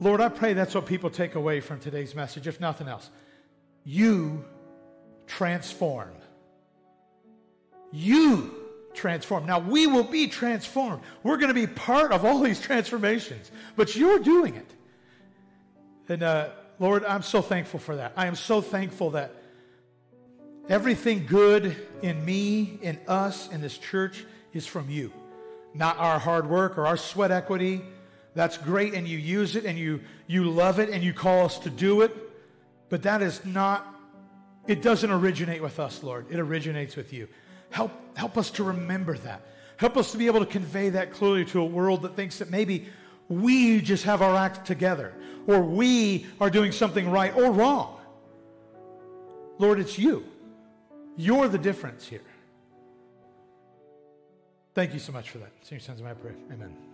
Lord, 0.00 0.20
I 0.20 0.28
pray 0.28 0.52
that's 0.52 0.74
what 0.74 0.86
people 0.86 1.10
take 1.10 1.34
away 1.34 1.60
from 1.60 1.80
today's 1.80 2.14
message, 2.14 2.46
if 2.46 2.60
nothing 2.60 2.88
else. 2.88 3.08
You 3.84 4.44
transform. 5.26 6.12
You 7.92 8.54
transform. 8.94 9.46
Now, 9.46 9.58
we 9.58 9.86
will 9.86 10.04
be 10.04 10.26
transformed. 10.26 11.02
We're 11.22 11.36
going 11.36 11.48
to 11.48 11.54
be 11.54 11.66
part 11.66 12.12
of 12.12 12.24
all 12.24 12.40
these 12.40 12.60
transformations, 12.60 13.50
but 13.76 13.96
you're 13.96 14.18
doing 14.18 14.54
it. 14.54 14.70
And 16.08 16.22
uh, 16.22 16.50
Lord, 16.78 17.04
I'm 17.04 17.22
so 17.22 17.42
thankful 17.42 17.80
for 17.80 17.96
that. 17.96 18.12
I 18.16 18.26
am 18.26 18.34
so 18.34 18.60
thankful 18.60 19.10
that 19.10 19.34
everything 20.68 21.26
good 21.26 21.76
in 22.02 22.24
me, 22.24 22.78
in 22.82 22.98
us, 23.08 23.48
in 23.50 23.60
this 23.60 23.78
church 23.78 24.24
is 24.52 24.66
from 24.66 24.90
you, 24.90 25.12
not 25.74 25.98
our 25.98 26.18
hard 26.18 26.48
work 26.48 26.76
or 26.76 26.86
our 26.86 26.96
sweat 26.96 27.30
equity 27.30 27.82
that's 28.34 28.56
great 28.56 28.94
and 28.94 29.06
you 29.06 29.18
use 29.18 29.56
it 29.56 29.64
and 29.64 29.78
you, 29.78 30.00
you 30.26 30.44
love 30.44 30.78
it 30.78 30.88
and 30.90 31.02
you 31.02 31.12
call 31.12 31.44
us 31.44 31.58
to 31.60 31.70
do 31.70 32.00
it. 32.00 32.16
But 32.88 33.02
that 33.02 33.22
is 33.22 33.44
not, 33.44 33.94
it 34.66 34.82
doesn't 34.82 35.10
originate 35.10 35.62
with 35.62 35.78
us, 35.78 36.02
Lord. 36.02 36.26
It 36.30 36.38
originates 36.38 36.96
with 36.96 37.12
you. 37.12 37.28
Help, 37.70 37.92
help 38.16 38.36
us 38.36 38.50
to 38.52 38.64
remember 38.64 39.16
that. 39.18 39.42
Help 39.76 39.96
us 39.96 40.12
to 40.12 40.18
be 40.18 40.26
able 40.26 40.40
to 40.40 40.46
convey 40.46 40.90
that 40.90 41.12
clearly 41.12 41.44
to 41.46 41.60
a 41.60 41.64
world 41.64 42.02
that 42.02 42.14
thinks 42.14 42.38
that 42.38 42.50
maybe 42.50 42.86
we 43.28 43.80
just 43.80 44.04
have 44.04 44.22
our 44.22 44.36
act 44.36 44.66
together 44.66 45.14
or 45.46 45.60
we 45.62 46.26
are 46.40 46.50
doing 46.50 46.72
something 46.72 47.10
right 47.10 47.34
or 47.34 47.50
wrong. 47.50 47.98
Lord, 49.58 49.80
it's 49.80 49.98
you. 49.98 50.24
You're 51.16 51.48
the 51.48 51.58
difference 51.58 52.06
here. 52.06 52.22
Thank 54.74 54.94
you 54.94 55.00
so 55.00 55.12
much 55.12 55.30
for 55.30 55.38
that. 55.38 55.50
Senior 55.62 55.80
sons 55.80 56.00
of 56.00 56.06
my 56.06 56.14
prayer. 56.14 56.34
Amen. 56.50 56.91